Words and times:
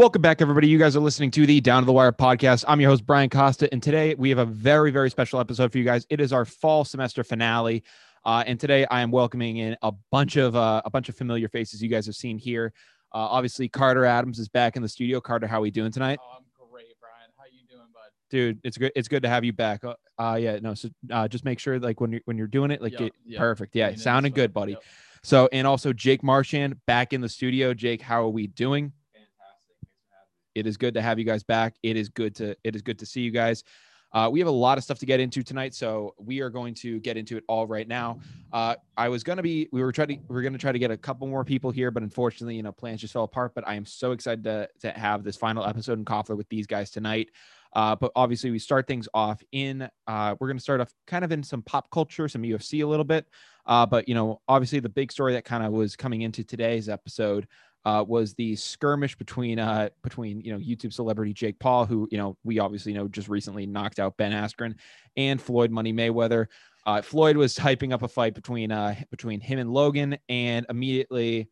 Welcome 0.00 0.22
back, 0.22 0.40
everybody. 0.40 0.66
You 0.66 0.78
guys 0.78 0.96
are 0.96 1.00
listening 1.00 1.30
to 1.32 1.44
the 1.44 1.60
Down 1.60 1.82
to 1.82 1.84
the 1.84 1.92
Wire 1.92 2.10
podcast. 2.10 2.64
I'm 2.66 2.80
your 2.80 2.88
host, 2.88 3.04
Brian 3.04 3.28
Costa, 3.28 3.70
and 3.70 3.82
today 3.82 4.14
we 4.14 4.30
have 4.30 4.38
a 4.38 4.46
very, 4.46 4.90
very 4.90 5.10
special 5.10 5.38
episode 5.40 5.70
for 5.70 5.76
you 5.76 5.84
guys. 5.84 6.06
It 6.08 6.22
is 6.22 6.32
our 6.32 6.46
fall 6.46 6.86
semester 6.86 7.22
finale, 7.22 7.84
uh, 8.24 8.42
and 8.46 8.58
today 8.58 8.86
I 8.90 9.02
am 9.02 9.10
welcoming 9.10 9.58
in 9.58 9.76
a 9.82 9.92
bunch 10.10 10.36
of 10.36 10.56
uh, 10.56 10.80
a 10.86 10.90
bunch 10.90 11.10
of 11.10 11.16
familiar 11.16 11.50
faces 11.50 11.82
you 11.82 11.90
guys 11.90 12.06
have 12.06 12.14
seen 12.14 12.38
here. 12.38 12.72
Uh, 13.12 13.18
obviously, 13.18 13.68
Carter 13.68 14.06
Adams 14.06 14.38
is 14.38 14.48
back 14.48 14.74
in 14.74 14.80
the 14.80 14.88
studio. 14.88 15.20
Carter, 15.20 15.46
how 15.46 15.58
are 15.58 15.60
we 15.60 15.70
doing 15.70 15.92
tonight? 15.92 16.18
Oh, 16.22 16.38
I'm 16.38 16.44
great, 16.70 16.94
Brian. 16.98 17.30
How 17.36 17.44
you 17.52 17.66
doing, 17.68 17.88
bud? 17.92 18.00
Dude, 18.30 18.58
it's 18.64 18.78
good. 18.78 18.92
It's 18.96 19.06
good 19.06 19.22
to 19.24 19.28
have 19.28 19.44
you 19.44 19.52
back. 19.52 19.84
Uh, 19.84 19.96
uh 20.18 20.36
yeah, 20.40 20.60
no. 20.62 20.72
So 20.72 20.88
uh, 21.12 21.28
just 21.28 21.44
make 21.44 21.58
sure, 21.58 21.78
like 21.78 22.00
when 22.00 22.10
you're 22.12 22.22
when 22.24 22.38
you're 22.38 22.46
doing 22.46 22.70
it, 22.70 22.80
like 22.80 22.92
Yep, 22.92 23.00
get 23.00 23.12
yep. 23.26 23.38
perfect. 23.38 23.76
Yeah, 23.76 23.88
Lean 23.88 23.94
in 23.96 24.00
sounding 24.00 24.32
good, 24.32 24.54
buddy. 24.54 24.72
Yep. 24.72 24.82
So, 25.24 25.50
and 25.52 25.66
also 25.66 25.92
Jake 25.92 26.22
Marchand 26.22 26.80
back 26.86 27.12
in 27.12 27.20
the 27.20 27.28
studio. 27.28 27.74
Jake, 27.74 28.00
how 28.00 28.22
are 28.22 28.30
we 28.30 28.46
doing? 28.46 28.94
Fantastic. 29.12 29.76
Thanks 29.84 30.00
for 30.00 30.14
having 30.14 30.32
me. 30.32 30.39
It 30.54 30.66
is 30.66 30.76
good 30.76 30.94
to 30.94 31.02
have 31.02 31.18
you 31.18 31.24
guys 31.24 31.42
back. 31.42 31.74
It 31.82 31.96
is 31.96 32.08
good 32.08 32.34
to 32.36 32.56
it 32.64 32.74
is 32.74 32.82
good 32.82 32.98
to 33.00 33.06
see 33.06 33.20
you 33.20 33.30
guys. 33.30 33.64
Uh, 34.12 34.28
we 34.30 34.40
have 34.40 34.48
a 34.48 34.52
lot 34.52 34.76
of 34.76 34.82
stuff 34.82 34.98
to 34.98 35.06
get 35.06 35.20
into 35.20 35.42
tonight, 35.42 35.72
so 35.72 36.14
we 36.18 36.40
are 36.40 36.50
going 36.50 36.74
to 36.74 36.98
get 37.00 37.16
into 37.16 37.36
it 37.36 37.44
all 37.46 37.66
right 37.66 37.86
now. 37.86 38.18
Uh, 38.52 38.74
I 38.96 39.08
was 39.08 39.22
gonna 39.22 39.42
be 39.42 39.68
we 39.72 39.82
were 39.82 39.92
trying 39.92 40.08
to 40.08 40.18
we 40.28 40.36
are 40.36 40.42
gonna 40.42 40.58
try 40.58 40.72
to 40.72 40.78
get 40.78 40.90
a 40.90 40.96
couple 40.96 41.28
more 41.28 41.44
people 41.44 41.70
here, 41.70 41.92
but 41.92 42.02
unfortunately, 42.02 42.56
you 42.56 42.62
know, 42.62 42.72
plans 42.72 43.00
just 43.00 43.12
fell 43.12 43.24
apart. 43.24 43.54
But 43.54 43.68
I 43.68 43.74
am 43.74 43.84
so 43.84 44.10
excited 44.10 44.42
to 44.44 44.68
to 44.80 44.90
have 44.90 45.22
this 45.22 45.36
final 45.36 45.64
episode 45.64 45.98
in 45.98 46.04
Koffler 46.04 46.36
with 46.36 46.48
these 46.48 46.66
guys 46.66 46.90
tonight. 46.90 47.28
Uh, 47.72 47.94
but 47.94 48.10
obviously, 48.16 48.50
we 48.50 48.58
start 48.58 48.88
things 48.88 49.08
off 49.14 49.40
in 49.52 49.88
uh, 50.08 50.34
we're 50.40 50.48
gonna 50.48 50.58
start 50.58 50.80
off 50.80 50.92
kind 51.06 51.24
of 51.24 51.30
in 51.30 51.44
some 51.44 51.62
pop 51.62 51.88
culture, 51.90 52.28
some 52.28 52.42
UFC 52.42 52.82
a 52.82 52.86
little 52.86 53.04
bit. 53.04 53.26
Uh, 53.64 53.86
but 53.86 54.08
you 54.08 54.14
know, 54.16 54.40
obviously, 54.48 54.80
the 54.80 54.88
big 54.88 55.12
story 55.12 55.34
that 55.34 55.44
kind 55.44 55.64
of 55.64 55.70
was 55.72 55.94
coming 55.94 56.22
into 56.22 56.42
today's 56.42 56.88
episode 56.88 57.46
uh, 57.84 58.04
was 58.06 58.34
the 58.34 58.56
skirmish 58.56 59.16
between 59.16 59.58
uh, 59.58 59.88
between 60.02 60.40
you 60.40 60.52
know 60.52 60.58
YouTube 60.58 60.92
celebrity 60.92 61.32
Jake 61.32 61.58
Paul, 61.58 61.86
who 61.86 62.08
you 62.10 62.18
know 62.18 62.36
we 62.44 62.58
obviously 62.58 62.92
know 62.92 63.08
just 63.08 63.28
recently 63.28 63.66
knocked 63.66 63.98
out 63.98 64.16
Ben 64.16 64.32
Askren, 64.32 64.74
and 65.16 65.40
Floyd 65.40 65.70
Money 65.70 65.92
Mayweather. 65.92 66.46
Uh, 66.86 67.02
Floyd 67.02 67.36
was 67.36 67.56
hyping 67.56 67.92
up 67.92 68.02
a 68.02 68.08
fight 68.08 68.34
between 68.34 68.70
uh, 68.70 68.94
between 69.10 69.40
him 69.40 69.58
and 69.58 69.70
Logan, 69.70 70.18
and 70.28 70.66
immediately, 70.68 71.48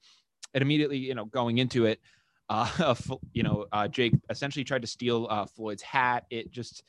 and 0.54 0.62
immediately 0.62 0.98
you 0.98 1.14
know 1.14 1.24
going 1.24 1.58
into 1.58 1.86
it, 1.86 2.00
uh, 2.48 2.94
you 3.32 3.42
know 3.42 3.66
uh, 3.72 3.88
Jake 3.88 4.14
essentially 4.30 4.64
tried 4.64 4.82
to 4.82 4.88
steal 4.88 5.26
uh, 5.30 5.46
Floyd's 5.46 5.82
hat. 5.82 6.24
It 6.30 6.50
just 6.50 6.82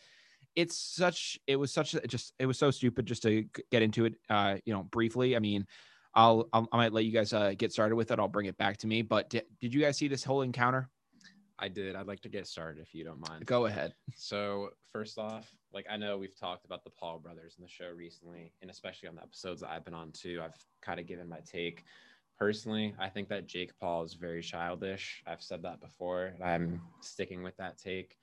it's 0.55 0.75
such 0.75 1.39
it 1.47 1.55
was 1.55 1.71
such 1.71 1.95
just 2.07 2.33
it 2.39 2.45
was 2.45 2.57
so 2.57 2.71
stupid 2.71 3.05
just 3.05 3.21
to 3.21 3.45
get 3.71 3.81
into 3.83 4.05
it 4.05 4.15
uh 4.29 4.57
you 4.65 4.73
know 4.73 4.81
briefly 4.83 5.35
i 5.35 5.39
mean 5.39 5.65
i'll, 6.15 6.47
I'll 6.53 6.67
i 6.71 6.77
might 6.77 6.93
let 6.93 7.05
you 7.05 7.11
guys 7.11 7.33
uh 7.33 7.53
get 7.57 7.71
started 7.71 7.95
with 7.95 8.11
it 8.11 8.19
i'll 8.19 8.27
bring 8.27 8.47
it 8.47 8.57
back 8.57 8.77
to 8.77 8.88
me 8.88 9.02
but 9.02 9.29
di- 9.29 9.41
did 9.61 9.73
you 9.73 9.81
guys 9.81 9.97
see 9.97 10.07
this 10.07 10.23
whole 10.23 10.41
encounter 10.41 10.89
I 11.61 11.67
did. 11.67 11.93
I'd 11.97 12.07
like 12.07 12.21
to 12.21 12.29
get 12.29 12.47
started 12.47 12.81
if 12.81 12.95
you 12.95 13.03
don't 13.03 13.19
mind. 13.27 13.45
go 13.45 13.65
ahead 13.65 13.93
So, 14.15 14.69
first 14.93 15.19
off, 15.19 15.52
like 15.73 15.85
I 15.89 15.97
know 15.97 16.17
we've 16.17 16.39
talked 16.39 16.63
about 16.63 16.85
the 16.85 16.89
Paul 16.89 17.19
brothers 17.19 17.55
in 17.57 17.63
the 17.63 17.69
show 17.69 17.89
recently, 17.89 18.53
and 18.61 18.71
especially 18.71 19.09
on 19.09 19.15
the 19.15 19.23
episodes 19.23 19.59
that 19.59 19.69
I've 19.69 19.83
been 19.83 19.93
on 19.93 20.13
too. 20.13 20.39
I've 20.41 20.55
kind 20.81 21.02
of 21.02 21.05
given 21.05 21.27
my 21.27 21.39
take. 21.45 21.83
Personally, 22.37 22.95
I 22.97 23.09
think 23.09 23.27
that 23.27 23.45
Jake 23.47 23.77
Paul 23.77 24.03
is 24.05 24.13
very 24.13 24.41
childish. 24.41 25.21
I've 25.27 25.41
said 25.41 25.61
that 25.63 25.81
before. 25.81 26.27
and 26.27 26.41
I'm 26.41 26.81
sticking 27.02 27.43
with 27.43 27.57
that 27.57 27.77
take. 27.77 28.17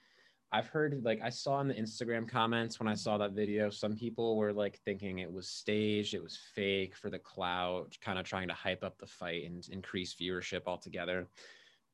I've 0.52 0.69
heard, 0.69 1.02
like, 1.05 1.20
I 1.22 1.28
saw 1.28 1.61
in 1.61 1.69
the 1.69 1.75
Instagram 1.75 2.28
comments 2.28 2.78
when 2.78 2.89
I 2.89 2.94
saw 2.94 3.19
that 3.19 3.33
video, 3.33 3.69
some 3.69 3.97
people 3.97 4.36
were 4.36 4.52
like 4.52 4.78
thinking 4.84 5.19
it 5.19 5.30
was 5.33 5.48
staged, 5.48 6.14
it 6.14 6.22
was 6.22 6.39
fake 6.55 6.97
for 6.97 7.11
the 7.11 7.19
clout, 7.19 7.97
kind 8.00 8.19
of 8.19 8.25
trying 8.25 8.48
to 8.48 8.55
hype 8.55 8.84
up 8.84 8.97
the 8.98 9.06
fight 9.06 9.44
and 9.44 9.67
increase 9.70 10.14
viewership 10.14 10.62
altogether 10.67 11.27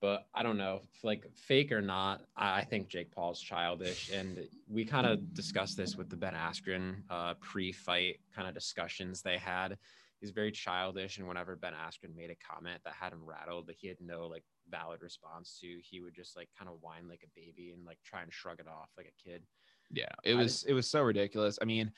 but 0.03 0.27
I 0.34 0.42
don't 0.42 0.58
know, 0.58 0.80
like 1.05 1.30
fake 1.33 1.70
or 1.70 1.80
not. 1.80 2.23
I, 2.36 2.64
think 2.64 2.89
Jake 2.89 3.12
Paul's 3.12 3.41
childish, 3.41 4.11
and 4.12 4.36
we 4.69 4.84
kind 4.84 5.06
of 5.06 5.33
discussed 5.33 5.77
this 5.77 5.97
with 5.97 6.11
the 6.11 6.17
Ben 6.17 6.34
Askren 6.34 6.96
uh, 7.08 7.35
pre-fight 7.41 8.18
kind 8.35 8.48
of 8.48 8.52
discussions 8.52 9.23
they 9.23 9.39
had. 9.39 9.79
He's 10.20 10.33
very 10.33 10.51
childish, 10.51 11.18
and 11.18 11.29
whenever 11.29 11.55
Ben 11.55 11.73
Askren 11.73 12.17
made 12.17 12.30
a 12.30 12.52
comment 12.52 12.80
that 12.85 12.95
had 12.95 13.12
him 13.12 13.24
rattled, 13.24 13.68
that 13.68 13.77
he 13.79 13.86
had 13.86 13.98
no 14.01 14.27
like 14.27 14.42
valid 14.70 15.02
response 15.02 15.58
to, 15.61 15.78
he 15.83 16.00
would 16.00 16.14
just 16.14 16.36
like 16.36 16.48
kind 16.58 16.68
of 16.70 16.77
whine 16.80 17.08
like 17.08 17.23
a 17.24 17.30
baby 17.34 17.73
and 17.74 17.84
like 17.84 17.98
try 18.05 18.23
and 18.23 18.33
shrug 18.33 18.61
it 18.61 18.67
off 18.68 18.89
like 18.96 19.06
a 19.06 19.28
kid. 19.28 19.42
yeah 19.90 20.06
it 20.24 20.34
I 20.34 20.39
was 20.39 20.64
it 20.64 20.73
was 20.73 20.89
so 20.89 21.02
ridiculous 21.02 21.58
i 21.61 21.64
mean 21.67 21.90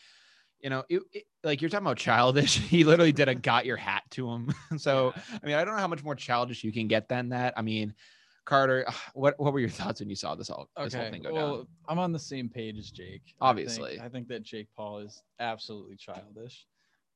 you 0.60 0.70
know 0.70 0.82
it, 0.88 1.02
it- 1.12 1.24
like 1.44 1.60
you're 1.60 1.68
talking 1.70 1.86
about 1.86 1.98
childish 1.98 2.56
he 2.74 2.82
literally 2.84 3.12
did 3.12 3.28
a 3.28 3.34
got 3.34 3.66
your 3.66 3.76
hat 3.76 4.02
to 4.12 4.28
him 4.30 4.52
so 4.78 5.12
Yeah. 5.14 5.38
i 5.42 5.46
mean 5.46 5.54
i 5.56 5.64
don't 5.64 5.74
know 5.74 5.80
how 5.80 5.88
much 5.88 6.02
more 6.02 6.14
childish 6.16 6.64
you 6.64 6.72
can 6.72 6.88
get 6.88 7.08
than 7.08 7.28
that 7.28 7.54
i 7.56 7.62
mean 7.62 7.94
carter 8.46 8.86
what 9.14 9.38
what 9.38 9.52
were 9.52 9.60
your 9.60 9.68
thoughts 9.68 10.00
when 10.00 10.08
you 10.10 10.16
saw 10.16 10.34
this 10.34 10.50
all 10.50 10.68
this 10.82 10.94
whole 10.94 11.02
Okay. 11.02 11.10
thing 11.12 11.22
go 11.22 11.32
Well, 11.32 11.56
down 11.58 11.66
I'm 11.88 11.98
on 11.98 12.12
the 12.12 12.18
same 12.18 12.48
page 12.48 12.78
as 12.78 12.90
Jake. 12.90 13.22
I 13.22 13.28
think- 13.28 13.36
Obviously. 13.40 14.00
I 14.00 14.08
think, 14.08 14.26
that 14.28 14.42
Jake 14.42 14.68
Paul 14.74 14.98
is 15.00 15.22
absolutely 15.38 15.96
childish, 15.96 16.66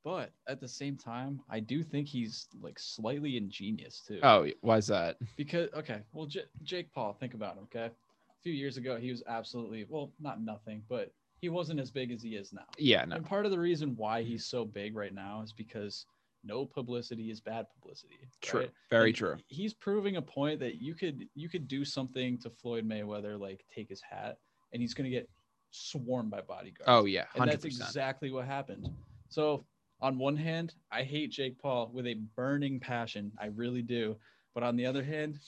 but 0.09 0.31
at 0.47 0.59
the 0.59 0.67
same 0.67 0.97
time, 0.97 1.39
I 1.51 1.61
do 1.61 1.83
think 1.83 2.09
he's 2.09 2.49
like 2.63 2.79
slightly 2.79 3.37
ingenious 3.37 4.01
too. 4.01 4.21
oh 4.23 4.47
why's 4.63 4.87
that 4.87 5.19
Because 5.37 5.69
okay, 5.75 6.01
well, 6.15 6.25
J- 6.25 6.47
Jake 6.63 6.91
Paul, 6.95 7.13
think 7.13 7.35
about 7.35 7.59
him. 7.59 7.65
Okay, 7.65 7.85
a 7.87 8.43
few 8.43 8.55
years 8.55 8.79
ago, 8.79 8.97
he 8.97 9.11
was 9.11 9.23
absolutely 9.29 9.85
well, 9.87 10.11
not 10.19 10.41
nothing, 10.41 10.83
but 10.89 11.13
he 11.43 11.51
wasn't 11.51 11.79
as 11.79 11.91
big 11.91 12.11
as 12.11 12.23
he 12.23 12.37
is 12.37 12.55
now. 12.55 12.65
yeah 12.79 13.05
no 13.05 13.17
And 13.17 13.27
part 13.27 13.45
of 13.45 13.51
the 13.51 13.59
reason 13.59 13.95
why 13.97 14.23
he's 14.23 14.47
so 14.47 14.65
big 14.65 14.97
right 14.97 15.13
now 15.13 15.43
is 15.43 15.53
because 15.53 16.07
no 16.43 16.65
publicity 16.65 17.31
is 17.31 17.39
bad 17.43 17.67
publicity. 17.75 18.15
True. 18.41 18.61
right? 18.61 18.71
Very 18.89 19.11
And 19.11 19.17
true. 19.17 19.37
He's 19.49 19.75
proving 19.75 20.17
a 20.17 20.23
point 20.23 20.59
that 20.61 20.81
you 20.81 20.95
could 20.95 21.29
you 21.35 21.51
could 21.51 21.69
do 21.69 21.85
something 21.85 22.39
to 22.39 22.49
Floyd 22.49 22.89
Mayweather, 22.89 23.39
like 23.39 23.63
take 23.75 23.91
his 23.91 24.01
hat, 24.01 24.39
and 24.73 24.81
he's 24.81 24.95
gonna 24.95 25.11
get 25.11 25.29
swarmed 25.71 26.31
by 26.31 26.41
bodyguards. 26.41 26.89
Oh 26.89 27.05
yeah, 27.05 27.27
and 27.35 27.51
that's 27.51 27.67
exactly 27.67 28.31
what 28.31 28.47
happened. 28.47 28.89
So 29.29 29.67
on 30.00 30.19
one 30.19 30.36
hand, 30.36 30.75
I 30.92 31.03
hate 31.03 31.31
Jake 31.31 31.59
Paul 31.59 31.91
with 31.92 32.06
a 32.06 32.14
burning 32.36 32.78
passion. 32.81 33.32
I 33.41 33.47
really 33.47 33.82
do. 33.82 34.16
But 34.54 34.62
on 34.62 34.76
the 34.76 34.86
other 34.86 35.03
hand, 35.03 35.38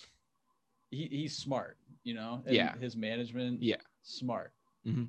he, 0.91 1.09
he's 1.11 1.37
smart, 1.37 1.77
you 2.05 2.15
know? 2.15 2.43
Yeah. 2.47 2.77
His 2.79 2.97
management, 2.97 3.63
Yeah. 3.63 3.77
smart. 4.03 4.53
Mm-hmm. 4.87 5.05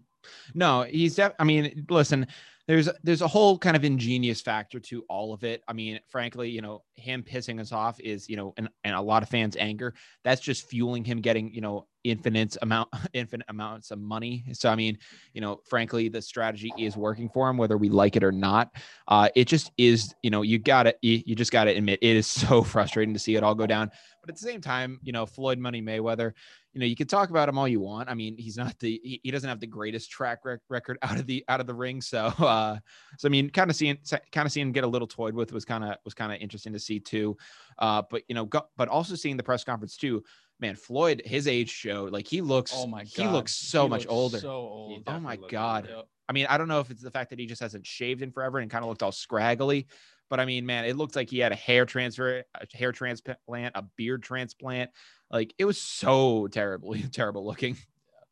No, 0.53 0.83
he's 0.83 1.15
def- 1.15 1.33
I 1.39 1.43
mean, 1.43 1.85
listen, 1.89 2.27
there's 2.71 2.87
there's 3.03 3.21
a 3.21 3.27
whole 3.27 3.57
kind 3.57 3.75
of 3.75 3.83
ingenious 3.83 4.39
factor 4.39 4.79
to 4.79 5.03
all 5.09 5.33
of 5.33 5.43
it. 5.43 5.61
I 5.67 5.73
mean, 5.73 5.99
frankly, 6.07 6.49
you 6.49 6.61
know, 6.61 6.83
him 6.93 7.21
pissing 7.21 7.59
us 7.59 7.73
off 7.73 7.99
is, 7.99 8.29
you 8.29 8.37
know, 8.37 8.53
and, 8.55 8.69
and 8.85 8.95
a 8.95 9.01
lot 9.01 9.23
of 9.23 9.29
fans' 9.29 9.57
anger. 9.59 9.93
That's 10.23 10.39
just 10.39 10.69
fueling 10.69 11.03
him 11.03 11.19
getting, 11.19 11.53
you 11.53 11.59
know, 11.59 11.87
infinite 12.05 12.55
amount 12.61 12.87
infinite 13.13 13.47
amounts 13.49 13.91
of 13.91 13.99
money. 13.99 14.45
So 14.53 14.69
I 14.69 14.75
mean, 14.75 14.97
you 15.33 15.41
know, 15.41 15.59
frankly, 15.65 16.07
the 16.07 16.21
strategy 16.21 16.71
is 16.77 16.95
working 16.95 17.27
for 17.27 17.49
him, 17.49 17.57
whether 17.57 17.77
we 17.77 17.89
like 17.89 18.15
it 18.15 18.23
or 18.23 18.31
not. 18.31 18.73
Uh, 19.05 19.27
it 19.35 19.49
just 19.49 19.69
is, 19.77 20.15
you 20.23 20.29
know, 20.29 20.41
you 20.41 20.57
got 20.57 20.83
to 20.83 20.95
you, 21.01 21.21
you 21.25 21.35
just 21.35 21.51
got 21.51 21.65
to 21.65 21.71
admit 21.75 21.99
it 22.01 22.15
is 22.15 22.27
so 22.27 22.63
frustrating 22.63 23.13
to 23.13 23.19
see 23.19 23.35
it 23.35 23.43
all 23.43 23.53
go 23.53 23.67
down. 23.67 23.91
But 24.21 24.29
at 24.29 24.35
the 24.37 24.47
same 24.47 24.61
time, 24.61 25.01
you 25.03 25.11
know, 25.11 25.25
Floyd 25.25 25.59
Money 25.59 25.81
Mayweather, 25.81 26.31
you 26.73 26.79
know, 26.79 26.85
you 26.85 26.95
can 26.95 27.07
talk 27.07 27.29
about 27.29 27.49
him 27.49 27.57
all 27.57 27.67
you 27.67 27.81
want. 27.81 28.09
I 28.09 28.13
mean, 28.13 28.37
he's 28.37 28.55
not 28.57 28.77
the 28.79 28.99
he, 29.03 29.19
he 29.23 29.31
doesn't 29.31 29.47
have 29.47 29.59
the 29.59 29.67
greatest 29.67 30.09
track 30.09 30.39
rec- 30.45 30.61
record 30.69 30.97
out 31.01 31.19
of 31.19 31.27
the 31.27 31.43
out 31.47 31.59
of 31.59 31.67
the 31.67 31.73
ring. 31.73 32.01
So, 32.01 32.25
uh, 32.39 32.77
so 33.17 33.27
I 33.27 33.29
mean, 33.29 33.49
kind 33.49 33.69
of 33.69 33.75
seeing 33.75 33.97
kind 34.31 34.45
of 34.45 34.51
seeing 34.51 34.67
him 34.67 34.71
get 34.73 34.83
a 34.83 34.87
little 34.87 35.07
toyed 35.07 35.33
with 35.33 35.51
was 35.51 35.65
kind 35.65 35.83
of 35.83 35.95
was 36.05 36.13
kind 36.13 36.31
of 36.31 36.39
interesting 36.39 36.73
to 36.73 36.79
see 36.79 36.99
too. 36.99 37.37
Uh, 37.77 38.03
but 38.09 38.23
you 38.27 38.35
know, 38.35 38.45
go, 38.45 38.61
but 38.77 38.87
also 38.87 39.15
seeing 39.15 39.37
the 39.37 39.43
press 39.43 39.63
conference 39.63 39.97
too. 39.97 40.23
Man, 40.59 40.75
Floyd, 40.75 41.23
his 41.25 41.47
age 41.47 41.69
showed 41.71 42.13
like 42.13 42.27
he 42.27 42.39
looks. 42.41 42.71
Oh 42.75 42.87
my 42.87 42.99
god. 43.03 43.09
he 43.15 43.27
looks 43.27 43.53
so 43.53 43.83
He 43.83 43.89
much 43.89 44.01
looks 44.01 44.11
older. 44.11 44.39
So 44.39 44.51
old. 44.51 45.03
oh 45.07 45.19
my 45.19 45.37
god. 45.49 45.85
older. 45.87 45.97
Yep. 45.97 46.07
I 46.29 46.33
mean, 46.33 46.45
I 46.49 46.57
don't 46.57 46.69
know 46.69 46.79
if 46.79 46.89
it's 46.91 47.01
the 47.01 47.11
fact 47.11 47.31
that 47.31 47.39
he 47.39 47.45
just 47.45 47.61
hasn't 47.61 47.85
shaved 47.85 48.21
in 48.21 48.31
forever 48.31 48.59
and 48.59 48.71
kind 48.71 48.85
of 48.85 48.89
looked 48.89 49.03
all 49.03 49.11
scraggly, 49.11 49.87
but 50.31 50.39
I 50.39 50.45
mean, 50.45 50.65
man, 50.65 50.85
it 50.85 50.95
looked 50.95 51.17
like 51.17 51.29
he 51.29 51.39
had 51.39 51.51
a 51.51 51.55
hair 51.55 51.85
transfer, 51.85 52.45
a 52.55 52.77
hair 52.77 52.93
transplant, 52.93 53.75
a 53.75 53.83
beard 53.97 54.23
transplant. 54.23 54.89
Like 55.29 55.53
it 55.59 55.65
was 55.65 55.79
so 55.79 56.47
terribly 56.47 57.03
terrible 57.11 57.45
looking. 57.45 57.77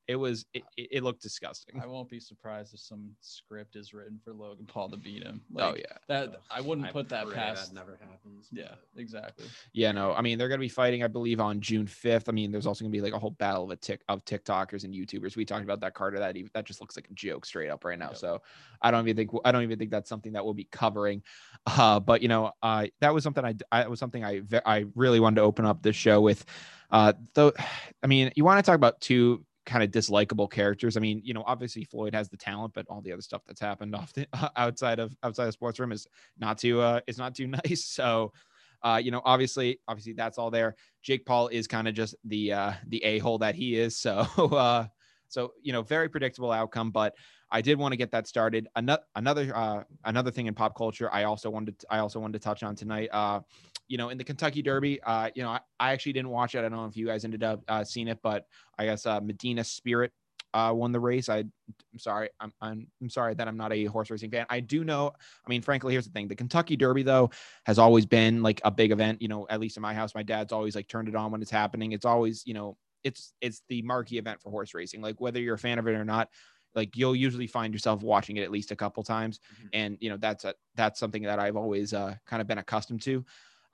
It 0.10 0.16
was 0.16 0.44
it, 0.56 0.64
it 0.76 0.88
it 0.90 1.04
looked 1.04 1.22
disgusting. 1.22 1.80
I 1.80 1.86
won't 1.86 2.10
be 2.10 2.20
surprised 2.20 2.74
if 2.74 2.80
some 2.80 3.12
script 3.22 3.76
is 3.76 3.94
written 3.94 4.20
for 4.24 4.34
Logan 4.34 4.66
Paul 4.66 4.90
to 4.90 4.98
beat 4.98 5.22
him. 5.22 5.40
oh 5.60 5.76
yeah. 5.78 5.84
That 6.08 6.42
I 6.50 6.62
wouldn't 6.62 6.88
I 6.88 6.92
put 6.92 7.10
that 7.10 7.32
past. 7.32 7.70
That 7.70 7.76
never 7.76 8.00
happens. 8.02 8.48
yeah, 8.52 8.70
but- 8.70 9.00
exactly. 9.00 9.46
Yeah, 9.72 9.92
no. 9.92 10.14
I 10.14 10.22
mean, 10.22 10.40
they're 10.40 10.50
gonna 10.50 10.62
be 10.62 10.68
fighting, 10.68 11.04
I 11.04 11.08
believe, 11.08 11.40
on 11.40 11.62
June 11.62 11.86
fifth. 11.86 12.28
I 12.28 12.32
mean, 12.32 12.52
there's 12.52 12.66
also 12.66 12.84
gonna 12.84 12.92
be 12.92 13.02
like 13.02 13.14
a 13.14 13.20
whole 13.20 13.30
battle 13.30 13.66
of 13.66 13.70
a 13.70 13.76
tick 13.76 14.02
of 14.10 14.26
TikTokers 14.26 14.84
and 14.84 14.96
YouTubers. 14.96 15.36
We 15.36 15.46
talked 15.46 15.64
about 15.64 15.80
that 15.82 15.94
Carter. 15.94 16.18
That 16.18 16.36
even 16.38 16.50
that 16.56 16.66
just 16.66 16.82
looks 16.82 16.96
like 16.96 17.08
a 17.08 17.14
joke 17.14 17.46
straight 17.46 17.70
up 17.70 17.86
right 17.86 18.00
now. 18.00 18.08
Yep. 18.08 18.18
So 18.18 18.42
I 18.82 18.90
don't 18.90 19.08
even 19.08 19.16
think 19.16 19.30
I 19.46 19.52
don't 19.52 19.62
even 19.62 19.78
think 19.78 19.92
that's 19.92 20.10
something 20.10 20.34
that 20.34 20.44
we'll 20.44 20.56
be 20.56 20.68
covering. 20.72 21.22
Uh, 21.68 22.00
but 22.00 22.24
you 22.24 22.30
know, 22.30 22.52
uh, 22.64 22.88
that 23.02 23.14
was 23.14 23.24
something 23.24 23.46
I 23.46 23.54
I 23.72 23.88
was 23.88 24.00
something 24.00 24.26
I 24.26 24.42
I 24.66 24.86
really 24.96 25.20
wanted 25.20 25.36
to 25.36 25.42
open 25.42 25.66
up 25.66 25.84
this 25.84 25.96
show 25.96 26.20
with. 26.20 26.44
Uh, 26.90 27.14
though, 27.36 27.54
I 28.04 28.08
mean, 28.08 28.32
you 28.36 28.44
want 28.44 28.58
to 28.58 28.68
talk 28.68 28.76
about 28.76 29.02
two 29.02 29.46
kind 29.70 29.84
of 29.84 29.92
dislikable 29.92 30.50
characters. 30.50 30.98
I 30.98 31.00
mean, 31.00 31.22
you 31.24 31.34
know, 31.34 31.44
obviously 31.46 31.84
Floyd 31.84 32.14
has 32.16 32.28
the 32.28 32.38
talent, 32.38 32.74
but 32.74 32.86
all 32.90 33.02
the 33.02 33.14
other 33.14 33.22
stuff 33.22 33.44
that's 33.46 33.62
happened 33.62 33.96
off 33.96 34.12
the 34.14 34.28
outside 34.58 35.00
of 35.00 35.16
outside 35.24 35.48
of 35.48 35.54
sports 35.54 35.80
room 35.80 35.92
is 35.92 36.08
not 36.38 36.58
too 36.58 36.82
uh 36.82 37.00
is 37.08 37.18
not 37.18 37.36
too 37.36 37.48
nice. 37.66 37.86
So 37.86 38.34
uh, 38.82 39.00
you 39.04 39.12
know, 39.12 39.22
obviously, 39.26 39.80
obviously 39.88 40.14
that's 40.14 40.38
all 40.38 40.50
there. 40.50 40.76
Jake 41.04 41.26
Paul 41.26 41.50
is 41.50 41.68
kind 41.68 41.88
of 41.88 41.94
just 41.94 42.16
the 42.24 42.54
uh, 42.54 42.72
the 42.88 43.04
a 43.04 43.20
hole 43.20 43.38
that 43.40 43.56
he 43.56 43.76
is. 43.76 43.98
So, 44.10 44.22
uh, 44.56 44.88
so 45.28 45.52
you 45.62 45.74
know, 45.74 45.82
very 45.82 46.10
predictable 46.10 46.52
outcome. 46.52 46.92
But 46.92 47.16
I 47.52 47.62
did 47.62 47.78
want 47.78 47.92
to 47.92 47.98
get 47.98 48.12
that 48.12 48.28
started. 48.28 48.68
Another 48.76 49.04
another 49.16 49.56
uh, 49.56 49.84
another 50.06 50.32
thing 50.32 50.48
in 50.48 50.54
pop 50.54 50.76
culture, 50.78 51.10
I 51.12 51.26
also 51.26 51.50
wanted 51.50 51.78
to, 51.80 51.88
I 51.90 52.00
also 52.00 52.20
wanted 52.20 52.34
to 52.34 52.40
touch 52.40 52.64
on 52.64 52.76
tonight. 52.76 53.10
Uh, 53.12 53.42
you 53.90 53.98
know, 53.98 54.10
in 54.10 54.18
the 54.18 54.24
Kentucky 54.24 54.62
Derby, 54.62 55.02
uh, 55.04 55.30
you 55.36 55.44
know, 55.44 55.50
I, 55.50 55.60
I 55.80 55.92
actually 55.92 56.14
didn't 56.14 56.30
watch 56.30 56.56
it. 56.56 56.60
I 56.60 56.62
don't 56.62 56.74
know 56.74 56.86
if 56.86 56.96
you 56.96 57.08
guys 57.08 57.26
ended 57.26 57.44
up 57.44 57.62
uh, 57.68 57.84
seeing 57.84 58.08
it, 58.08 58.20
but 58.24 58.46
I 58.78 58.86
guess 58.86 59.06
uh, 59.06 59.20
Medina 59.20 59.64
Spirit 59.64 60.12
uh, 60.54 60.72
won 60.76 60.92
the 60.92 61.00
race. 61.00 61.28
I, 61.28 61.40
am 61.40 61.54
sorry, 61.98 62.30
I'm, 62.40 62.54
I'm, 62.62 62.88
I'm 63.02 63.10
sorry 63.10 63.34
that 63.34 63.48
I'm 63.48 63.58
not 63.58 63.74
a 63.74 63.86
horse 63.86 64.10
racing 64.10 64.32
fan. 64.32 64.46
I 64.50 64.60
do 64.60 64.84
know. 64.84 65.12
I 65.46 65.50
mean, 65.50 65.62
frankly, 65.62 65.94
here's 65.94 66.06
the 66.06 66.12
thing: 66.12 66.28
the 66.28 66.36
Kentucky 66.36 66.76
Derby 66.76 67.04
though 67.04 67.32
has 67.66 67.80
always 67.80 68.06
been 68.06 68.42
like 68.42 68.62
a 68.64 68.72
big 68.72 68.92
event. 68.92 69.22
You 69.22 69.28
know, 69.28 69.48
at 69.50 69.60
least 69.60 69.78
in 69.78 69.82
my 69.82 69.94
house, 69.94 70.16
my 70.16 70.24
dad's 70.24 70.54
always 70.54 70.76
like 70.76 70.88
turned 70.88 71.10
it 71.10 71.16
on 71.16 71.32
when 71.32 71.42
it's 71.42 71.52
happening. 71.52 71.92
It's 71.92 72.06
always, 72.06 72.44
you 72.46 72.54
know, 72.54 72.78
it's 73.04 73.34
it's 73.42 73.64
the 73.70 73.82
marquee 73.82 74.18
event 74.18 74.42
for 74.42 74.50
horse 74.50 74.74
racing. 74.74 75.02
Like 75.02 75.20
whether 75.20 75.40
you're 75.40 75.56
a 75.56 75.60
fan 75.60 75.80
of 75.80 75.88
it 75.88 75.96
or 75.96 76.06
not, 76.06 76.30
like 76.76 76.96
you'll 76.96 77.16
usually 77.16 77.48
find 77.48 77.74
yourself 77.74 78.02
watching 78.02 78.38
it 78.38 78.44
at 78.44 78.52
least 78.52 78.72
a 78.72 78.76
couple 78.76 79.04
times, 79.04 79.40
Mhm. 79.62 79.70
and 79.74 79.98
you 80.00 80.10
know 80.10 80.18
that's 80.18 80.46
a 80.46 80.54
that's 80.76 81.00
something 81.00 81.24
that 81.24 81.40
I've 81.40 81.56
always 81.56 81.94
uh, 81.94 82.16
kind 82.26 82.42
of 82.42 82.48
been 82.48 82.58
accustomed 82.58 83.02
to. 83.04 83.26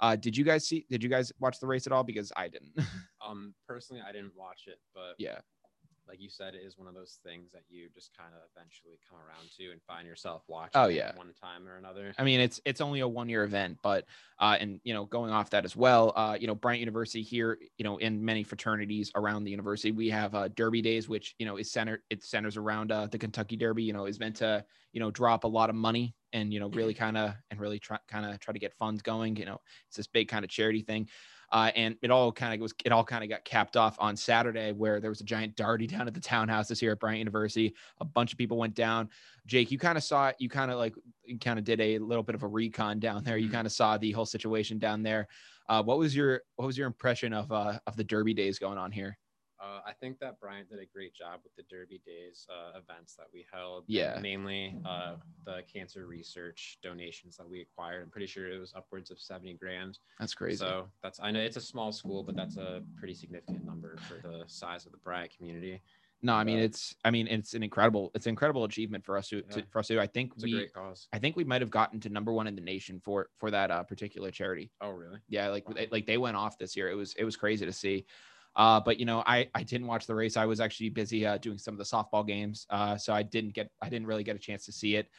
Uh, 0.05 0.15
did 0.15 0.37
you 0.37 0.43
guys 0.43 0.67
see? 0.67 0.85
Did 0.91 1.03
you 1.03 1.09
guys 1.09 1.31
watch 1.39 1.59
the 1.59 1.65
race 1.65 1.87
at 1.87 1.93
all? 1.93 2.03
Because 2.03 2.31
I 2.35 2.47
didn't. 2.47 2.73
Um, 3.27 3.55
personally, 3.67 4.03
I 4.07 4.11
didn't 4.11 4.33
watch 4.37 4.65
it, 4.67 4.77
but 4.93 5.15
yeah. 5.17 5.39
Like 6.07 6.21
you 6.21 6.29
said, 6.29 6.55
it 6.55 6.61
is 6.65 6.77
one 6.77 6.87
of 6.87 6.93
those 6.93 7.19
things 7.23 7.51
that 7.51 7.63
you 7.69 7.89
just 7.93 8.15
kind 8.17 8.31
of 8.33 8.41
eventually 8.55 8.99
come 9.09 9.17
around 9.19 9.49
to 9.57 9.71
and 9.71 9.81
find 9.83 10.07
yourself 10.07 10.43
watching. 10.47 10.71
Oh, 10.75 10.87
yeah. 10.87 11.15
one 11.15 11.33
time 11.41 11.67
or 11.67 11.77
another. 11.77 12.13
I 12.17 12.23
mean, 12.23 12.39
it's 12.39 12.61
it's 12.65 12.81
only 12.81 12.99
a 12.99 13.07
one 13.07 13.29
year 13.29 13.43
event, 13.43 13.79
but 13.81 14.05
uh, 14.39 14.57
and 14.59 14.79
you 14.83 14.93
know, 14.93 15.05
going 15.05 15.31
off 15.31 15.49
that 15.51 15.65
as 15.65 15.75
well, 15.75 16.13
uh, 16.15 16.37
you 16.39 16.47
know, 16.47 16.55
Bryant 16.55 16.79
University 16.79 17.23
here, 17.23 17.57
you 17.77 17.83
know, 17.83 17.97
in 17.97 18.23
many 18.23 18.43
fraternities 18.43 19.11
around 19.15 19.43
the 19.43 19.51
university, 19.51 19.91
we 19.91 20.09
have 20.09 20.35
uh, 20.35 20.49
Derby 20.49 20.81
Days, 20.81 21.09
which 21.09 21.35
you 21.39 21.45
know 21.45 21.57
is 21.57 21.71
centered 21.71 22.01
it 22.09 22.23
centers 22.23 22.57
around 22.57 22.91
uh, 22.91 23.07
the 23.07 23.17
Kentucky 23.17 23.55
Derby. 23.55 23.83
You 23.83 23.93
know, 23.93 24.05
is 24.05 24.19
meant 24.19 24.37
to 24.37 24.63
you 24.93 24.99
know 24.99 25.11
drop 25.11 25.43
a 25.43 25.47
lot 25.47 25.69
of 25.69 25.75
money 25.75 26.15
and 26.33 26.53
you 26.53 26.59
know 26.59 26.69
really 26.69 26.93
kind 27.05 27.17
of 27.17 27.33
and 27.49 27.59
really 27.59 27.79
try 27.79 27.97
kind 28.07 28.25
of 28.25 28.39
try 28.39 28.53
to 28.53 28.59
get 28.59 28.73
funds 28.73 29.01
going. 29.01 29.35
You 29.35 29.45
know, 29.45 29.59
it's 29.87 29.97
this 29.97 30.07
big 30.07 30.27
kind 30.27 30.43
of 30.43 30.51
charity 30.51 30.81
thing. 30.81 31.07
Uh, 31.51 31.71
and 31.75 31.95
it 32.01 32.12
all 32.12 32.31
kind 32.31 32.53
of 32.53 32.59
was 32.59 32.74
it 32.83 32.92
all 32.92 33.03
kind 33.03 33.24
of 33.24 33.30
got 33.30 33.44
capped 33.45 33.77
off 33.77 33.95
on 34.00 34.15
Saturday 34.15 34.71
where 34.71 35.00
there 35.00 35.09
was 35.09 35.21
a 35.21 35.25
giant 35.25 35.56
darty 35.56 35.88
down 35.88 36.07
at 36.07 36.13
the 36.13 36.19
townhouses 36.19 36.80
here 36.80 36.92
at 36.92 37.00
Bryant 37.00 37.19
University. 37.19 37.74
A 38.00 38.06
bunch 38.06 38.31
of 38.31 38.38
people 38.38 38.57
went 38.57 38.74
down. 38.75 39.09
Jake, 39.45 39.71
you 39.71 39.77
kind 39.77 39.97
of 39.97 40.03
saw 40.03 40.30
it. 40.30 40.36
You 40.39 40.50
kind 40.50 40.71
of 40.71 40.77
like 40.77 40.95
you 41.24 41.38
kind 41.39 41.59
of 41.59 41.65
did 41.65 41.80
a 41.80 42.00
little 42.00 42.24
bit 42.24 42.36
of 42.36 42.44
a 42.44 42.47
recon 42.47 43.00
down 43.00 43.24
there. 43.24 43.38
You 43.38 43.50
Mhm. 43.50 43.53
kind 43.53 43.68
of 43.68 43.74
saw 43.74 43.97
the 43.97 44.12
whole 44.12 44.25
situation 44.25 44.80
down 44.80 45.03
there. 45.03 45.27
Uh, 45.68 45.81
what 45.83 45.97
was 45.97 46.15
your 46.15 46.42
what 46.56 46.65
was 46.65 46.77
your 46.77 46.88
impression 46.88 47.33
of 47.33 47.51
uh, 47.51 47.80
of 47.88 47.95
the 47.95 48.03
Derby 48.03 48.33
days 48.33 48.59
going 48.59 48.77
on 48.77 48.91
here? 48.91 49.18
Uh, 49.59 49.79
I 49.85 49.93
think 49.93 50.19
that 50.19 50.39
Bryant 50.39 50.69
did 50.69 50.79
a 50.79 50.85
great 50.85 51.13
job 51.13 51.39
with 51.43 51.55
the 51.55 51.63
Derby 51.69 52.01
Days 52.05 52.45
uh, 52.49 52.77
events 52.77 53.15
that 53.15 53.27
we 53.33 53.45
held. 53.51 53.85
Yeah. 53.87 54.19
Mainly 54.21 54.75
uh, 54.85 55.15
the 55.45 55.61
cancer 55.71 56.05
research 56.07 56.77
donations 56.83 57.37
that 57.37 57.49
we 57.49 57.61
acquired. 57.61 58.03
I'm 58.03 58.09
pretty 58.09 58.27
sure 58.27 58.49
it 58.49 58.59
was 58.59 58.73
upwards 58.75 59.11
of 59.11 59.19
70 59.19 59.53
grand. 59.53 59.99
That's 60.19 60.33
crazy. 60.33 60.57
So 60.57 60.87
that's 61.01 61.19
I 61.21 61.31
know 61.31 61.39
it's 61.39 61.57
a 61.57 61.61
small 61.61 61.91
school, 61.91 62.23
but 62.23 62.35
that's 62.35 62.57
a 62.57 62.81
pretty 62.97 63.13
significant 63.13 63.65
number 63.65 63.97
for 64.07 64.27
the 64.27 64.43
size 64.47 64.85
of 64.85 64.91
the 64.91 64.97
Bryant 64.97 65.31
community. 65.35 65.81
no, 66.21 66.33
I 66.33 66.43
mean 66.43 66.59
uh, 66.59 66.63
it's 66.63 66.95
I 67.05 67.11
mean 67.11 67.27
it's 67.27 67.53
an 67.53 67.63
incredible 67.63 68.11
it's 68.13 68.25
an 68.25 68.31
incredible 68.31 68.65
achievement 68.65 69.05
for 69.05 69.17
us 69.17 69.29
to, 69.29 69.41
to 69.43 69.63
for 69.69 69.79
us 69.79 69.87
to. 69.87 69.99
I 70.01 70.07
think 70.07 70.33
It's 70.35 70.43
a 70.43 70.47
we 70.47 70.51
great 70.53 70.73
cause. 70.73 71.07
I 71.13 71.19
think 71.19 71.37
we 71.37 71.43
might 71.45 71.61
have 71.61 71.69
gotten 71.69 71.99
to 72.01 72.09
number 72.09 72.33
one 72.33 72.47
in 72.47 72.55
the 72.55 72.61
nation 72.61 72.99
for 72.99 73.29
for 73.37 73.51
that 73.51 73.71
uh, 73.71 73.83
particular 73.83 74.31
charity. 74.31 74.71
Oh, 74.81 74.89
really? 74.89 75.19
Yeah, 75.29 75.47
like 75.47 75.67
Wow. 75.69 75.75
they, 75.77 75.87
like 75.91 76.05
they 76.05 76.17
went 76.17 76.35
off 76.35 76.57
this 76.57 76.75
year. 76.75 76.89
It 76.89 76.95
was 76.95 77.13
it 77.15 77.23
was 77.23 77.37
crazy 77.37 77.65
to 77.65 77.73
see. 77.73 78.05
Uh, 78.55 78.79
but 78.79 78.99
you 78.99 79.05
know, 79.05 79.23
I 79.25 79.49
I 79.53 79.63
didn't 79.63 79.87
watch 79.87 80.07
the 80.07 80.15
race. 80.15 80.37
I 80.37 80.45
was 80.45 80.59
actually 80.59 80.89
busy 80.89 81.25
uh, 81.25 81.37
doing 81.37 81.57
some 81.57 81.73
of 81.73 81.77
the 81.77 81.83
softball 81.83 82.25
games, 82.25 82.65
uh, 82.69 82.97
so 82.97 83.13
I 83.13 83.23
didn't 83.23 83.53
get 83.53 83.69
I 83.81 83.89
didn't 83.89 84.07
really 84.07 84.23
get 84.23 84.35
a 84.35 84.39
chance 84.39 84.65
to 84.65 84.71
see 84.71 84.95
it. 84.95 85.09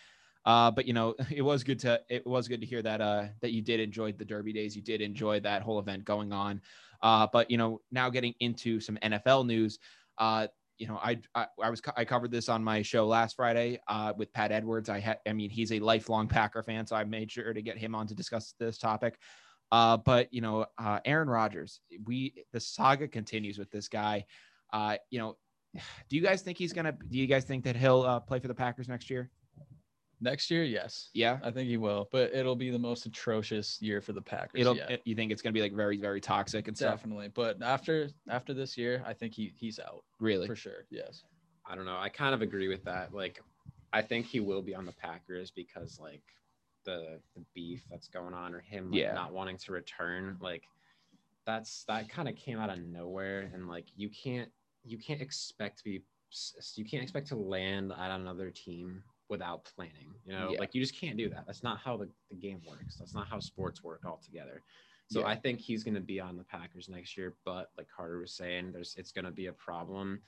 Uh, 0.47 0.71
but 0.71 0.87
you 0.87 0.93
know, 0.93 1.15
it 1.31 1.43
was 1.43 1.65
good 1.65 1.79
to 1.81 2.01
it 2.09 2.27
was 2.27 2.49
good 2.49 2.61
to 2.61 2.67
hear 2.67 2.83
that 2.83 3.01
uh, 3.01 3.25
that 3.43 3.53
you 3.53 3.61
did 3.61 3.81
enjoy 3.81 4.13
the 4.13 4.25
Derby 4.25 4.53
days. 4.53 4.75
You 4.75 4.83
did 4.83 5.01
enjoy 5.01 5.41
that 5.41 5.63
whole 5.63 5.79
event 5.79 6.05
going 6.05 6.33
on. 6.33 6.63
Uh, 7.03 7.27
but 7.31 7.51
you 7.51 7.59
know, 7.59 7.81
now 7.91 8.09
getting 8.09 8.35
into 8.41 8.81
some 8.81 8.97
NFL 9.03 9.47
news. 9.47 9.79
Uh, 10.17 10.47
you 10.79 10.87
know, 10.87 10.99
I, 11.03 11.19
I 11.35 11.47
I 11.63 11.71
was 11.71 11.83
I 11.97 12.05
covered 12.05 12.31
this 12.31 12.49
on 12.49 12.63
my 12.63 12.83
show 12.83 13.07
last 13.07 13.37
Friday 13.37 13.81
uh, 13.89 14.13
with 14.17 14.33
Pat 14.33 14.53
Edwards. 14.53 14.89
I 14.89 15.01
had 15.01 15.19
I 15.27 15.33
mean, 15.33 15.51
he's 15.51 15.73
a 15.73 15.81
lifelong 15.81 16.29
Packer 16.29 16.63
fan, 16.63 16.87
so 16.87 16.97
I 16.97 17.05
made 17.05 17.31
sure 17.31 17.53
to 17.53 17.63
get 17.63 17.79
him 17.79 17.95
on 17.95 18.07
to 18.07 18.15
discuss 18.15 18.55
this 18.59 18.79
topic. 18.79 19.19
Uh, 19.73 19.97
but 19.97 20.33
you 20.33 20.41
know, 20.41 20.67
uh, 20.79 21.01
Aaron 21.05 21.29
Rodgers, 21.29 21.81
we 22.05 22.35
the 22.53 22.61
saga 22.61 23.09
continues 23.09 23.59
with 23.59 23.71
this 23.71 23.89
guy. 23.89 24.25
Uh, 24.73 24.97
you 25.11 25.19
know, 25.19 25.37
do 26.09 26.17
you 26.17 26.23
guys 26.23 26.43
think 26.43 26.59
he's 26.59 26.73
gonna? 26.73 26.97
Do 27.11 27.19
you 27.19 27.27
guys 27.27 27.45
think 27.45 27.65
that 27.65 27.77
he'll 27.77 28.03
uh, 28.03 28.21
play 28.21 28.39
for 28.39 28.49
the 28.49 28.55
Packers 28.55 28.89
next 28.89 29.11
year? 29.11 29.31
Next 30.19 30.51
year, 30.51 30.65
yes. 30.65 31.11
Yeah, 31.13 31.39
I 31.43 31.51
think 31.51 31.69
he 31.69 31.77
will, 31.77 32.09
but 32.11 32.33
it'll 32.33 32.57
be 32.57 32.71
the 32.71 32.79
most 32.79 33.05
atrocious 33.05 33.81
year 33.83 34.01
for 34.01 34.15
the 34.15 34.23
Packers. 34.23 34.59
it'll. 34.61 34.75
yeah, 34.77 34.97
You 35.05 35.15
think 35.15 35.31
it's 35.31 35.43
gonna 35.43 35.53
be 35.53 35.61
like 35.61 35.75
very 35.75 35.99
very 35.99 36.21
toxic 36.21 36.69
and 36.69 36.77
stuff? 36.77 36.95
definitely. 37.01 37.29
But 37.29 37.63
after 37.63 38.09
after 38.29 38.55
this 38.55 38.79
year, 38.79 39.03
I 39.07 39.13
think 39.13 39.35
he 39.35 39.53
he's 39.57 39.79
out 39.79 40.05
Really? 40.19 40.47
for 40.47 40.57
sure. 40.57 40.87
Yes. 40.91 41.23
I 41.69 41.75
don't 41.75 41.85
know. 41.85 41.99
I 41.99 42.09
kind 42.09 42.33
of 42.33 42.43
agree 42.43 42.69
with 42.69 42.85
that. 42.85 43.13
Like, 43.13 43.43
I 43.93 44.01
think 44.01 44.27
he 44.27 44.39
will 44.39 44.63
be 44.63 44.73
on 44.75 44.87
the 44.87 44.93
Packers 44.93 45.51
because 45.51 45.99
like 46.01 46.23
the 46.87 47.21
the 47.35 47.45
beef 47.55 47.85
that's 47.91 48.09
going 48.09 48.33
on 48.33 48.55
or 48.55 48.61
him 48.61 48.91
like, 48.91 49.01
Yeah. 49.01 49.13
not 49.13 49.33
wanting 49.35 49.59
to 49.59 49.73
return. 49.73 50.39
Like, 50.41 50.63
that's 51.45 51.85
that 51.85 52.09
kind 52.09 52.29
of 52.29 52.37
came 52.37 52.59
out 52.59 52.71
of 52.71 52.79
nowhere, 52.79 53.51
and 53.53 53.69
like 53.69 53.87
you 53.95 54.09
can't 54.09 54.51
you 54.85 54.97
can't 54.97 55.21
expect 55.21 55.79
to 55.79 55.85
be 55.85 56.03
you 56.75 56.85
can't 56.85 57.03
expect 57.03 57.29
to 57.29 57.37
land 57.37 57.93
at 57.93 58.11
another 58.11 58.51
team 58.51 59.03
without 59.29 59.65
planning. 59.65 60.15
You 60.25 60.33
know, 60.33 60.51
Yeah. 60.53 60.59
like 60.61 60.75
you 60.75 60.81
just 60.81 60.99
can't 60.99 61.17
do 61.17 61.29
that. 61.31 61.45
That's 61.47 61.63
not 61.63 61.79
how 61.79 61.97
the, 61.97 62.09
the 62.31 62.37
game 62.37 62.61
works. 62.69 62.97
That's 62.97 63.15
not 63.15 63.27
how 63.29 63.41
sports 63.41 63.83
work 63.83 64.03
altogether. 64.07 64.63
So 65.09 65.21
Yeah. 65.21 65.27
I 65.29 65.37
think 65.37 65.61
he's 65.61 65.83
going 65.85 65.95
to 65.95 66.01
be 66.01 66.21
on 66.21 66.37
the 66.37 66.45
Packers 66.45 66.89
next 66.89 67.17
year, 67.17 67.35
but 67.45 67.71
like 67.77 67.89
Carter 67.89 68.19
was 68.19 68.33
saying, 68.33 68.73
there's 68.73 68.95
it's 68.97 69.13
going 69.13 69.25
to 69.25 69.31
be 69.31 69.47
a 69.47 69.53
problem, 69.53 70.21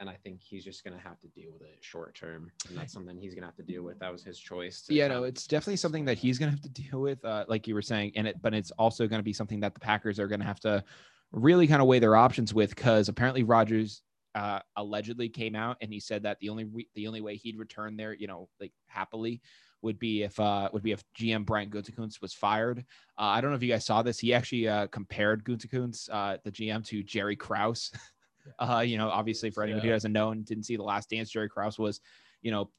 and 0.00 0.08
I 0.08 0.16
think 0.24 0.40
he's 0.42 0.64
just 0.64 0.82
going 0.82 0.96
to 0.96 1.02
have 1.02 1.20
to 1.20 1.28
deal 1.28 1.52
with 1.52 1.62
it 1.62 1.78
short 1.80 2.14
term, 2.14 2.50
and 2.68 2.76
that's 2.76 2.92
something 2.92 3.16
he's 3.16 3.34
going 3.34 3.42
to 3.42 3.46
have 3.48 3.56
to 3.56 3.62
deal 3.62 3.82
with. 3.82 3.98
That 4.00 4.10
was 4.10 4.24
his 4.24 4.38
choice. 4.38 4.82
to 4.82 4.94
Yeah, 4.94 5.08
no, 5.08 5.24
it's 5.24 5.46
definitely 5.46 5.76
something 5.76 6.04
that 6.06 6.18
he's 6.18 6.38
gonna 6.38 6.50
have 6.50 6.62
to 6.62 6.68
deal 6.70 7.00
with, 7.00 7.24
uh, 7.24 7.44
like 7.48 7.68
you 7.68 7.74
were 7.74 7.82
saying, 7.82 8.12
and 8.16 8.26
it, 8.26 8.40
but 8.42 8.54
it's 8.54 8.70
also 8.72 9.06
gonna 9.06 9.22
be 9.22 9.32
something 9.32 9.60
that 9.60 9.74
the 9.74 9.80
Packers 9.80 10.18
are 10.18 10.26
gonna 10.26 10.44
have 10.44 10.60
to 10.60 10.82
really 11.32 11.66
kind 11.66 11.82
of 11.82 11.86
weigh 11.86 11.98
their 11.98 12.16
options 12.16 12.52
with, 12.52 12.74
because 12.74 13.08
apparently 13.08 13.42
Rodgers 13.42 14.02
uh, 14.34 14.60
allegedly 14.76 15.28
came 15.28 15.54
out 15.54 15.76
and 15.80 15.92
he 15.92 16.00
said 16.00 16.22
that 16.22 16.38
the 16.40 16.48
only 16.48 16.64
re- 16.64 16.88
the 16.94 17.06
only 17.06 17.20
way 17.20 17.36
he'd 17.36 17.58
return 17.58 17.96
there, 17.96 18.14
you 18.14 18.26
know, 18.26 18.48
like 18.60 18.72
happily, 18.86 19.40
would 19.82 19.98
be 19.98 20.22
if 20.22 20.38
uh 20.38 20.68
would 20.72 20.82
be 20.82 20.92
if 20.92 21.02
GM 21.18 21.44
Brian 21.44 21.70
Gutekunst 21.70 22.20
was 22.20 22.32
fired. 22.32 22.80
Uh, 23.18 23.22
I 23.22 23.40
don't 23.40 23.50
know 23.50 23.56
if 23.56 23.62
you 23.62 23.68
guys 23.68 23.84
saw 23.84 24.02
this. 24.02 24.18
He 24.18 24.32
actually 24.32 24.68
uh, 24.68 24.86
compared 24.88 25.44
Gutekunst, 25.44 26.08
uh, 26.10 26.38
the 26.44 26.52
GM, 26.52 26.86
to 26.86 27.02
Jerry 27.02 27.36
Krause. 27.36 27.90
uh, 28.58 28.80
you 28.86 28.98
know, 28.98 29.08
obviously 29.08 29.50
for 29.50 29.62
anyone 29.62 29.82
who 29.82 29.88
doesn't 29.88 30.12
know 30.12 30.30
and 30.30 30.44
didn't 30.44 30.64
see 30.64 30.76
the 30.76 30.82
Last 30.82 31.10
Dance, 31.10 31.30
Jerry 31.30 31.48
Krause 31.48 31.78
was, 31.78 32.00
you 32.42 32.50
know, 32.50 32.70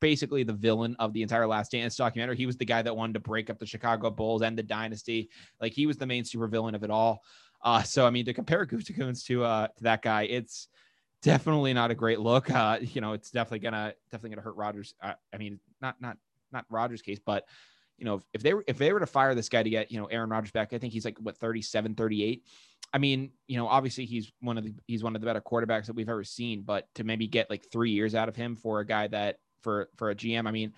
basically 0.00 0.42
the 0.42 0.52
villain 0.52 0.96
of 0.98 1.12
the 1.12 1.22
entire 1.22 1.46
Last 1.46 1.72
Dance 1.72 1.96
documentary. 1.96 2.36
He 2.36 2.46
was 2.46 2.56
the 2.56 2.64
guy 2.64 2.82
that 2.82 2.96
wanted 2.96 3.14
to 3.14 3.20
break 3.20 3.50
up 3.50 3.58
the 3.58 3.66
Chicago 3.66 4.10
Bulls 4.10 4.42
and 4.42 4.56
the 4.56 4.62
dynasty. 4.62 5.30
Like 5.60 5.72
he 5.72 5.86
was 5.86 5.96
the 5.96 6.06
main 6.06 6.24
super 6.24 6.46
villain 6.46 6.74
of 6.74 6.84
it 6.84 6.90
all. 6.90 7.22
Uh, 7.62 7.82
so 7.82 8.06
I 8.06 8.10
mean, 8.10 8.24
to 8.26 8.34
compare 8.34 8.66
Gutekunst 8.66 9.26
to 9.26 9.44
uh 9.44 9.68
to 9.68 9.82
that 9.84 10.02
guy, 10.02 10.22
it's 10.22 10.68
definitely 11.22 11.72
not 11.72 11.90
a 11.90 11.94
great 11.94 12.20
look. 12.20 12.50
Uh, 12.50 12.78
you 12.80 13.00
know, 13.00 13.14
it's 13.14 13.30
definitely 13.30 13.60
gonna 13.60 13.94
definitely 14.10 14.30
gonna 14.30 14.42
hurt 14.42 14.56
Rodgers. 14.56 14.94
Uh, 15.02 15.14
I 15.32 15.38
mean, 15.38 15.58
not 15.80 16.00
not 16.00 16.18
not 16.52 16.66
Rodgers' 16.70 17.02
case, 17.02 17.18
but 17.24 17.44
you 17.98 18.04
know, 18.04 18.16
if, 18.16 18.22
if 18.34 18.42
they 18.42 18.54
were 18.54 18.64
if 18.66 18.78
they 18.78 18.92
were 18.92 19.00
to 19.00 19.06
fire 19.06 19.34
this 19.34 19.48
guy 19.48 19.62
to 19.62 19.70
get 19.70 19.90
you 19.90 19.98
know 19.98 20.06
Aaron 20.06 20.30
Rodgers 20.30 20.50
back, 20.50 20.72
I 20.72 20.78
think 20.78 20.92
he's 20.92 21.04
like 21.04 21.18
what 21.18 21.36
37, 21.38 21.94
38. 21.94 22.44
I 22.94 22.98
mean, 22.98 23.32
you 23.48 23.56
know, 23.58 23.66
obviously 23.66 24.06
he's 24.06 24.30
one 24.40 24.56
of 24.56 24.62
the 24.62 24.72
he's 24.86 25.02
one 25.02 25.16
of 25.16 25.20
the 25.20 25.26
better 25.26 25.40
quarterbacks 25.40 25.86
that 25.86 25.96
we've 25.96 26.08
ever 26.08 26.22
seen, 26.22 26.62
but 26.62 26.86
to 26.94 27.02
maybe 27.02 27.26
get 27.26 27.50
like 27.50 27.66
three 27.72 27.90
years 27.90 28.14
out 28.14 28.28
of 28.28 28.36
him 28.36 28.54
for 28.54 28.78
a 28.78 28.86
guy 28.86 29.08
that 29.08 29.38
for 29.62 29.88
for 29.96 30.10
a 30.10 30.14
GM, 30.14 30.46
I 30.46 30.52
mean, 30.52 30.72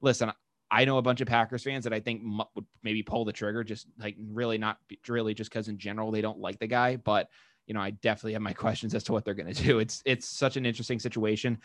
listen, 0.00 0.32
I 0.68 0.84
know 0.84 0.98
a 0.98 1.02
bunch 1.02 1.20
of 1.20 1.28
Packers 1.28 1.62
fans 1.62 1.84
that 1.84 1.92
I 1.92 2.00
think 2.00 2.24
mu- 2.24 2.42
would 2.56 2.66
maybe 2.82 3.04
pull 3.04 3.24
the 3.24 3.32
trigger, 3.32 3.62
just 3.62 3.86
like 4.00 4.16
really 4.18 4.58
not 4.58 4.78
really 5.08 5.32
just 5.32 5.48
because 5.48 5.68
in 5.68 5.78
general 5.78 6.10
they 6.10 6.20
don't 6.20 6.40
like 6.40 6.58
the 6.58 6.66
guy, 6.66 6.96
but 6.96 7.28
you 7.68 7.74
know, 7.74 7.80
I 7.80 7.90
definitely 7.90 8.32
have 8.32 8.42
my 8.42 8.52
questions 8.64 8.92
as 8.92 9.04
to 9.04 9.12
what 9.12 9.24
they're 9.24 9.34
going 9.34 9.54
to 9.54 9.62
do. 9.62 9.78
It's 9.78 10.02
it's 10.04 10.26
such 10.26 10.56
an 10.56 10.66
interesting 10.66 10.98
situation. 10.98 11.58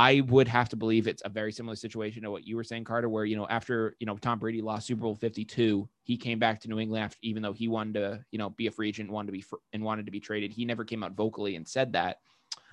I 0.00 0.22
would 0.28 0.48
have 0.48 0.70
to 0.70 0.76
believe 0.76 1.06
it's 1.06 1.20
a 1.26 1.28
very 1.28 1.52
similar 1.52 1.76
situation 1.76 2.22
to 2.22 2.30
what 2.30 2.46
you 2.46 2.56
were 2.56 2.64
saying, 2.64 2.84
Carter, 2.84 3.10
where 3.10 3.26
you 3.26 3.36
know 3.36 3.46
after 3.48 3.96
you 4.00 4.06
know 4.06 4.16
Tom 4.16 4.38
Brady 4.38 4.62
lost 4.62 4.86
Super 4.86 5.02
Bowl 5.02 5.14
Fifty 5.14 5.44
Two, 5.44 5.90
he 6.04 6.16
came 6.16 6.38
back 6.38 6.58
to 6.60 6.68
New 6.68 6.78
England 6.78 7.04
after, 7.04 7.18
even 7.20 7.42
though 7.42 7.52
he 7.52 7.68
wanted 7.68 7.92
to 7.94 8.24
you 8.30 8.38
know 8.38 8.48
be 8.48 8.66
a 8.66 8.70
free 8.70 8.88
agent, 8.88 9.10
wanted 9.10 9.26
to 9.26 9.32
be 9.32 9.42
fr- 9.42 9.56
and 9.74 9.84
wanted 9.84 10.06
to 10.06 10.10
be 10.10 10.18
traded. 10.18 10.52
He 10.52 10.64
never 10.64 10.86
came 10.86 11.02
out 11.04 11.12
vocally 11.12 11.54
and 11.54 11.68
said 11.68 11.92
that, 11.92 12.16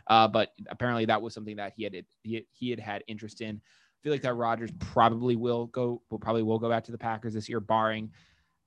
uh, 0.07 0.29
but 0.29 0.53
apparently 0.69 1.03
that 1.03 1.21
was 1.21 1.33
something 1.33 1.57
that 1.57 1.73
he 1.75 1.83
had 1.83 2.05
he, 2.23 2.45
he 2.53 2.69
had 2.69 2.79
had 2.79 3.03
interest 3.09 3.41
in. 3.41 3.57
I 3.57 3.97
feel 4.03 4.13
like 4.13 4.21
that 4.21 4.35
Rodgers 4.35 4.71
probably 4.79 5.35
will 5.35 5.65
go 5.65 6.01
will 6.09 6.19
probably 6.19 6.43
will 6.43 6.59
go 6.59 6.69
back 6.69 6.85
to 6.85 6.93
the 6.93 6.97
Packers 6.97 7.33
this 7.33 7.49
year, 7.49 7.59
barring 7.59 8.09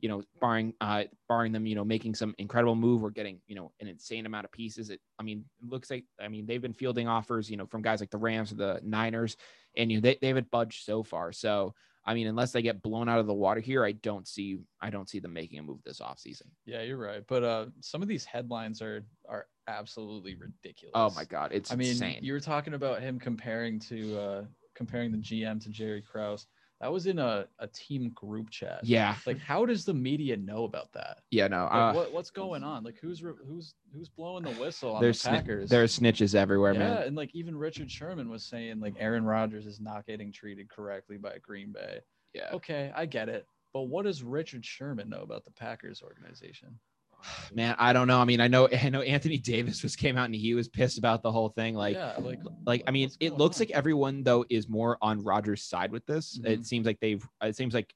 you 0.00 0.08
know, 0.08 0.22
barring 0.40 0.74
uh 0.80 1.04
barring 1.28 1.52
them, 1.52 1.66
you 1.66 1.74
know, 1.74 1.84
making 1.84 2.14
some 2.14 2.34
incredible 2.38 2.74
move 2.74 3.04
or 3.04 3.10
getting, 3.10 3.40
you 3.46 3.54
know, 3.54 3.72
an 3.80 3.88
insane 3.88 4.26
amount 4.26 4.44
of 4.44 4.52
pieces. 4.52 4.90
It 4.90 5.00
I 5.18 5.22
mean, 5.22 5.44
it 5.62 5.68
looks 5.68 5.90
like 5.90 6.04
I 6.20 6.28
mean, 6.28 6.46
they've 6.46 6.62
been 6.62 6.74
fielding 6.74 7.08
offers, 7.08 7.50
you 7.50 7.56
know, 7.56 7.66
from 7.66 7.82
guys 7.82 8.00
like 8.00 8.10
the 8.10 8.18
Rams 8.18 8.52
or 8.52 8.56
the 8.56 8.80
Niners, 8.82 9.36
and 9.76 9.90
you 9.90 9.98
know, 9.98 10.02
they, 10.02 10.18
they 10.20 10.28
haven't 10.28 10.50
budged 10.50 10.84
so 10.84 11.02
far. 11.02 11.32
So 11.32 11.74
I 12.04 12.14
mean, 12.14 12.26
unless 12.26 12.52
they 12.52 12.62
get 12.62 12.82
blown 12.82 13.08
out 13.08 13.18
of 13.18 13.26
the 13.26 13.34
water 13.34 13.60
here, 13.60 13.84
I 13.84 13.92
don't 13.92 14.26
see 14.26 14.58
I 14.80 14.90
don't 14.90 15.08
see 15.08 15.18
them 15.18 15.32
making 15.32 15.58
a 15.58 15.62
move 15.62 15.82
this 15.84 16.00
offseason. 16.00 16.46
Yeah, 16.64 16.82
you're 16.82 16.96
right. 16.96 17.22
But 17.28 17.44
uh, 17.44 17.66
some 17.80 18.02
of 18.02 18.08
these 18.08 18.24
headlines 18.24 18.80
are 18.80 19.04
are 19.28 19.46
absolutely 19.68 20.34
ridiculous. 20.34 20.92
Oh 20.94 21.10
my 21.10 21.24
god, 21.24 21.52
it's 21.52 21.70
I 21.70 21.76
mean, 21.76 21.90
insane. 21.90 22.20
you 22.22 22.32
were 22.32 22.40
talking 22.40 22.74
about 22.74 23.02
him 23.02 23.18
comparing 23.18 23.78
to 23.80 24.18
uh, 24.18 24.44
comparing 24.74 25.12
the 25.12 25.18
GM 25.18 25.62
to 25.62 25.68
Jerry 25.68 26.00
Krause. 26.00 26.46
That 26.80 26.90
was 26.90 27.06
in 27.06 27.18
a, 27.18 27.46
a 27.58 27.66
team 27.66 28.10
group 28.14 28.48
chat. 28.48 28.80
yeah, 28.82 29.14
Like, 29.26 29.38
how 29.38 29.66
does 29.66 29.84
the 29.84 29.92
media 29.92 30.36
know 30.38 30.64
about 30.64 30.90
that? 30.92 31.18
yeah, 31.30 31.46
no. 31.46 31.64
Like, 31.64 31.72
Uh, 31.72 31.92
what, 31.92 32.12
what's 32.14 32.30
going 32.30 32.62
on? 32.64 32.84
Like, 32.84 32.98
who's 33.00 33.20
who's 33.20 33.74
who's 33.94 34.08
blowing 34.08 34.44
the 34.44 34.52
whistle 34.52 34.94
on 34.94 35.02
there's 35.02 35.22
the 35.22 35.28
sni- 35.28 35.32
Packers? 35.32 35.68
there's 35.68 35.98
snitches 35.98 36.34
everywhere, 36.34 36.72
yeah, 36.72 36.78
man. 36.78 36.92
Yeah, 36.96 37.02
and 37.04 37.16
like 37.16 37.34
even 37.34 37.54
Richard 37.56 37.90
Sherman 37.90 38.30
was 38.30 38.44
saying 38.44 38.80
like 38.80 38.94
Aaron 38.98 39.24
Rodgers 39.24 39.66
is 39.66 39.78
not 39.78 40.06
getting 40.06 40.32
treated 40.32 40.70
correctly 40.70 41.18
by 41.18 41.36
Green 41.42 41.70
Bay. 41.72 42.00
Yeah. 42.32 42.48
Okay, 42.54 42.90
I 42.96 43.04
get 43.06 43.28
it. 43.28 43.46
But 43.74 43.82
what 43.82 44.04
does 44.04 44.22
Richard 44.22 44.64
Sherman 44.64 45.08
know 45.10 45.20
about 45.20 45.44
the 45.44 45.50
Packers 45.52 46.02
organization? 46.02 46.78
Man, 47.54 47.74
I 47.78 47.92
don't 47.92 48.06
know. 48.06 48.20
I 48.20 48.24
mean, 48.24 48.40
I 48.40 48.48
know 48.48 48.68
I 48.82 48.88
know 48.88 49.02
Anthony 49.02 49.38
Davis 49.38 49.82
was 49.82 49.96
came 49.96 50.16
out 50.16 50.26
and 50.26 50.34
he 50.34 50.54
was 50.54 50.68
pissed 50.68 50.98
about 50.98 51.22
the 51.22 51.32
whole 51.32 51.48
thing. 51.50 51.74
Like, 51.74 51.94
yeah, 51.96 52.14
like 52.18 52.40
like 52.66 52.82
I 52.86 52.90
mean, 52.90 53.10
it 53.20 53.34
looks 53.38 53.58
on? 53.58 53.66
like 53.66 53.70
everyone 53.70 54.22
though 54.22 54.44
is 54.50 54.68
more 54.68 54.98
on 55.02 55.22
Rodgers' 55.22 55.62
side 55.62 55.92
with 55.92 56.06
this. 56.06 56.38
Mhm. 56.38 56.46
It 56.48 56.66
seems 56.66 56.86
like 56.86 57.00
they've. 57.00 57.26
It 57.42 57.56
seems 57.56 57.74
like, 57.74 57.94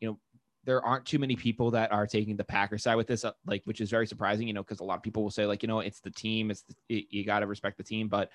you 0.00 0.08
know, 0.08 0.18
there 0.64 0.84
aren't 0.84 1.06
too 1.06 1.18
many 1.18 1.34
people 1.36 1.70
that 1.72 1.92
are 1.92 2.06
taking 2.06 2.36
the 2.36 2.44
Packers 2.44 2.82
side 2.82 2.96
with 2.96 3.06
this. 3.06 3.24
uh, 3.24 3.32
Like, 3.46 3.62
which 3.64 3.80
is 3.80 3.90
very 3.90 4.06
surprising. 4.06 4.46
You 4.46 4.54
know, 4.54 4.62
because 4.62 4.80
a 4.80 4.84
lot 4.84 4.96
of 4.96 5.02
people 5.02 5.22
will 5.22 5.30
say 5.30 5.46
like, 5.46 5.62
you 5.62 5.66
know, 5.68 5.80
it's 5.80 6.00
the 6.00 6.10
team. 6.10 6.50
It's 6.50 6.62
the, 6.62 6.74
you, 6.88 7.02
you 7.10 7.24
got 7.24 7.40
to 7.40 7.46
respect 7.46 7.76
the 7.78 7.84
team, 7.84 8.08
but. 8.08 8.30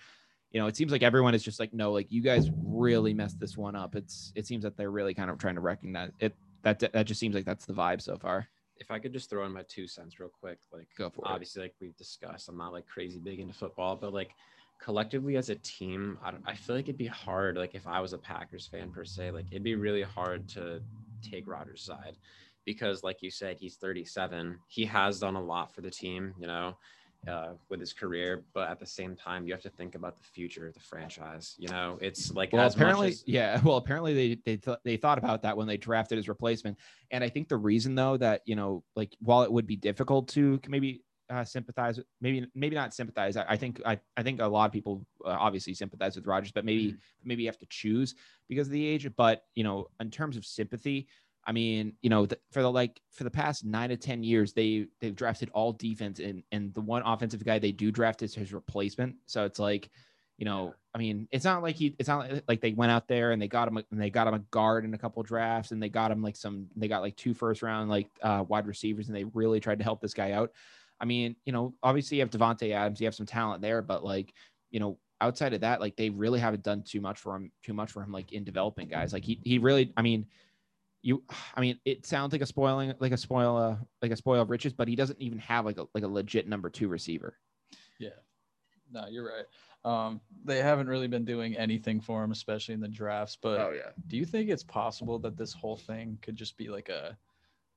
You 0.52 0.60
know, 0.60 0.68
it 0.68 0.76
seems 0.78 0.92
like 0.92 1.02
everyone 1.02 1.34
is 1.34 1.42
just 1.42 1.60
like, 1.60 1.74
no, 1.74 1.92
like 1.92 2.12
you 2.12 2.22
guys 2.22 2.52
really 2.64 3.12
messed 3.12 3.40
this 3.40 3.58
one 3.58 3.76
up. 3.76 3.96
It's 3.96 4.32
it 4.36 4.46
seems 4.46 4.62
that 4.62 4.78
they're 4.78 4.92
really 4.92 5.16
kind 5.16 5.32
of 5.32 5.40
trying 5.40 5.56
to 5.56 5.62
recognize 5.62 6.12
it. 6.20 6.36
That 6.62 6.78
that 6.94 7.08
just 7.08 7.20
seems 7.20 7.34
like 7.34 7.44
that's 7.44 7.66
the 7.66 7.74
vibe 7.74 8.04
so 8.04 8.18
far. 8.18 8.48
If 8.78 8.92
I 8.92 9.00
could 9.00 9.14
just 9.14 9.30
throw 9.30 9.46
in 9.46 9.54
my 9.54 9.64
two 9.64 9.88
cents 9.88 10.20
real 10.20 10.30
quick, 10.30 10.60
like 10.72 10.88
for 10.96 11.06
it. 11.06 11.14
obviously, 11.24 11.64
like 11.64 11.76
we've 11.80 11.96
discussed, 11.96 12.50
I'm 12.50 12.58
not 12.58 12.74
like 12.74 12.88
crazy 12.88 13.20
big 13.20 13.40
into 13.40 13.54
football, 13.54 13.96
but 13.96 14.14
like 14.14 14.32
collectively 14.80 15.38
as 15.38 15.50
a 15.50 15.56
team, 15.56 16.18
I, 16.24 16.32
don't, 16.32 16.44
I 16.46 16.56
feel 16.56 16.76
like 16.76 16.86
it'd 16.86 16.98
be 16.98 17.08
hard. 17.08 17.56
Like 17.56 17.76
if 17.76 17.88
I 17.88 18.02
was 18.02 18.14
a 18.14 18.18
Packers 18.18 18.68
fan 18.68 18.92
per 18.92 19.06
se, 19.06 19.32
like 19.32 19.46
it'd 19.52 19.64
be 19.64 19.76
really 19.76 20.02
hard 20.02 20.48
to 20.50 20.82
take 21.22 21.48
Rodgers' 21.48 21.84
side 21.84 22.18
because, 22.66 23.04
like 23.04 23.22
you 23.22 23.32
said, 23.32 23.58
he's 23.60 23.76
37. 23.76 24.60
He 24.68 24.86
has 24.86 25.20
done 25.20 25.36
a 25.36 25.42
lot 25.42 25.74
for 25.74 25.82
the 25.82 25.92
team, 25.92 26.34
you 26.40 26.48
know, 26.48 26.78
uh, 27.28 27.54
with 27.70 27.80
his 27.80 27.94
career. 27.94 28.44
But 28.54 28.70
at 28.70 28.80
the 28.80 28.86
same 28.86 29.16
time, 29.16 29.46
you 29.48 29.54
have 29.54 29.62
to 29.64 29.70
think 29.70 29.96
about 29.96 30.18
the 30.18 30.24
future 30.24 30.68
of 30.68 30.74
the 30.74 30.80
franchise. 30.80 31.56
You 31.58 31.70
know, 31.70 31.98
it's 32.02 32.32
like 32.32 32.52
Well, 32.54 32.66
as 32.66 32.76
apparently, 32.76 33.08
much 33.08 33.14
as, 33.14 33.24
yeah. 33.28 33.62
Well, 33.64 33.78
apparently 33.78 34.14
they 34.14 34.40
they 34.46 34.58
th- 34.58 34.78
they 34.84 34.98
thought 34.98 35.18
about 35.18 35.42
that 35.44 35.56
when 35.56 35.68
they 35.68 35.78
drafted 35.78 36.18
his 36.18 36.28
replacement, 36.28 36.78
and 37.12 37.24
I 37.24 37.30
think 37.30 37.48
the 37.48 37.58
reason 37.58 37.96
though 37.96 38.18
that 38.18 38.42
you 38.46 38.56
know, 38.56 38.84
like 38.96 39.16
while 39.20 39.44
it 39.44 39.52
would 39.52 39.68
be 39.68 39.76
difficult 39.76 40.28
to 40.30 40.60
maybe 40.68 41.04
uh, 41.30 41.44
sympathize, 41.44 41.98
with- 41.98 42.06
maybe 42.22 42.46
maybe 42.54 42.76
not 42.76 42.94
sympathize. 42.94 43.38
I, 43.38 43.46
I 43.50 43.58
think 43.58 43.82
I, 43.86 44.00
I 44.18 44.24
think 44.24 44.42
a 44.42 44.48
lot 44.48 44.66
of 44.66 44.72
people 44.72 45.06
uh, 45.26 45.30
obviously 45.30 45.74
sympathize 45.74 46.16
with 46.16 46.28
Rodgers, 46.28 46.52
but 46.52 46.66
maybe 46.66 46.96
maybe 47.24 47.44
you 47.44 47.48
have 47.48 47.58
to 47.60 47.66
choose 47.70 48.16
because 48.50 48.68
of 48.68 48.74
the 48.74 48.86
age. 48.86 49.10
But 49.16 49.44
you 49.56 49.64
know, 49.64 49.88
in 50.00 50.12
terms 50.12 50.38
of 50.38 50.46
sympathy, 50.46 51.08
I 51.46 51.52
mean, 51.52 51.94
you 52.02 52.10
know, 52.10 52.28
for 52.52 52.62
the 52.62 52.72
like 52.72 53.02
for 53.12 53.24
the 53.24 53.32
past 53.32 53.66
nine 53.66 53.90
to 53.90 53.98
ten 53.98 54.24
years, 54.24 54.54
they 54.54 54.88
they've 55.02 55.16
drafted 55.16 55.50
all 55.54 55.74
defense, 55.74 56.20
and 56.20 56.44
and 56.52 56.74
the 56.74 56.82
one 56.82 57.04
offensive 57.06 57.44
guy 57.44 57.60
they 57.60 57.72
do 57.72 57.92
draft 57.92 58.22
is 58.24 58.34
his 58.34 58.54
replacement. 58.54 59.16
So 59.26 59.44
it's 59.44 59.60
like, 59.60 59.90
you 60.38 60.46
know, 60.46 60.74
I 60.96 61.00
mean, 61.00 61.28
it's 61.32 61.44
not 61.44 61.62
like 61.62 61.76
he, 61.76 61.96
it's 62.00 62.08
not 62.08 62.32
like- 62.32 62.44
like 62.48 62.62
they 62.62 62.72
went 62.74 62.92
out 62.92 63.08
there 63.08 63.32
and 63.32 63.42
they 63.42 63.48
got 63.48 63.68
him, 63.68 63.78
and 63.78 64.02
they 64.02 64.10
got 64.10 64.28
him 64.28 64.36
a 64.36 64.40
guard 64.40 64.86
in 64.86 64.94
a 64.94 64.98
couple 64.98 65.22
drafts, 65.24 65.72
and 65.72 65.84
they 65.84 65.90
got 65.90 66.12
him 66.12 66.22
like 66.24 66.36
some, 66.36 66.68
they 66.76 66.88
got 66.88 67.02
like 67.02 67.16
two 67.18 67.34
first 67.34 67.62
round 67.62 67.90
like 67.90 68.08
uh, 68.22 68.44
wide 68.48 68.68
receivers, 68.68 69.08
and 69.08 69.16
they 69.16 69.26
really 69.26 69.60
tried 69.60 69.80
to 69.80 69.84
help 69.84 70.02
this 70.02 70.14
guy 70.14 70.32
out. 70.32 70.52
I 71.00 71.06
mean, 71.06 71.36
you 71.46 71.52
know, 71.52 71.74
obviously 71.84 72.18
you 72.18 72.24
have 72.24 72.30
Davante 72.30 72.72
Adams, 72.72 73.02
you 73.02 73.08
have 73.08 73.16
some 73.16 73.26
talent 73.26 73.62
there, 73.62 73.82
but 73.82 74.06
like, 74.06 74.34
you 74.72 74.80
know, 74.80 74.98
outside 75.20 75.54
of 75.54 75.62
that, 75.62 75.82
like 75.82 75.98
they 75.98 76.10
really 76.10 76.40
haven't 76.40 76.64
done 76.64 76.84
too 76.84 77.02
much 77.02 77.20
for 77.20 77.36
him, 77.36 77.52
too 77.64 77.74
much 77.74 77.92
for 77.92 78.02
him, 78.02 78.12
like 78.12 78.32
in 78.32 78.44
developing 78.46 78.88
guys. 78.88 79.12
Like 79.12 79.26
he, 79.26 79.40
he 79.44 79.58
really, 79.58 79.92
I 79.98 80.02
mean, 80.02 80.26
you, 81.04 81.24
I 81.56 81.62
mean, 81.62 81.80
it 81.86 82.06
sounds 82.06 82.32
like 82.32 82.42
a 82.42 82.46
spoiling, 82.48 82.94
like 83.00 83.12
a 83.12 83.18
spoil, 83.18 83.58
uh, 83.58 83.78
like 84.02 84.12
a 84.12 84.18
spoil 84.18 84.42
of 84.42 84.50
riches, 84.50 84.74
but 84.74 84.88
he 84.88 84.96
doesn't 84.96 85.22
even 85.22 85.38
have 85.40 85.66
like 85.66 85.78
a 85.78 85.86
like 85.94 86.04
a 86.04 86.08
legit 86.08 86.48
number 86.48 86.70
two 86.70 86.88
receiver. 86.88 87.38
Yeah. 88.00 88.10
No, 88.92 89.08
you're 89.08 89.28
right. 89.28 89.46
Um, 89.86 90.22
they 90.46 90.62
haven't 90.62 90.88
really 90.88 91.08
been 91.08 91.26
doing 91.26 91.58
anything 91.58 92.00
for 92.00 92.24
him, 92.24 92.32
especially 92.32 92.74
in 92.74 92.80
the 92.80 92.88
drafts. 92.88 93.38
But 93.42 93.60
Oh, 93.60 93.72
yeah, 93.72 93.92
do 94.08 94.18
you 94.18 94.26
think 94.26 94.50
it's 94.50 94.64
possible 94.64 95.20
that 95.20 95.38
this 95.38 95.54
whole 95.54 95.78
thing 95.78 96.18
could 96.22 96.36
just 96.36 96.58
be 96.58 96.70
like 96.70 96.90
a 96.90 97.18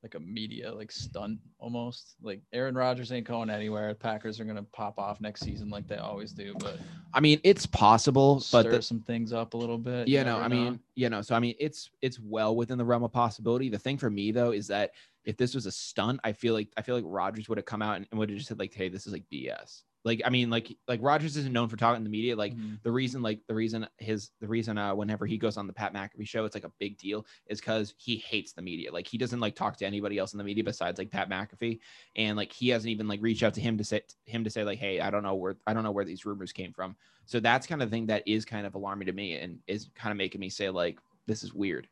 like 0.06 0.14
a 0.14 0.24
media 0.24 0.72
like 0.72 0.92
stunt 0.92 1.40
almost? 1.58 2.14
Like 2.22 2.40
Aaron 2.52 2.76
Rodgers 2.76 3.10
ain't 3.10 3.26
going 3.26 3.50
anywhere. 3.50 3.92
Packers 3.94 4.38
are 4.38 4.44
gonna 4.44 4.62
pop 4.62 4.98
off 4.98 5.20
next 5.20 5.40
season 5.40 5.68
like 5.68 5.88
they 5.88 5.96
always 5.96 6.32
do, 6.32 6.54
but 6.60 6.78
I 7.12 7.18
mean, 7.20 7.40
it's 7.42 7.66
possible, 7.66 8.36
but 8.52 8.62
stir 8.62 8.70
the, 8.70 8.82
some 8.82 9.00
things 9.00 9.32
up 9.32 9.54
a 9.54 9.56
little 9.56 9.78
bit. 9.78 10.06
yeah, 10.06 10.20
you 10.20 10.24
no, 10.26 10.32
never 10.34 10.44
I 10.44 10.48
know. 10.48 10.54
mean, 10.54 10.80
you 10.94 11.10
know, 11.10 11.22
so 11.22 11.34
I 11.34 11.40
mean, 11.40 11.56
it's 11.58 11.90
it's 12.02 12.20
well 12.20 12.54
within 12.54 12.78
the 12.78 12.84
realm 12.84 13.02
of 13.02 13.12
possibility. 13.12 13.68
The 13.68 13.78
thing 13.78 13.98
for 13.98 14.10
me 14.10 14.30
though 14.30 14.52
is 14.52 14.68
that 14.68 14.92
if 15.24 15.36
this 15.36 15.54
was 15.54 15.66
a 15.66 15.72
stunt, 15.72 16.20
I 16.22 16.32
feel 16.32 16.54
like 16.54 16.68
I 16.76 16.82
feel 16.82 16.94
like 16.94 17.04
Rodgers 17.06 17.48
would 17.48 17.58
have 17.58 17.64
come 17.64 17.82
out 17.82 17.96
and, 17.96 18.06
and 18.10 18.20
would 18.20 18.30
have 18.30 18.38
just 18.38 18.48
said 18.48 18.60
like, 18.60 18.72
"Hey, 18.72 18.88
this 18.88 19.06
is 19.06 19.12
like 19.12 19.24
BS." 19.32 19.82
Like, 20.06 20.22
I 20.24 20.30
mean, 20.30 20.50
like 20.50 20.74
like 20.88 21.02
Rodgers 21.02 21.36
isn't 21.36 21.52
known 21.52 21.68
for 21.68 21.76
talking 21.76 22.00
to 22.00 22.04
the 22.04 22.10
media. 22.10 22.36
Like 22.36 22.56
Mhm. 22.56 22.80
the 22.84 22.92
reason, 22.92 23.22
like 23.22 23.46
the 23.48 23.54
reason 23.54 23.86
his 23.98 24.30
the 24.40 24.48
reason 24.48 24.78
uh 24.78 24.94
whenever 24.94 25.26
he 25.26 25.36
goes 25.36 25.58
on 25.58 25.66
the 25.66 25.74
Pat 25.74 25.92
McAfee 25.92 26.28
show, 26.28 26.44
it's 26.46 26.54
like 26.56 26.64
a 26.64 26.72
big 26.78 26.96
deal 26.96 27.26
is 27.46 27.60
because 27.60 27.94
he 27.98 28.16
hates 28.16 28.52
the 28.54 28.62
media. 28.62 28.92
Like 28.92 29.06
he 29.08 29.18
doesn't 29.18 29.40
like 29.40 29.56
talk 29.56 29.76
to 29.78 29.86
anybody 29.86 30.18
else 30.18 30.32
in 30.32 30.38
the 30.38 30.44
media 30.44 30.64
besides 30.64 30.98
like 30.98 31.10
Pat 31.10 31.28
McAfee, 31.28 31.80
and 32.14 32.36
like 32.36 32.52
he 32.52 32.68
hasn't 32.68 32.90
even 32.90 33.08
like 33.08 33.20
reached 33.22 33.42
out 33.42 33.54
to 33.54 33.60
him 33.60 33.76
to 33.78 33.84
say 33.84 34.02
him 34.26 34.44
to 34.44 34.50
say 34.50 34.64
like, 34.64 34.78
"Hey, 34.78 35.00
I 35.00 35.10
don't 35.10 35.22
know 35.24 35.34
where 35.34 35.56
I 35.66 35.74
don't 35.74 35.84
know 35.84 35.92
where 35.92 36.04
these 36.04 36.24
rumors 36.24 36.52
came 36.52 36.72
from." 36.72 36.96
So 37.26 37.40
that's 37.40 37.66
kind 37.66 37.82
of 37.82 37.90
the 37.90 37.94
thing 37.96 38.06
that 38.06 38.22
is 38.26 38.44
kind 38.44 38.66
of 38.66 38.74
alarming 38.74 39.06
to 39.06 39.12
me 39.12 39.34
and 39.36 39.60
is 39.66 39.90
kind 39.94 40.12
of 40.12 40.16
making 40.18 40.40
me 40.40 40.48
say 40.50 40.70
like, 40.70 41.00
"This 41.26 41.42
is 41.42 41.52
weird." 41.52 41.88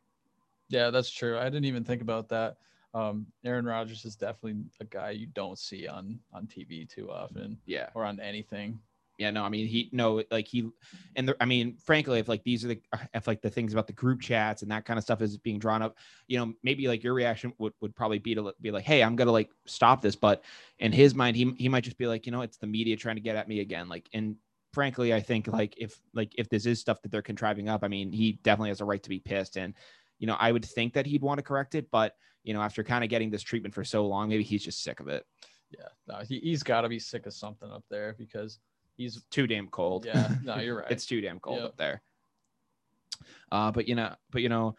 Yeah, 0.69 0.89
that's 0.89 1.09
true. 1.11 1.37
I 1.37 1.45
didn't 1.45 1.65
even 1.65 1.83
think 1.83 2.01
about 2.01 2.29
that. 2.29 2.57
Um, 2.95 3.27
Aaron 3.43 3.65
Rodgers 3.65 4.05
is 4.05 4.15
definitely 4.15 4.63
a 4.79 4.85
guy 4.85 5.11
you 5.11 5.27
don't 5.27 5.59
see 5.59 5.85
on 5.87 6.19
on 6.33 6.47
TV 6.47 6.85
too 6.85 7.11
often 7.11 7.59
Yeah. 7.65 7.89
or 7.93 8.05
on 8.05 8.19
anything. 8.19 8.79
Yeah, 9.17 9.31
no, 9.31 9.43
I 9.43 9.49
mean 9.49 9.67
he 9.67 9.89
no 9.93 10.23
like 10.31 10.47
he 10.47 10.69
and 11.15 11.29
the, 11.29 11.37
I 11.39 11.45
mean 11.45 11.77
frankly 11.77 12.19
if 12.19 12.27
like 12.27 12.43
these 12.43 12.65
are 12.65 12.69
the 12.69 12.81
if 13.13 13.27
like 13.27 13.41
the 13.41 13.49
things 13.49 13.71
about 13.73 13.87
the 13.87 13.93
group 13.93 14.21
chats 14.21 14.61
and 14.61 14.71
that 14.71 14.85
kind 14.85 14.97
of 14.97 15.03
stuff 15.03 15.21
is 15.21 15.37
being 15.37 15.59
drawn 15.59 15.81
up, 15.81 15.97
you 16.27 16.37
know, 16.37 16.53
maybe 16.63 16.87
like 16.87 17.03
your 17.03 17.13
reaction 17.13 17.53
would, 17.57 17.73
would 17.81 17.95
probably 17.95 18.19
be 18.19 18.35
to 18.35 18.53
be 18.59 18.71
like, 18.71 18.83
"Hey, 18.83 19.01
I'm 19.03 19.15
going 19.15 19.27
to 19.27 19.31
like 19.31 19.51
stop 19.65 20.01
this." 20.01 20.15
But 20.17 20.43
in 20.79 20.91
his 20.91 21.15
mind 21.15 21.37
he 21.37 21.53
he 21.57 21.69
might 21.69 21.83
just 21.85 21.97
be 21.97 22.07
like, 22.07 22.25
"You 22.25 22.33
know, 22.33 22.41
it's 22.41 22.57
the 22.57 22.67
media 22.67 22.97
trying 22.97 23.15
to 23.15 23.21
get 23.21 23.35
at 23.37 23.47
me 23.47 23.61
again." 23.61 23.87
Like 23.87 24.09
and 24.13 24.35
frankly, 24.73 25.13
I 25.13 25.21
think 25.21 25.47
like 25.47 25.75
if 25.77 26.01
like 26.13 26.33
if 26.37 26.49
this 26.49 26.65
is 26.65 26.81
stuff 26.81 27.01
that 27.01 27.11
they're 27.11 27.21
contriving 27.21 27.69
up, 27.69 27.83
I 27.83 27.87
mean, 27.87 28.11
he 28.11 28.33
definitely 28.43 28.69
has 28.69 28.81
a 28.81 28.85
right 28.85 29.01
to 29.03 29.09
be 29.09 29.19
pissed 29.19 29.57
and 29.57 29.73
you 30.19 30.27
know, 30.27 30.35
I 30.39 30.51
would 30.51 30.63
think 30.63 30.93
that 30.93 31.05
he'd 31.05 31.21
want 31.21 31.39
to 31.39 31.43
correct 31.43 31.75
it, 31.75 31.91
but 31.91 32.15
you 32.45 32.53
know, 32.53 32.61
after 32.61 32.83
kind 32.83 33.03
of 33.03 33.09
getting 33.09 33.29
this 33.29 33.41
treatment 33.43 33.73
for 33.75 33.83
so 33.83 34.05
long, 34.07 34.29
maybe 34.29 34.43
he's 34.43 34.63
just 34.63 34.83
sick 34.83 34.99
of 35.01 35.07
it. 35.09 35.25
Yeah, 35.71 35.87
no, 36.07 36.19
he, 36.27 36.39
he's 36.39 36.63
got 36.63 36.81
to 36.81 36.89
be 36.89 36.99
sick 36.99 37.25
of 37.25 37.33
something 37.33 37.69
up 37.69 37.83
there 37.89 38.15
because 38.17 38.59
he's 38.95 39.23
Too 39.31 39.47
damn 39.47 39.67
cold. 39.67 40.05
yeah. 40.05 40.29
No, 40.43 40.57
you're 40.59 40.77
right. 40.77 40.91
it's 40.91 41.05
too 41.05 41.19
damn 41.21 41.39
cold 41.39 41.57
Yep. 41.57 41.65
up 41.65 41.77
there. 41.77 42.01
Uh, 43.51 43.71
but 43.71 43.87
you 43.87 43.95
know, 43.95 44.13
but 44.31 44.41
you 44.41 44.49
know, 44.49 44.75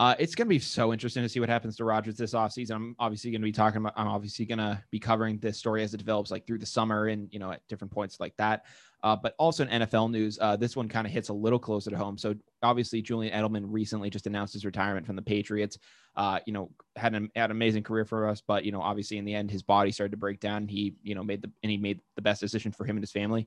uh, 0.00 0.14
it's 0.18 0.34
gonna 0.34 0.48
be 0.48 0.58
so 0.58 0.92
interesting 0.92 1.22
to 1.22 1.28
see 1.28 1.38
what 1.40 1.48
happens 1.48 1.76
to 1.76 1.84
Rodgers 1.84 2.16
this 2.16 2.32
offseason. 2.34 2.72
I'm 2.74 2.96
obviously 2.98 3.30
gonna 3.30 3.44
be 3.44 3.52
talking 3.52 3.78
about. 3.78 3.92
I'm 3.96 4.08
obviously 4.08 4.44
gonna 4.44 4.82
be 4.90 4.98
covering 4.98 5.38
this 5.38 5.56
story 5.58 5.82
as 5.84 5.94
it 5.94 5.98
develops, 5.98 6.30
like 6.32 6.46
through 6.46 6.58
the 6.58 6.66
summer 6.66 7.06
and 7.06 7.28
you 7.32 7.38
know 7.38 7.52
at 7.52 7.60
different 7.68 7.92
points 7.92 8.18
like 8.18 8.34
that. 8.38 8.64
Uh, 9.04 9.14
but 9.14 9.34
also 9.38 9.66
in 9.66 9.82
NFL 9.82 10.10
news, 10.10 10.38
uh, 10.40 10.56
this 10.56 10.74
one 10.74 10.88
kind 10.88 11.06
of 11.06 11.12
hits 11.12 11.28
a 11.28 11.32
little 11.32 11.58
closer 11.58 11.90
to 11.90 11.96
home. 11.96 12.16
So 12.16 12.34
obviously, 12.62 13.02
Julian 13.02 13.34
Edelman 13.34 13.66
recently 13.68 14.08
just 14.08 14.26
announced 14.26 14.54
his 14.54 14.64
retirement 14.64 15.04
from 15.04 15.14
the 15.14 15.20
Patriots. 15.20 15.76
Uh, 16.16 16.40
you 16.46 16.54
know, 16.54 16.70
had 16.96 17.14
an 17.14 17.28
had 17.36 17.50
an 17.50 17.50
amazing 17.50 17.82
career 17.82 18.06
for 18.06 18.26
us, 18.26 18.40
but 18.40 18.64
you 18.64 18.72
know, 18.72 18.80
obviously 18.80 19.18
in 19.18 19.26
the 19.26 19.34
end, 19.34 19.50
his 19.50 19.62
body 19.62 19.92
started 19.92 20.12
to 20.12 20.16
break 20.16 20.40
down. 20.40 20.66
He 20.68 20.94
you 21.02 21.14
know 21.14 21.22
made 21.22 21.42
the 21.42 21.50
and 21.62 21.70
he 21.70 21.76
made 21.76 22.00
the 22.16 22.22
best 22.22 22.40
decision 22.40 22.72
for 22.72 22.86
him 22.86 22.96
and 22.96 23.02
his 23.02 23.12
family. 23.12 23.46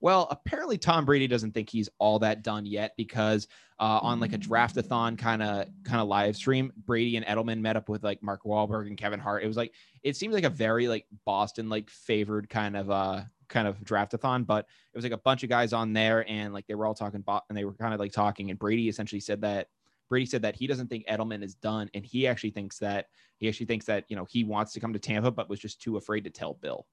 Well, 0.00 0.26
apparently 0.30 0.78
Tom 0.78 1.04
Brady 1.04 1.26
doesn't 1.26 1.52
think 1.52 1.68
he's 1.68 1.90
all 1.98 2.18
that 2.20 2.42
done 2.42 2.64
yet 2.64 2.92
because 2.96 3.46
uh, 3.78 4.00
on 4.02 4.20
like 4.20 4.32
a 4.32 4.38
draftathon 4.38 5.18
kind 5.18 5.42
of 5.42 5.66
kind 5.84 6.00
of 6.00 6.08
live 6.08 6.36
stream, 6.36 6.72
Brady 6.76 7.16
and 7.16 7.26
Edelman 7.26 7.60
met 7.60 7.76
up 7.76 7.90
with 7.90 8.02
like 8.04 8.22
Mark 8.22 8.44
Wahlberg 8.44 8.86
and 8.86 8.96
Kevin 8.96 9.20
Hart. 9.20 9.42
It 9.44 9.48
was 9.48 9.56
like 9.56 9.74
it 10.02 10.16
seemed 10.16 10.32
like 10.32 10.44
a 10.44 10.50
very 10.50 10.88
like 10.88 11.06
Boston 11.26 11.68
like 11.68 11.90
favored 11.90 12.48
kind 12.48 12.76
of 12.76 12.90
uh 12.90 13.22
kind 13.48 13.68
of 13.68 13.78
draftathon, 13.80 14.46
but 14.46 14.66
it 14.92 14.96
was 14.96 15.04
like 15.04 15.12
a 15.12 15.18
bunch 15.18 15.42
of 15.42 15.48
guys 15.48 15.72
on 15.72 15.92
there 15.92 16.28
and 16.28 16.52
like 16.52 16.66
they 16.66 16.74
were 16.74 16.86
all 16.86 16.94
talking 16.94 17.20
bot 17.20 17.44
and 17.48 17.56
they 17.56 17.64
were 17.64 17.74
kind 17.74 17.94
of 17.94 18.00
like 18.00 18.12
talking 18.12 18.50
and 18.50 18.58
Brady 18.58 18.88
essentially 18.88 19.20
said 19.20 19.40
that 19.42 19.68
Brady 20.08 20.26
said 20.26 20.42
that 20.42 20.54
he 20.54 20.66
doesn't 20.66 20.88
think 20.88 21.06
Edelman 21.06 21.42
is 21.42 21.54
done, 21.54 21.90
and 21.94 22.04
he 22.04 22.26
actually 22.26 22.50
thinks 22.50 22.78
that 22.78 23.06
he 23.38 23.48
actually 23.48 23.66
thinks 23.66 23.86
that 23.86 24.04
you 24.08 24.16
know 24.16 24.26
he 24.28 24.44
wants 24.44 24.72
to 24.74 24.80
come 24.80 24.92
to 24.92 24.98
Tampa, 24.98 25.30
but 25.30 25.48
was 25.48 25.60
just 25.60 25.80
too 25.80 25.96
afraid 25.96 26.24
to 26.24 26.30
tell 26.30 26.54
Bill. 26.54 26.86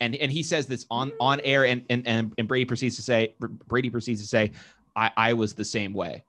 And 0.00 0.16
and 0.16 0.32
he 0.32 0.42
says 0.42 0.66
this 0.66 0.86
on 0.90 1.12
on 1.20 1.40
air, 1.40 1.66
and 1.66 1.84
and 1.90 2.06
and, 2.06 2.32
and 2.38 2.48
Brady 2.48 2.64
proceeds 2.64 2.96
to 2.96 3.02
say 3.02 3.34
Brady 3.38 3.90
proceeds 3.90 4.20
to 4.22 4.26
say, 4.26 4.52
I 4.96 5.10
I 5.16 5.32
was 5.34 5.54
the 5.54 5.64
same 5.64 5.92
way. 5.92 6.24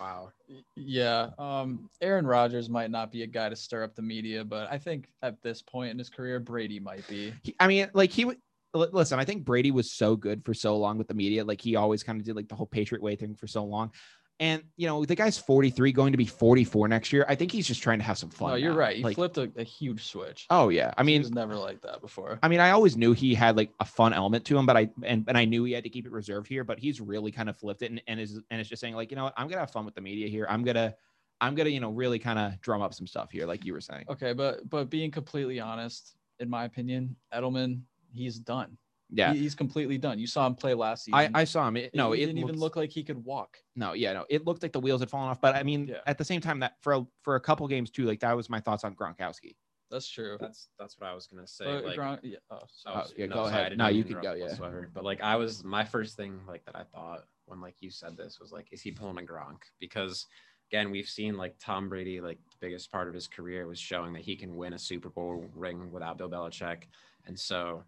Wow. 0.00 0.32
Yeah. 0.76 1.30
Um, 1.38 1.88
Aaron 2.00 2.26
Rodgers 2.26 2.68
might 2.68 2.90
not 2.90 3.12
be 3.12 3.22
a 3.22 3.26
guy 3.26 3.48
to 3.48 3.56
stir 3.56 3.84
up 3.84 3.94
the 3.94 4.02
media, 4.02 4.44
but 4.44 4.70
I 4.70 4.78
think 4.78 5.08
at 5.22 5.40
this 5.42 5.62
point 5.62 5.90
in 5.90 5.98
his 5.98 6.10
career, 6.10 6.40
Brady 6.40 6.80
might 6.80 7.06
be. 7.08 7.32
I 7.58 7.66
mean, 7.66 7.88
like 7.92 8.10
he 8.10 8.24
would 8.24 8.38
listen. 8.74 9.18
I 9.18 9.24
think 9.24 9.44
Brady 9.44 9.70
was 9.70 9.92
so 9.92 10.16
good 10.16 10.44
for 10.44 10.54
so 10.54 10.76
long 10.76 10.98
with 10.98 11.08
the 11.08 11.14
media. 11.14 11.44
Like 11.44 11.60
he 11.60 11.76
always 11.76 12.02
kind 12.02 12.20
of 12.20 12.26
did 12.26 12.36
like 12.36 12.48
the 12.48 12.54
whole 12.54 12.66
Patriot 12.66 13.02
way 13.02 13.16
thing 13.16 13.34
for 13.34 13.46
so 13.46 13.64
long. 13.64 13.92
And 14.40 14.62
you 14.76 14.86
know, 14.88 15.04
the 15.04 15.14
guy's 15.14 15.36
43, 15.36 15.92
going 15.92 16.12
to 16.12 16.16
be 16.16 16.24
44 16.24 16.88
next 16.88 17.12
year. 17.12 17.26
I 17.28 17.34
think 17.34 17.52
he's 17.52 17.66
just 17.66 17.82
trying 17.82 17.98
to 17.98 18.04
have 18.04 18.16
some 18.16 18.30
fun. 18.30 18.48
No, 18.48 18.54
you're 18.56 18.72
now. 18.72 18.78
right. 18.78 18.96
He 18.96 19.02
Like, 19.04 19.14
flipped 19.14 19.36
a, 19.36 19.52
a 19.56 19.62
huge 19.62 20.02
switch. 20.06 20.46
oh 20.48 20.70
yeah. 20.70 20.92
I 20.96 21.02
he 21.02 21.06
mean, 21.06 21.20
was 21.20 21.30
never 21.30 21.54
like 21.56 21.82
that 21.82 22.00
before. 22.00 22.38
I 22.42 22.48
mean, 22.48 22.58
I 22.58 22.70
always 22.70 22.96
knew 22.96 23.12
he 23.12 23.34
had 23.34 23.56
like 23.58 23.70
a 23.80 23.84
fun 23.84 24.14
element 24.14 24.46
to 24.46 24.56
him, 24.58 24.64
but 24.64 24.78
I 24.78 24.88
and, 25.02 25.24
and 25.28 25.36
I 25.36 25.44
knew 25.44 25.64
he 25.64 25.72
had 25.74 25.84
to 25.84 25.90
keep 25.90 26.06
it 26.06 26.12
reserved 26.12 26.48
here. 26.48 26.64
But 26.64 26.78
he's 26.78 27.00
really 27.02 27.30
kind 27.30 27.50
of 27.50 27.56
flipped 27.58 27.82
it 27.82 27.90
and, 27.90 28.00
and 28.06 28.18
is 28.18 28.40
and 28.50 28.58
it's 28.60 28.68
just 28.70 28.80
saying 28.80 28.94
like, 28.94 29.10
you 29.10 29.16
know 29.16 29.24
what, 29.24 29.34
I'm 29.36 29.46
gonna 29.46 29.60
have 29.60 29.70
fun 29.70 29.84
with 29.84 29.94
the 29.94 30.00
media 30.00 30.26
here. 30.26 30.46
I'm 30.48 30.64
gonna 30.64 30.94
I'm 31.42 31.54
gonna 31.54 31.68
you 31.70 31.80
know 31.80 31.90
really 31.90 32.18
kind 32.18 32.38
of 32.38 32.58
drum 32.62 32.80
up 32.80 32.94
some 32.94 33.06
stuff 33.06 33.30
here, 33.30 33.46
like 33.46 33.66
you 33.66 33.74
were 33.74 33.80
saying. 33.82 34.06
Okay, 34.08 34.32
but 34.32 34.66
but 34.70 34.88
being 34.88 35.10
completely 35.10 35.60
honest, 35.60 36.16
in 36.38 36.48
my 36.48 36.64
opinion, 36.64 37.14
Edelman, 37.34 37.82
he's 38.10 38.38
done. 38.38 38.78
Yeah, 39.12 39.32
He- 39.32 39.40
he's 39.40 39.54
completely 39.54 39.98
done. 39.98 40.18
You 40.18 40.26
saw 40.26 40.46
him 40.46 40.54
play 40.54 40.74
last 40.74 41.04
season. 41.04 41.18
I 41.18 41.30
I 41.40 41.44
saw 41.44 41.66
him. 41.66 41.76
It, 41.76 41.84
It- 41.86 41.94
no, 41.94 42.12
he 42.12 42.22
it 42.22 42.26
didn't 42.26 42.38
even 42.38 42.58
look 42.58 42.76
like 42.76 42.90
he 42.90 43.02
could 43.02 43.22
walk. 43.24 43.58
No, 43.76 43.92
yeah, 43.92 44.12
no, 44.12 44.24
it 44.30 44.46
looked 44.46 44.62
like 44.62 44.72
the 44.72 44.80
wheels 44.80 45.00
had 45.00 45.10
fallen 45.10 45.28
off. 45.28 45.40
But 45.40 45.56
I 45.56 45.62
mean, 45.62 45.88
Yeah. 45.88 46.00
at 46.06 46.16
the 46.18 46.24
same 46.24 46.40
time, 46.40 46.60
that 46.60 46.80
for 46.80 46.92
a, 46.94 47.06
for 47.22 47.34
a 47.36 47.40
couple 47.40 47.66
games 47.68 47.90
too, 47.90 48.04
like 48.04 48.20
that 48.20 48.36
was 48.36 48.48
my 48.48 48.60
thoughts 48.60 48.84
on 48.84 48.94
Gronkowski. 48.94 49.56
That's 49.90 50.08
true. 50.08 50.36
That's 50.40 50.68
that's 50.78 50.98
what 51.00 51.08
I 51.10 51.14
was 51.14 51.26
gonna 51.26 51.46
say. 51.48 51.64
But 51.64 51.84
like, 51.84 51.98
Gronk- 51.98 52.20
yeah, 52.22 52.36
oh, 52.50 52.56
I 52.56 52.60
sorry. 52.68 52.96
Oh, 52.96 52.98
was- 53.00 53.14
yeah, 53.16 53.26
go 53.26 53.34
sorry, 53.34 53.48
ahead. 53.48 53.78
No, 53.78 53.88
you 53.88 54.04
can 54.04 54.20
go, 54.20 54.34
yeah. 54.34 54.44
Whatsoever. 54.44 54.88
But 54.94 55.02
like, 55.04 55.20
I 55.20 55.34
was 55.36 55.64
my 55.64 55.84
first 55.84 56.16
thing 56.16 56.40
like 56.46 56.64
that 56.66 56.76
I 56.76 56.84
thought 56.84 57.24
when 57.46 57.60
like 57.60 57.74
you 57.80 57.90
said 57.90 58.16
this 58.16 58.38
was 58.38 58.52
like, 58.52 58.68
is 58.72 58.80
he 58.82 58.92
pulling 58.92 59.18
a 59.18 59.26
Gronk? 59.26 59.62
Because 59.80 60.26
again, 60.70 60.92
we've 60.92 61.08
seen 61.08 61.36
like 61.36 61.56
Tom 61.58 61.88
Brady, 61.88 62.20
like 62.20 62.38
the 62.52 62.56
biggest 62.60 62.92
part 62.92 63.08
of 63.08 63.14
his 63.14 63.26
career 63.26 63.66
was 63.66 63.80
showing 63.80 64.12
that 64.12 64.22
he 64.22 64.36
can 64.36 64.54
win 64.54 64.74
a 64.74 64.78
Super 64.78 65.08
Bowl 65.10 65.44
ring 65.56 65.90
without 65.90 66.16
Bill 66.18 66.30
Belichick, 66.30 66.84
and 67.26 67.36
so 67.36 67.82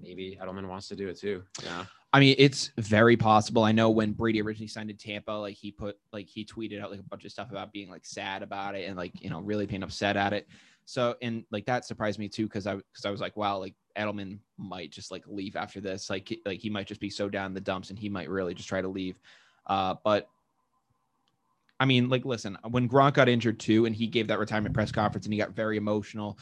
maybe 0.00 0.38
Edelman 0.40 0.68
wants 0.68 0.88
to 0.88 0.96
do 0.96 1.08
it 1.08 1.18
too. 1.18 1.42
Yeah. 1.62 1.84
I 2.12 2.20
mean, 2.20 2.36
it's 2.38 2.70
very 2.78 3.16
possible. 3.16 3.64
I 3.64 3.72
know 3.72 3.90
when 3.90 4.12
Brady 4.12 4.40
originally 4.40 4.68
signed 4.68 4.88
in 4.88 4.96
Tampa, 4.96 5.32
like 5.32 5.56
he 5.56 5.72
put 5.72 5.98
like 6.12 6.28
he 6.28 6.44
tweeted 6.44 6.80
out 6.80 6.90
like 6.90 7.00
a 7.00 7.04
bunch 7.04 7.24
of 7.24 7.32
stuff 7.32 7.50
about 7.50 7.72
being 7.72 7.90
like 7.90 8.06
sad 8.06 8.42
about 8.42 8.76
it 8.76 8.88
and 8.88 8.96
like 8.96 9.20
you 9.20 9.30
know 9.30 9.40
really 9.40 9.66
being 9.66 9.82
upset 9.82 10.16
at 10.16 10.32
it. 10.32 10.46
So 10.84 11.16
and 11.22 11.44
like 11.50 11.66
that 11.66 11.84
surprised 11.84 12.18
me 12.18 12.28
too 12.28 12.44
because 12.44 12.66
I 12.66 12.76
because 12.76 13.04
I 13.04 13.10
was 13.10 13.20
like 13.20 13.36
wow 13.36 13.58
like 13.58 13.74
Edelman 13.96 14.38
might 14.58 14.92
just 14.92 15.10
like 15.10 15.24
leave 15.26 15.56
after 15.56 15.80
this 15.80 16.08
like 16.08 16.38
like 16.46 16.60
he 16.60 16.70
might 16.70 16.86
just 16.86 17.00
be 17.00 17.10
so 17.10 17.28
down 17.28 17.46
in 17.46 17.54
the 17.54 17.60
dumps 17.60 17.90
and 17.90 17.98
he 17.98 18.08
might 18.08 18.28
really 18.28 18.54
just 18.54 18.68
try 18.68 18.80
to 18.80 18.88
leave. 18.88 19.18
Uh, 19.66 19.94
but 20.04 20.28
I 21.80 21.86
mean, 21.86 22.08
like, 22.08 22.24
listen, 22.24 22.56
when 22.70 22.88
Gronk 22.88 23.14
got 23.14 23.28
injured 23.28 23.58
too, 23.58 23.86
and 23.86 23.94
he 23.94 24.06
gave 24.06 24.28
that 24.28 24.38
retirement 24.38 24.74
press 24.74 24.92
conference, 24.92 25.26
and 25.26 25.32
he 25.32 25.38
got 25.38 25.50
very 25.50 25.76
emotional, 25.76 26.38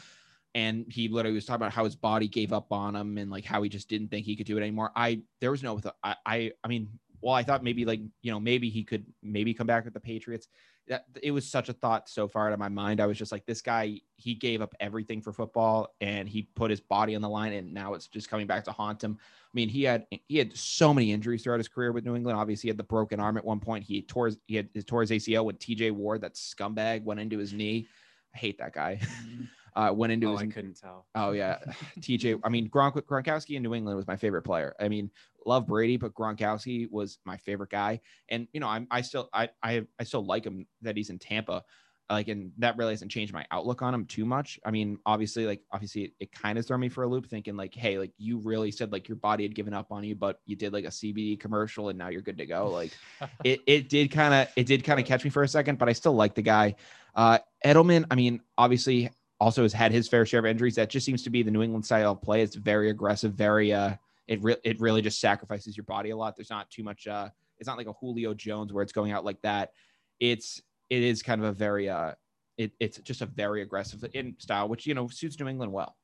and 0.55 0.85
he 0.89 1.07
literally 1.07 1.35
was 1.35 1.45
talking 1.45 1.61
about 1.61 1.73
how 1.73 1.83
his 1.83 1.95
body 1.95 2.27
gave 2.27 2.53
up 2.53 2.71
on 2.71 2.95
him, 2.95 3.17
and 3.17 3.31
like 3.31 3.45
how 3.45 3.61
he 3.63 3.69
just 3.69 3.89
didn't 3.89 4.09
think 4.09 4.25
he 4.25 4.35
could 4.35 4.45
do 4.45 4.57
it 4.57 4.61
anymore. 4.61 4.91
I 4.95 5.21
there 5.41 5.51
was 5.51 5.63
no, 5.63 5.79
I, 6.03 6.15
I, 6.25 6.51
I 6.63 6.67
mean, 6.67 6.89
well, 7.21 7.33
I 7.33 7.43
thought 7.43 7.63
maybe 7.63 7.85
like 7.85 8.01
you 8.21 8.31
know 8.31 8.39
maybe 8.39 8.69
he 8.69 8.83
could 8.83 9.05
maybe 9.23 9.53
come 9.53 9.67
back 9.67 9.85
with 9.85 9.93
the 9.93 9.99
Patriots. 9.99 10.47
That 10.89 11.05
it 11.21 11.31
was 11.31 11.49
such 11.49 11.69
a 11.69 11.73
thought 11.73 12.09
so 12.09 12.27
far 12.27 12.47
out 12.47 12.53
of 12.53 12.59
my 12.59 12.67
mind. 12.67 12.99
I 12.99 13.05
was 13.05 13.17
just 13.17 13.31
like, 13.31 13.45
this 13.45 13.61
guy, 13.61 14.01
he 14.17 14.35
gave 14.35 14.61
up 14.61 14.75
everything 14.81 15.21
for 15.21 15.31
football, 15.31 15.95
and 16.01 16.27
he 16.27 16.49
put 16.55 16.69
his 16.69 16.81
body 16.81 17.15
on 17.15 17.21
the 17.21 17.29
line, 17.29 17.53
and 17.53 17.73
now 17.73 17.93
it's 17.93 18.07
just 18.07 18.29
coming 18.29 18.47
back 18.47 18.65
to 18.65 18.73
haunt 18.73 19.01
him. 19.01 19.17
I 19.21 19.53
mean, 19.53 19.69
he 19.69 19.83
had 19.83 20.05
he 20.27 20.37
had 20.37 20.55
so 20.57 20.93
many 20.93 21.13
injuries 21.13 21.43
throughout 21.43 21.59
his 21.59 21.69
career 21.69 21.93
with 21.93 22.03
New 22.03 22.15
England. 22.15 22.37
Obviously, 22.37 22.67
he 22.67 22.69
had 22.69 22.77
the 22.77 22.83
broken 22.83 23.21
arm 23.21 23.37
at 23.37 23.45
one 23.45 23.61
point. 23.61 23.85
He 23.85 24.01
tore 24.01 24.25
his, 24.25 24.37
he 24.45 24.57
had 24.57 24.67
his 24.73 24.83
tore 24.83 25.01
his 25.01 25.11
ACL 25.11 25.45
when 25.45 25.55
T.J. 25.55 25.91
Ward, 25.91 26.21
that 26.21 26.33
scumbag, 26.33 27.03
went 27.03 27.21
into 27.21 27.37
his 27.37 27.53
knee. 27.53 27.87
I 28.35 28.37
hate 28.37 28.57
that 28.57 28.73
guy. 28.73 28.99
Mm-hmm. 29.01 29.43
Uh, 29.75 29.91
went 29.93 30.13
into 30.13 30.27
Oh, 30.27 30.33
his 30.33 30.41
I 30.41 30.45
couldn't 30.47 30.79
tell. 30.79 31.05
Oh 31.15 31.31
yeah, 31.31 31.59
TJ. 31.99 32.39
I 32.43 32.49
mean, 32.49 32.69
Gronk, 32.69 32.93
Gronkowski 33.01 33.55
in 33.55 33.63
New 33.63 33.73
England 33.73 33.97
was 33.97 34.07
my 34.07 34.17
favorite 34.17 34.43
player. 34.43 34.75
I 34.79 34.87
mean, 34.87 35.09
love 35.45 35.67
Brady, 35.67 35.97
but 35.97 36.13
Gronkowski 36.13 36.89
was 36.91 37.17
my 37.25 37.37
favorite 37.37 37.69
guy. 37.69 38.01
And 38.29 38.47
you 38.53 38.59
know, 38.59 38.67
I'm 38.67 38.87
I 38.91 39.01
still 39.01 39.29
I 39.33 39.49
I 39.61 39.85
I 39.99 40.03
still 40.03 40.25
like 40.25 40.45
him 40.45 40.67
that 40.81 40.95
he's 40.97 41.09
in 41.09 41.19
Tampa. 41.19 41.63
Like, 42.09 42.27
and 42.27 42.51
that 42.57 42.77
really 42.77 42.91
hasn't 42.93 43.09
changed 43.09 43.33
my 43.33 43.45
outlook 43.49 43.81
on 43.81 43.93
him 43.93 44.05
too 44.05 44.25
much. 44.25 44.59
I 44.65 44.71
mean, 44.71 44.99
obviously, 45.05 45.45
like 45.47 45.61
obviously, 45.71 46.03
it, 46.03 46.11
it 46.19 46.31
kind 46.31 46.59
of 46.59 46.67
threw 46.67 46.77
me 46.77 46.89
for 46.89 47.03
a 47.03 47.07
loop, 47.07 47.25
thinking 47.27 47.55
like, 47.55 47.73
hey, 47.73 47.97
like 47.97 48.11
you 48.17 48.37
really 48.39 48.71
said 48.71 48.91
like 48.91 49.07
your 49.07 49.15
body 49.15 49.43
had 49.43 49.55
given 49.55 49.73
up 49.73 49.91
on 49.91 50.03
you, 50.03 50.13
but 50.13 50.39
you 50.45 50.55
did 50.55 50.73
like 50.73 50.83
a 50.83 50.89
CBD 50.89 51.39
commercial 51.39 51.89
and 51.89 51.97
now 51.97 52.09
you're 52.09 52.21
good 52.21 52.37
to 52.37 52.45
go. 52.45 52.69
Like, 52.69 52.91
it 53.43 53.61
it 53.65 53.89
did 53.89 54.11
kind 54.11 54.33
of 54.33 54.47
it 54.55 54.67
did 54.67 54.83
kind 54.83 54.99
of 54.99 55.05
catch 55.07 55.23
me 55.23 55.29
for 55.29 55.43
a 55.43 55.47
second, 55.47 55.79
but 55.79 55.89
I 55.89 55.93
still 55.93 56.13
like 56.13 56.35
the 56.35 56.41
guy. 56.43 56.75
Uh, 57.15 57.39
Edelman, 57.65 58.05
I 58.11 58.15
mean, 58.15 58.41
obviously 58.57 59.09
also 59.43 59.63
has 59.63 59.73
had 59.73 59.91
his 59.91 60.07
fair 60.07 60.25
share 60.25 60.39
of 60.39 60.45
injuries. 60.45 60.75
That 60.75 60.89
just 60.89 61.05
seems 61.05 61.21
to 61.23 61.29
be 61.29 61.43
the 61.43 61.51
New 61.51 61.61
England 61.61 61.85
style 61.85 62.13
of 62.13 62.21
play. 62.21 62.41
It's 62.41 62.55
very 62.55 62.89
aggressive, 62.89 63.33
very 63.33 63.73
uh, 63.73 63.95
it 64.27 64.41
re- 64.41 64.57
it 64.63 64.79
really 64.79 65.01
just 65.01 65.19
sacrifices 65.19 65.75
your 65.75 65.83
body 65.83 66.11
a 66.11 66.17
lot. 66.17 66.35
There's 66.35 66.49
not 66.49 66.71
too 66.71 66.83
much. 66.83 67.07
Uh, 67.07 67.29
it's 67.59 67.67
not 67.67 67.77
like 67.77 67.87
a 67.87 67.93
Julio 67.93 68.33
Jones 68.33 68.71
where 68.71 68.81
it's 68.81 68.93
going 68.93 69.11
out 69.11 69.25
like 69.25 69.41
that. 69.41 69.73
It's 70.21 70.61
it 70.89 71.03
is 71.03 71.21
kind 71.21 71.41
of 71.41 71.47
a 71.47 71.51
very 71.51 71.89
uh, 71.89 72.13
it, 72.57 72.71
it's 72.79 72.99
just 72.99 73.21
a 73.21 73.25
very 73.25 73.61
aggressive 73.61 74.05
in 74.13 74.35
style, 74.39 74.69
which 74.69 74.85
you 74.87 74.93
know 74.93 75.09
suits 75.09 75.37
New 75.37 75.49
England 75.49 75.73
well. 75.73 75.97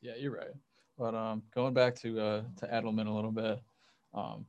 Yeah, 0.00 0.14
you're 0.18 0.34
right. 0.34 0.54
But 0.98 1.14
um, 1.14 1.42
going 1.54 1.74
back 1.74 1.94
to 1.96 2.18
uh, 2.18 2.42
to 2.60 2.66
Edelman 2.66 3.06
a 3.06 3.10
little 3.10 3.32
bit, 3.32 3.60
um, 4.14 4.46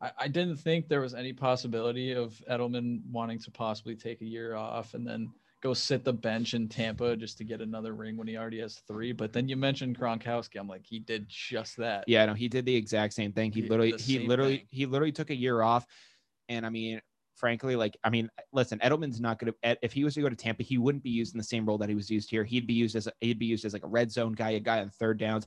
I, 0.00 0.12
I 0.20 0.28
didn't 0.28 0.58
think 0.58 0.88
there 0.88 1.00
was 1.00 1.14
any 1.14 1.32
possibility 1.32 2.12
of 2.12 2.40
Edelman 2.48 3.00
wanting 3.10 3.40
to 3.40 3.50
possibly 3.50 3.96
take 3.96 4.20
a 4.20 4.24
year 4.26 4.54
off 4.54 4.94
and 4.94 5.04
then 5.04 5.32
go 5.64 5.74
sit 5.74 6.04
the 6.04 6.12
bench 6.12 6.52
in 6.54 6.68
Tampa 6.68 7.16
just 7.16 7.38
to 7.38 7.44
get 7.44 7.62
another 7.62 7.94
ring 7.94 8.16
when 8.16 8.28
he 8.28 8.36
already 8.36 8.60
has 8.60 8.82
three. 8.86 9.12
But 9.12 9.32
then 9.32 9.48
you 9.48 9.56
mentioned 9.56 9.98
Gronkowski. 9.98 10.60
I'm 10.60 10.68
like, 10.68 10.84
he 10.84 10.98
did 10.98 11.26
just 11.28 11.78
that. 11.78 12.04
Yeah, 12.06 12.26
no, 12.26 12.34
he 12.34 12.48
did 12.48 12.66
the 12.66 12.76
exact 12.76 13.14
same 13.14 13.32
thing. 13.32 13.50
He 13.50 13.62
He- 13.62 13.68
literally 13.68 13.94
he 13.98 14.18
literally 14.20 14.58
thing. 14.58 14.66
he 14.70 14.86
literally 14.86 15.12
took 15.12 15.30
a 15.30 15.34
year 15.34 15.62
off, 15.62 15.86
and 16.48 16.64
I 16.64 16.68
mean. 16.68 17.00
Frankly, 17.36 17.74
like 17.74 17.96
I 18.04 18.10
mean, 18.10 18.30
listen, 18.52 18.78
Edelman's 18.78 19.20
not 19.20 19.40
going 19.40 19.52
to. 19.52 19.76
If 19.82 19.92
he 19.92 20.04
was 20.04 20.14
to 20.14 20.20
go 20.20 20.28
to 20.28 20.36
Tampa, 20.36 20.62
he 20.62 20.78
wouldn't 20.78 21.02
be 21.02 21.10
used 21.10 21.34
in 21.34 21.38
the 21.38 21.44
same 21.44 21.66
role 21.66 21.76
that 21.78 21.88
he 21.88 21.94
was 21.96 22.08
used 22.08 22.30
here. 22.30 22.44
He'd 22.44 22.64
be 22.64 22.74
used 22.74 22.94
as 22.94 23.08
a, 23.08 23.12
he'd 23.20 23.40
be 23.40 23.46
used 23.46 23.64
as 23.64 23.72
like 23.72 23.82
a 23.82 23.88
red 23.88 24.12
zone 24.12 24.34
guy, 24.34 24.50
a 24.50 24.60
guy 24.60 24.80
on 24.80 24.88
third 24.88 25.18
downs. 25.18 25.44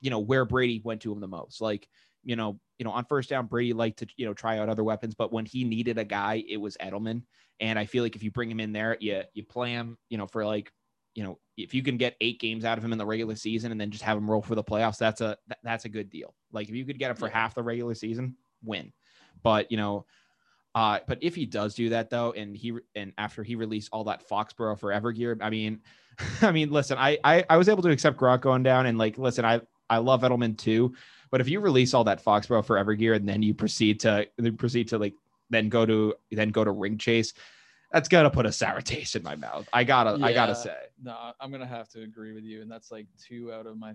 You 0.00 0.10
know 0.10 0.18
where 0.18 0.44
Brady 0.44 0.82
went 0.84 1.02
to 1.02 1.12
him 1.12 1.20
the 1.20 1.28
most. 1.28 1.60
Like 1.60 1.86
you 2.24 2.36
know, 2.36 2.58
you 2.78 2.84
know, 2.84 2.90
on 2.90 3.04
first 3.04 3.28
down, 3.30 3.46
Brady 3.46 3.72
liked 3.72 3.98
to 4.00 4.06
you 4.16 4.26
know 4.26 4.34
try 4.34 4.58
out 4.58 4.68
other 4.68 4.84
weapons, 4.84 5.14
but 5.14 5.32
when 5.32 5.46
he 5.46 5.64
needed 5.64 5.98
a 5.98 6.04
guy, 6.04 6.44
it 6.48 6.58
was 6.58 6.76
Edelman. 6.78 7.22
And 7.60 7.78
I 7.78 7.84
feel 7.84 8.02
like 8.02 8.16
if 8.16 8.22
you 8.22 8.30
bring 8.30 8.50
him 8.50 8.60
in 8.60 8.72
there, 8.72 8.96
you 9.00 9.22
you 9.34 9.44
play 9.44 9.70
him, 9.70 9.98
you 10.08 10.18
know, 10.18 10.26
for 10.26 10.44
like, 10.46 10.72
you 11.14 11.22
know, 11.22 11.38
if 11.56 11.74
you 11.74 11.82
can 11.82 11.96
get 11.96 12.16
eight 12.20 12.40
games 12.40 12.64
out 12.64 12.78
of 12.78 12.84
him 12.84 12.92
in 12.92 12.98
the 12.98 13.06
regular 13.06 13.34
season 13.34 13.70
and 13.72 13.80
then 13.80 13.90
just 13.90 14.04
have 14.04 14.16
him 14.16 14.30
roll 14.30 14.42
for 14.42 14.54
the 14.54 14.64
playoffs, 14.64 14.98
that's 14.98 15.20
a 15.20 15.36
that's 15.62 15.84
a 15.84 15.88
good 15.88 16.10
deal. 16.10 16.34
Like 16.52 16.68
if 16.68 16.74
you 16.74 16.84
could 16.84 16.98
get 16.98 17.10
him 17.10 17.16
for 17.16 17.28
half 17.28 17.54
the 17.54 17.62
regular 17.62 17.94
season, 17.94 18.36
win. 18.62 18.92
But 19.42 19.70
you 19.70 19.76
know, 19.76 20.06
uh, 20.74 21.00
but 21.06 21.18
if 21.20 21.34
he 21.34 21.46
does 21.46 21.74
do 21.74 21.88
that 21.90 22.10
though, 22.10 22.32
and 22.32 22.56
he 22.56 22.72
and 22.94 23.12
after 23.18 23.42
he 23.42 23.56
released 23.56 23.90
all 23.92 24.04
that 24.04 24.28
Foxborough 24.28 24.78
Forever 24.78 25.12
gear, 25.12 25.36
I 25.40 25.50
mean, 25.50 25.80
I 26.42 26.52
mean, 26.52 26.70
listen, 26.70 26.96
I, 26.98 27.18
I 27.24 27.44
I 27.50 27.56
was 27.56 27.68
able 27.68 27.82
to 27.82 27.90
accept 27.90 28.18
Gronk 28.18 28.40
going 28.40 28.62
down, 28.62 28.86
and 28.86 28.96
like, 28.96 29.18
listen, 29.18 29.44
I 29.44 29.60
I 29.88 29.98
love 29.98 30.22
Edelman 30.22 30.56
too, 30.56 30.94
but 31.30 31.40
if 31.40 31.48
you 31.48 31.60
release 31.60 31.94
all 31.94 32.04
that 32.04 32.22
Foxborough 32.22 32.64
Forever 32.64 32.94
gear 32.94 33.14
and 33.14 33.28
then 33.28 33.42
you 33.42 33.54
proceed 33.54 34.00
to 34.00 34.26
then 34.36 34.56
proceed 34.56 34.88
to 34.88 34.98
like 34.98 35.14
then 35.50 35.68
go 35.68 35.86
to 35.86 36.14
then 36.30 36.50
go 36.50 36.64
to 36.64 36.70
ring 36.70 36.98
chase, 36.98 37.32
that's 37.92 38.08
gonna 38.08 38.30
put 38.30 38.46
a 38.46 38.52
sour 38.52 38.80
taste 38.80 39.16
in 39.16 39.22
my 39.22 39.36
mouth. 39.36 39.68
I 39.72 39.84
gotta 39.84 40.22
I 40.24 40.32
gotta 40.32 40.54
say. 40.54 40.76
No, 41.02 41.32
I'm 41.40 41.50
gonna 41.50 41.66
have 41.66 41.88
to 41.90 42.02
agree 42.02 42.32
with 42.32 42.44
you, 42.44 42.62
and 42.62 42.70
that's 42.70 42.90
like 42.90 43.06
two 43.18 43.52
out 43.52 43.66
of 43.66 43.78
my 43.78 43.94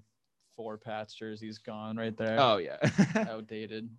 four 0.55 0.77
Pats 0.77 1.13
jerseys 1.13 1.57
gone 1.57 1.97
right 1.97 2.15
there. 2.17 2.37
Oh 2.39 2.57
yeah. 2.57 2.77
outdated. 3.29 3.89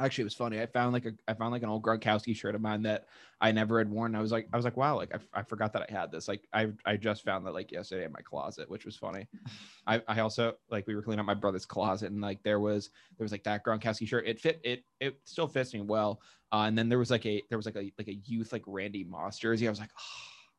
Actually, 0.00 0.22
it 0.22 0.24
was 0.24 0.34
funny. 0.34 0.60
I 0.60 0.66
found 0.66 0.92
like 0.94 1.04
a 1.04 1.12
I 1.28 1.34
found 1.34 1.52
like 1.52 1.62
an 1.62 1.68
old 1.68 1.82
Gronkowski 1.82 2.34
shirt 2.34 2.54
of 2.54 2.62
mine 2.62 2.82
that 2.82 3.06
I 3.40 3.52
never 3.52 3.78
had 3.78 3.90
worn. 3.90 4.14
I 4.14 4.20
was 4.20 4.32
like 4.32 4.48
I 4.52 4.56
was 4.56 4.64
like 4.64 4.76
wow, 4.76 4.96
like 4.96 5.14
I, 5.14 5.40
I 5.40 5.42
forgot 5.42 5.74
that 5.74 5.86
I 5.88 5.92
had 5.92 6.10
this. 6.10 6.26
Like 6.26 6.48
I 6.52 6.68
I 6.86 6.96
just 6.96 7.22
found 7.22 7.46
that 7.46 7.52
like 7.52 7.70
yesterday 7.70 8.06
in 8.06 8.12
my 8.12 8.22
closet, 8.22 8.68
which 8.70 8.86
was 8.86 8.96
funny. 8.96 9.28
I 9.86 10.02
I 10.08 10.20
also 10.20 10.54
like 10.70 10.86
we 10.86 10.94
were 10.94 11.02
cleaning 11.02 11.20
out 11.20 11.26
my 11.26 11.34
brother's 11.34 11.66
closet 11.66 12.10
and 12.10 12.20
like 12.20 12.42
there 12.42 12.60
was 12.60 12.90
there 13.18 13.24
was 13.24 13.32
like 13.32 13.44
that 13.44 13.64
Gronkowski 13.64 14.08
shirt. 14.08 14.26
It 14.26 14.40
fit 14.40 14.60
it 14.64 14.84
it 15.00 15.20
still 15.24 15.48
fits 15.48 15.74
me 15.74 15.82
well. 15.82 16.22
Uh, 16.52 16.64
and 16.66 16.76
then 16.76 16.88
there 16.88 16.98
was 16.98 17.10
like 17.10 17.26
a 17.26 17.42
there 17.50 17.58
was 17.58 17.66
like 17.66 17.76
a 17.76 17.92
like 17.98 18.08
a 18.08 18.14
youth 18.24 18.52
like 18.52 18.64
Randy 18.66 19.04
Moss 19.04 19.38
jersey. 19.38 19.66
I 19.66 19.70
was 19.70 19.80
like 19.80 19.90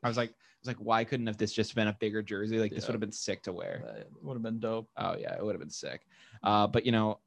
I 0.03 0.07
was 0.07 0.17
like 0.17 0.29
I 0.29 0.59
was 0.61 0.67
like 0.67 0.77
why 0.77 1.03
couldn't 1.03 1.27
have 1.27 1.37
this 1.37 1.51
just 1.51 1.73
been 1.73 1.87
a 1.87 1.97
bigger 1.99 2.21
jersey? 2.21 2.59
Like 2.59 2.71
this 2.71 2.85
would 2.85 2.93
have 2.93 3.01
been 3.01 3.11
sick 3.11 3.41
to 3.43 3.53
wear. 3.53 3.83
That 3.85 4.07
would 4.21 4.35
have 4.35 4.43
been 4.43 4.59
dope. 4.59 4.87
Oh 4.97 5.15
yeah, 5.17 5.35
it 5.35 5.43
would 5.43 5.55
have 5.55 5.61
been 5.61 5.69
sick. 5.71 6.05
Uh, 6.43 6.67
but 6.67 6.85
you 6.85 6.91
know, 6.91 7.19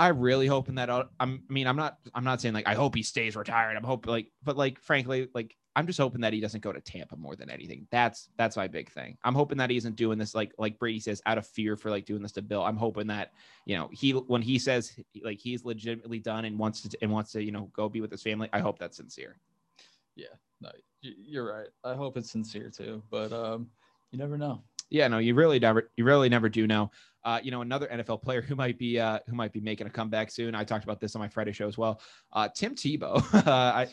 I 0.00 0.08
really 0.08 0.46
hoping 0.46 0.76
that 0.76 0.88
I'm. 0.88 1.08
I 1.20 1.52
mean, 1.52 1.66
I'm 1.66 1.76
not. 1.76 1.98
I'm 2.14 2.24
not 2.24 2.40
saying 2.40 2.54
like 2.54 2.66
I 2.66 2.72
hope 2.72 2.94
he 2.94 3.02
stays 3.02 3.36
retired. 3.36 3.76
I'm 3.76 3.84
hoping 3.84 4.10
like, 4.10 4.32
but 4.42 4.56
like, 4.56 4.80
frankly, 4.80 5.28
like 5.34 5.58
I'm 5.76 5.86
just 5.86 5.98
hoping 5.98 6.22
that 6.22 6.32
he 6.32 6.40
doesn't 6.40 6.62
go 6.62 6.72
to 6.72 6.80
Tampa 6.80 7.16
more 7.16 7.36
than 7.36 7.50
anything. 7.50 7.86
That's 7.90 8.30
that's 8.38 8.56
my 8.56 8.66
big 8.66 8.90
thing. 8.90 9.18
I'm 9.24 9.34
hoping 9.34 9.58
that 9.58 9.68
he 9.68 9.76
isn't 9.76 9.96
doing 9.96 10.16
this 10.16 10.34
like 10.34 10.52
like 10.56 10.78
Brady 10.78 11.00
says 11.00 11.20
out 11.26 11.36
of 11.36 11.46
fear 11.46 11.76
for 11.76 11.90
like 11.90 12.06
doing 12.06 12.22
this 12.22 12.32
to 12.32 12.42
Bill. 12.42 12.64
I'm 12.64 12.78
hoping 12.78 13.08
that 13.08 13.32
you 13.66 13.76
know 13.76 13.90
he 13.92 14.12
when 14.12 14.40
he 14.40 14.58
says 14.58 14.98
like 15.22 15.38
he's 15.38 15.66
legitimately 15.66 16.20
done 16.20 16.46
and 16.46 16.58
wants 16.58 16.80
to 16.80 16.98
and 17.02 17.12
wants 17.12 17.32
to 17.32 17.44
you 17.44 17.52
know 17.52 17.70
go 17.74 17.90
be 17.90 18.00
with 18.00 18.10
his 18.10 18.22
family. 18.22 18.48
I 18.54 18.60
hope 18.60 18.78
that's 18.78 18.96
sincere. 18.96 19.36
Yeah, 20.16 20.34
no, 20.62 20.70
you're 21.02 21.52
right. 21.52 21.68
I 21.84 21.94
hope 21.94 22.16
it's 22.16 22.30
sincere 22.30 22.70
too, 22.70 23.02
but 23.10 23.34
um, 23.34 23.68
you 24.12 24.18
never 24.18 24.38
know. 24.38 24.62
Yeah, 24.88 25.08
no, 25.08 25.18
you 25.18 25.34
really 25.34 25.58
never 25.58 25.90
you 25.96 26.04
really 26.04 26.30
never 26.30 26.48
do 26.48 26.66
know. 26.66 26.90
Uh, 27.24 27.38
you 27.42 27.50
know, 27.50 27.60
another 27.60 27.86
NFL 27.88 28.22
player 28.22 28.40
who 28.40 28.54
might 28.56 28.78
be 28.78 28.98
uh, 28.98 29.18
who 29.28 29.34
might 29.34 29.52
be 29.52 29.60
making 29.60 29.86
a 29.86 29.90
comeback 29.90 30.30
soon. 30.30 30.54
I 30.54 30.64
talked 30.64 30.84
about 30.84 31.00
this 31.00 31.14
on 31.14 31.20
my 31.20 31.28
Friday 31.28 31.52
show 31.52 31.68
as 31.68 31.76
well. 31.76 32.00
Uh, 32.32 32.48
Tim 32.54 32.74
Tebow. 32.74 33.22
I, 33.46 33.86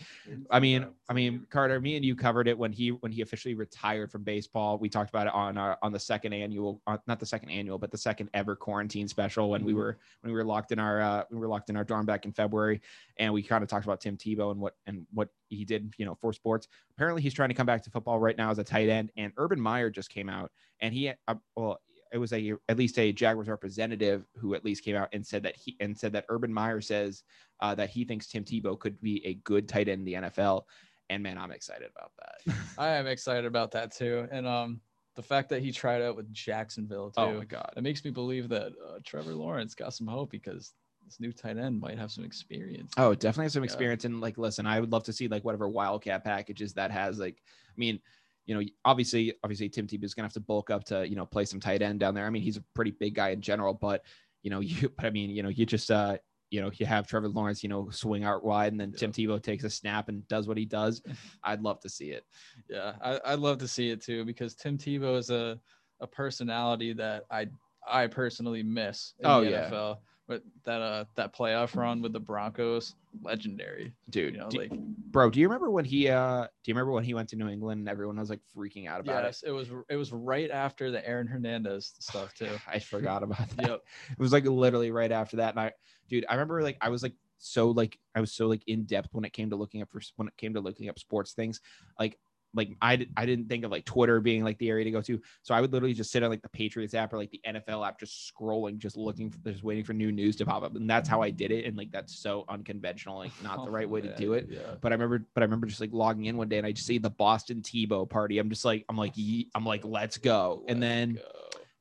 I 0.50 0.60
mean, 0.60 0.88
I 1.10 1.13
mean, 1.13 1.46
Carter, 1.50 1.80
me 1.82 1.96
and 1.98 2.06
you 2.06 2.16
covered 2.16 2.48
it 2.48 2.58
when 2.58 2.72
he 2.72 2.90
when 2.92 3.12
he 3.12 3.22
officially 3.22 3.54
retired 3.56 4.12
from 4.12 4.24
baseball. 4.24 4.78
We 4.78 4.88
talked 4.90 5.10
about 5.10 5.28
it 5.28 5.34
on 5.34 5.58
our 5.58 5.78
on 5.82 5.92
the 5.92 6.00
second 6.00 6.34
annual, 6.34 6.82
uh, 6.88 6.98
not 7.08 7.20
the 7.20 7.26
second 7.26 7.50
annual, 7.50 7.78
but 7.78 7.92
the 7.92 7.98
second 7.98 8.30
ever 8.34 8.56
quarantine 8.56 9.08
special 9.08 9.50
when 9.50 9.66
we 9.66 9.74
Mhm. 9.74 9.78
were 9.78 9.98
when 10.22 10.32
we 10.32 10.38
were 10.38 10.46
locked 10.46 10.72
in 10.72 10.80
our 10.80 11.02
uh, 11.02 11.24
we 11.30 11.38
were 11.38 11.48
locked 11.48 11.70
in 11.70 11.76
our 11.76 11.84
dorm 11.84 12.06
back 12.06 12.26
in 12.26 12.32
February, 12.32 12.82
and 13.18 13.34
we 13.34 13.44
kind 13.44 13.63
of 13.63 13.70
talked 13.70 13.86
about 13.86 14.00
Tim 14.00 14.16
Tebow 14.16 14.52
and 14.52 14.60
what 14.62 14.76
and 14.86 15.06
what 15.13 15.30
he 15.50 15.66
did, 15.66 15.94
you 15.98 16.06
know, 16.06 16.16
for 16.16 16.32
sports. 16.34 16.68
Apparently, 16.92 17.22
he's 17.22 17.34
trying 17.34 17.50
to 17.50 17.56
come 17.56 17.66
back 17.66 17.84
to 17.84 17.90
football 17.90 18.20
right 18.20 18.38
now 18.38 18.52
as 18.52 18.60
a 18.60 18.63
tight 18.63 18.90
end. 18.90 19.12
And 19.18 19.32
Urban 19.38 19.60
Meyer 19.60 19.90
just 19.90 20.10
came 20.10 20.30
out, 20.30 20.52
and 20.80 20.94
he 20.94 21.10
uh, 21.28 21.36
well 21.56 21.80
it 22.12 22.17
was 22.17 22.34
a 22.34 22.54
at 22.70 22.78
least 22.78 22.98
a 23.00 23.12
Jaguars 23.12 23.48
representative 23.50 24.26
who 24.36 24.54
at 24.56 24.63
least 24.65 24.84
came 24.84 24.96
out 24.96 25.10
and 25.13 25.26
said 25.26 25.43
that 25.43 25.56
he 25.56 25.76
and 25.80 25.98
said 25.98 26.13
that 26.13 26.26
Urban 26.30 26.54
Meyer 26.54 26.82
says 26.82 27.24
uh, 27.60 27.76
that 27.76 27.89
he 27.89 28.06
thinks 28.06 28.28
Tim 28.28 28.43
Tebow 28.43 28.78
could 28.80 29.00
be 29.02 29.26
a 29.26 29.36
good 29.36 29.67
tight 29.67 29.88
end 29.88 30.00
in 30.00 30.06
the 30.06 30.30
NFL. 30.30 30.63
And 31.10 31.24
man, 31.24 31.38
I'm 31.38 31.52
excited 31.52 31.89
about 31.96 32.12
that. 32.20 32.56
I 32.78 32.89
am 32.89 33.08
excited 33.08 33.46
about 33.46 33.72
that 33.72 33.91
too, 33.96 34.28
and 34.32 34.46
um, 34.46 34.82
the 35.15 35.24
fact 35.24 35.50
that 35.50 35.62
he 35.62 35.72
tried 35.72 36.02
out 36.02 36.15
with 36.15 36.32
Jacksonville 36.34 37.10
too. 37.12 37.22
oh 37.22 37.34
my 37.34 37.46
god. 37.46 37.74
It 37.78 37.84
makes 37.84 38.04
me 38.04 38.12
believe 38.12 38.50
that 38.50 38.67
uh, 38.86 39.00
Trevor 39.06 39.34
Lawrence 39.34 39.74
got 39.74 39.93
some 39.93 40.06
hope 40.08 40.30
because 40.32 40.74
this 41.06 41.20
new 41.22 41.32
tight 41.32 41.58
end 41.58 41.80
might 41.80 41.98
have 41.98 42.12
some 42.12 42.26
experience. 42.26 42.91
Oh, 42.98 43.15
definitely 43.15 43.46
have 43.46 43.54
some 43.54 43.63
Yeah. 43.63 43.67
experience. 43.67 44.04
And 44.06 44.20
like, 44.20 44.38
listen, 44.38 44.65
I 44.67 44.80
would 44.82 44.91
love 44.91 45.06
to 45.06 45.13
see 45.13 45.28
like 45.30 45.46
whatever 45.46 45.70
wildcat 45.70 46.24
packages 46.26 46.74
that 46.74 46.91
has. 46.91 47.17
Like, 47.17 47.38
I 47.70 47.74
mean, 47.78 48.00
you 48.47 48.55
know, 48.55 48.62
obviously, 48.86 49.33
obviously, 49.43 49.69
Tim 49.69 49.86
Tebow 49.86 50.05
is 50.05 50.13
gonna 50.13 50.25
have 50.25 50.33
to 50.33 50.39
bulk 50.39 50.71
up 50.71 50.83
to 50.86 51.07
you 51.07 51.15
know 51.15 51.25
play 51.25 51.45
some 51.45 51.60
tight 51.60 51.81
end 51.81 51.99
down 51.99 52.15
there. 52.15 52.25
I 52.25 52.29
mean, 52.29 52.41
he's 52.41 52.57
a 52.57 52.63
pretty 52.73 52.91
big 52.91 53.13
guy 53.13 53.29
in 53.29 53.41
general, 53.41 53.73
but 53.73 54.03
you 54.41 54.49
know, 54.49 54.60
you. 54.62 54.89
But 54.89 55.05
I 55.05 55.10
mean, 55.12 55.29
you 55.29 55.43
know, 55.43 55.49
you 55.49 55.65
just 55.65 55.91
uh, 55.91 56.17
you 56.49 56.62
know, 56.62 56.71
you 56.73 56.86
have 56.86 57.05
Trevor 57.05 57.27
Lawrence, 57.27 57.62
you 57.62 57.67
know, 57.69 57.89
swing 57.89 58.23
out 58.23 58.43
wide, 58.43 58.71
and 58.71 58.79
then 58.79 58.93
Tim 58.93 59.12
Tebow 59.12 59.43
takes 59.43 59.65
a 59.65 59.69
snap 59.69 60.07
and 60.07 60.25
does 60.29 60.47
what 60.47 60.57
he 60.57 60.65
does. 60.65 61.01
I'd 61.43 61.62
love 61.62 61.81
to 61.81 61.89
see 61.89 62.12
it. 62.12 62.23
Yeah, 62.69 62.93
I, 63.01 63.19
I'd 63.25 63.39
love 63.39 63.57
to 63.60 63.67
see 63.67 63.89
it 63.89 64.01
too 64.01 64.23
because 64.23 64.55
Tim 64.55 64.77
Tebow 64.77 65.17
is 65.17 65.29
a, 65.29 65.60
a 65.99 66.07
personality 66.07 66.93
that 66.93 67.25
I 67.29 67.47
I 67.86 68.07
personally 68.07 68.63
miss 68.63 69.13
in 69.19 69.25
Oh, 69.25 69.43
the 69.43 69.51
yeah. 69.51 69.69
NFL. 69.69 69.97
But 70.27 70.43
that 70.65 70.81
uh 70.81 71.05
that 71.15 71.36
playoff 71.36 71.75
run 71.75 72.01
with 72.01 72.13
the 72.13 72.19
Broncos, 72.19 72.95
legendary. 73.21 73.93
Dude, 74.10 74.34
You 74.36 74.39
know, 74.39 74.49
do- 74.49 74.60
like 74.60 74.71
bro, 74.71 75.30
do 75.30 75.39
you 75.39 75.47
remember 75.47 75.69
when 75.71 75.86
he 75.86 76.10
uh 76.10 76.43
do 76.43 76.47
you 76.65 76.73
remember 76.73 76.91
when 76.91 77.03
he 77.03 77.13
went 77.13 77.30
to 77.30 77.36
New 77.36 77.47
England 77.47 77.80
and 77.80 77.89
everyone 77.89 78.17
was 78.17 78.30
like 78.30 78.41
freaking 78.56 78.88
out 78.88 78.99
about 79.01 79.23
yes, 79.23 79.43
it 79.45 79.51
was 79.51 79.69
it 79.89 79.95
was 79.95 80.12
right 80.12 80.51
after 80.51 80.91
the 80.91 81.08
Aaron 81.08 81.27
Hernandez 81.27 81.93
stuff 81.99 82.34
too. 82.34 82.49
I 82.67 82.80
forgot 82.80 83.23
about 83.23 83.49
that. 83.58 83.67
Yep. 83.67 83.84
It 84.12 84.19
was 84.19 84.32
like 84.34 84.45
literally 84.45 84.91
right 84.91 85.12
after 85.12 85.38
that. 85.38 85.51
And 85.51 85.60
I, 85.60 85.71
dude, 86.10 86.25
I 86.30 86.34
remember 86.34 86.62
like 86.62 86.77
I 86.82 86.89
was 86.89 87.03
like 87.03 87.13
so 87.39 87.69
like 87.69 87.99
I 88.15 88.19
was 88.21 88.32
so 88.32 88.47
like 88.47 88.63
in 88.67 88.86
depth 88.86 89.10
when 89.13 89.23
it 89.25 89.34
came 89.34 89.49
to 89.51 89.56
looking 89.56 89.82
up 89.82 89.89
for 89.91 90.01
when 90.15 90.27
it 90.27 90.38
came 90.38 90.53
to 90.53 90.60
looking 90.62 90.89
up 90.89 90.99
sports 90.99 91.34
things. 91.34 91.62
Like 91.99 92.17
like 92.58 92.76
I 92.82 93.08
I 93.15 93.26
didn't 93.26 93.48
think 93.48 93.63
of 93.63 93.72
like 93.72 93.86
Twitter 93.86 94.20
being 94.20 94.43
like 94.43 94.58
the 94.58 94.70
area 94.70 94.84
to 94.86 94.91
go 94.91 95.02
to. 95.02 95.22
So 95.43 95.54
I 95.56 95.62
would 95.62 95.72
literally 95.72 95.93
just 95.93 96.12
sit 96.12 96.24
on 96.24 96.30
like 96.30 96.41
the 96.41 96.50
Patriots 96.50 96.93
app 96.93 97.13
or 97.13 97.17
like 97.17 97.32
the 97.32 97.39
NFL 97.48 97.88
app, 97.88 98.00
just 98.00 98.34
scrolling, 98.34 98.78
just 98.80 98.98
looking 98.98 99.30
for 99.30 99.38
just 99.50 99.63
waiting 99.63 99.84
for 99.86 99.93
new 99.93 100.12
news 100.12 100.36
to 100.38 100.46
pop 100.46 100.63
up. 100.63 100.76
And 100.76 100.89
that's 100.89 101.08
how 101.08 101.22
I 101.22 101.30
did 101.30 101.52
it. 101.52 101.65
And 101.65 101.78
like 101.78 101.91
that's 101.91 102.13
so 102.17 102.43
unconventional, 102.50 103.17
like 103.20 103.32
not 103.43 103.63
the 103.63 103.72
right 103.72 103.89
way 103.89 104.02
to 104.02 104.13
Oh, 104.13 104.17
do 104.17 104.34
it. 104.34 104.48
Yeah. 104.50 104.60
But 104.82 104.91
I 104.91 104.96
remember, 104.96 105.26
but 105.34 105.43
I 105.43 105.46
remember 105.46 105.67
just 105.67 105.80
like 105.80 105.93
logging 105.93 106.26
in 106.26 106.36
one 106.36 106.50
day 106.50 106.58
and 106.58 106.67
I 106.67 106.72
just 106.74 106.88
see 106.88 106.98
the 106.98 107.10
Boston 107.10 107.62
Tebow 107.62 108.10
party. 108.10 108.39
I'm 108.39 108.50
just 108.50 108.65
like, 108.65 108.84
I'm 108.89 108.98
like, 108.98 109.13
ye- 109.15 109.50
I'm 109.56 109.65
like, 109.65 109.86
let's 109.86 110.17
go. 110.17 110.63
And 110.67 110.80
Let's 110.80 110.89
then 110.91 111.13
go. 111.15 111.22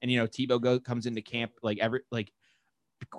and 0.02 0.10
you 0.10 0.18
know 0.18 0.26
Tebow 0.26 0.60
go, 0.60 0.78
comes 0.78 1.06
into 1.06 1.22
camp 1.22 1.52
like 1.62 1.78
every 1.78 2.02
like 2.12 2.30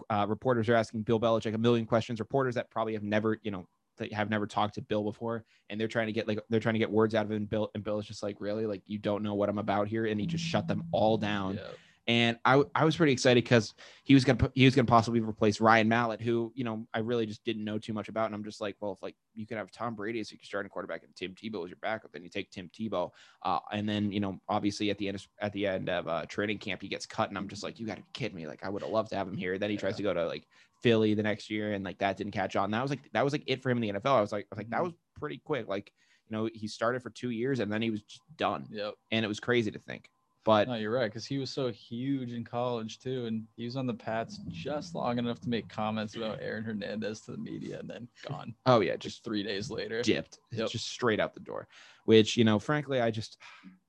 uh, 0.10 0.26
reporters 0.28 0.68
are 0.70 0.76
asking 0.76 1.04
Bill 1.04 1.20
Belichick 1.20 1.54
a 1.54 1.58
million 1.58 1.86
questions. 1.86 2.20
Reporters 2.20 2.56
that 2.56 2.70
probably 2.70 2.94
have 2.94 3.04
never 3.04 3.40
you 3.44 3.52
know 3.52 3.68
that 3.98 4.14
have 4.14 4.30
never 4.30 4.48
talked 4.48 4.76
to 4.76 4.82
Bill 4.82 5.04
before, 5.04 5.44
and 5.70 5.80
they're 5.80 5.88
trying 5.88 6.08
to 6.08 6.14
get 6.14 6.28
like 6.28 6.40
they're 6.50 6.60
trying 6.60 6.76
to 6.76 6.80
get 6.80 6.92
words 6.92 7.16
out 7.16 7.26
of 7.26 7.32
him. 7.32 7.38
And 7.38 7.50
Bill 7.50 7.70
and 7.76 7.84
Bill 7.84 8.00
is 8.00 8.06
just 8.06 8.24
like 8.24 8.38
really 8.40 8.66
like 8.66 8.82
you 8.86 8.98
don't 8.98 9.24
know 9.24 9.36
what 9.36 9.50
I'm 9.50 9.58
about 9.58 9.88
here, 9.88 10.06
and 10.06 10.20
he 10.20 10.26
just 10.26 10.44
shut 10.44 10.68
them 10.68 10.84
all 10.92 11.18
down. 11.18 11.56
Yeah. 11.56 11.68
And 12.10 12.40
I 12.46 12.64
I 12.74 12.86
was 12.86 12.96
pretty 12.96 13.12
excited 13.12 13.44
because 13.44 13.74
he 14.04 14.14
was 14.14 14.24
gonna 14.24 14.38
put- 14.38 14.54
he 14.56 14.64
was 14.64 14.74
gonna 14.74 14.86
possibly 14.86 15.20
replace 15.20 15.60
Ryan 15.60 15.90
Mallett, 15.90 16.22
who 16.22 16.54
you 16.56 16.64
know 16.64 16.88
I 16.94 17.00
really 17.00 17.26
just 17.26 17.44
didn't 17.44 17.66
know 17.66 17.78
too 17.78 17.92
much 17.92 18.08
about, 18.08 18.28
and 18.28 18.36
I'm 18.36 18.46
just 18.46 18.62
like, 18.62 18.78
well, 18.80 18.94
if 18.94 19.02
like 19.02 19.16
you 19.36 19.46
could 19.46 19.58
have 19.58 19.72
Tom 19.72 19.94
Brady 19.94 20.22
as 20.22 20.32
your 20.32 20.40
starting 20.42 20.70
quarterback 20.70 21.04
and 21.04 21.14
Tim 21.18 21.36
Tebow 21.36 21.66
as 21.66 21.70
your 21.70 21.80
backup, 21.82 22.14
then 22.14 22.24
you 22.24 22.30
take 22.30 22.50
Tim 22.50 22.70
Tebow, 22.70 23.12
uh, 23.44 23.60
and 23.74 23.90
then 23.90 24.10
you 24.14 24.22
know 24.22 24.40
obviously 24.48 24.90
at 24.90 24.98
the 24.98 25.10
end 25.10 25.16
of, 25.16 25.28
at 25.42 25.52
the 25.52 25.68
end 25.68 25.90
of 25.90 26.08
uh, 26.08 26.26
training 26.28 26.60
camp 26.60 26.82
he 26.82 26.88
gets 26.88 27.06
cut, 27.06 27.28
and 27.28 27.38
I'm 27.38 27.50
just 27.50 27.62
like, 27.62 27.78
you 27.78 27.86
got 27.86 27.98
to 27.98 28.04
kid 28.14 28.34
me, 28.34 28.48
like 28.48 28.64
I 28.64 28.70
would 28.70 28.84
have 28.84 28.92
loved 28.92 29.10
to 29.10 29.18
have 29.18 29.28
him 29.28 29.36
here. 29.36 29.58
Then 29.58 29.70
he 29.70 29.76
tries 29.76 29.98
to 29.98 30.04
go 30.04 30.14
to 30.14 30.28
like 30.28 30.48
Philly 30.82 31.14
the 31.14 31.24
next 31.24 31.50
year, 31.50 31.74
and 31.74 31.84
like 31.84 32.00
that 32.00 32.18
didn't 32.18 32.34
catch 32.34 32.56
on. 32.56 32.72
That 32.72 32.82
was 32.82 32.92
like 32.92 33.10
that 33.14 33.24
was 33.24 33.34
like 33.34 33.44
it 33.48 33.62
for 33.62 33.70
him 33.70 33.82
in 33.82 33.94
the 33.94 34.00
NFL. 34.00 34.16
I 34.16 34.22
was 34.22 34.32
like, 34.32 34.46
I 34.52 34.56
was 34.56 34.58
like 34.58 34.70
that 34.70 34.80
Mhm. 34.82 34.84
was 34.86 34.94
pretty 35.20 35.38
quick. 35.38 35.68
Like 35.68 35.92
you 36.30 36.36
know 36.36 36.50
he 36.54 36.68
started 36.68 37.02
for 37.02 37.10
two 37.10 37.30
years 37.32 37.60
and 37.60 37.72
then 37.72 37.82
he 37.82 37.90
was 37.90 38.02
just 38.02 38.22
done, 38.38 38.68
Yep. 38.70 38.94
and 39.12 39.24
it 39.26 39.28
was 39.28 39.40
crazy 39.40 39.72
to 39.72 39.80
think. 39.80 40.10
But 40.44 40.70
No, 40.70 40.76
you're 40.76 40.92
right, 40.92 41.08
because 41.12 41.26
he 41.26 41.40
was 41.40 41.50
so 41.50 41.70
huge 41.72 42.32
in 42.32 42.46
college 42.46 43.00
too, 43.00 43.26
and 43.26 43.46
he 43.58 43.66
was 43.66 43.76
on 43.76 43.86
the 43.86 43.94
Pats 43.94 44.40
just 44.50 44.96
long 44.96 45.18
enough 45.20 45.42
to 45.42 45.50
make 45.50 45.68
comments 45.68 46.16
about 46.16 46.40
Aaron 46.42 46.64
Hernandez 46.64 47.20
to 47.22 47.32
the 47.32 47.38
media, 47.38 47.80
and 47.82 47.90
then 47.90 48.08
gone 48.26 48.56
oh 48.66 48.80
yeah, 48.80 48.94
just 48.94 49.04
just 49.18 49.24
three 49.26 49.44
days 49.44 49.70
later. 49.70 50.02
dipped 50.02 50.40
Yep. 50.52 50.70
just 50.70 50.88
straight 50.88 51.20
out 51.20 51.34
the 51.34 51.42
door 51.42 51.68
which 52.06 52.38
you 52.38 52.46
know 52.46 52.60
frankly 52.60 53.02
i 53.02 53.12
just 53.12 53.38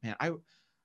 man 0.03 0.16
i 0.18 0.33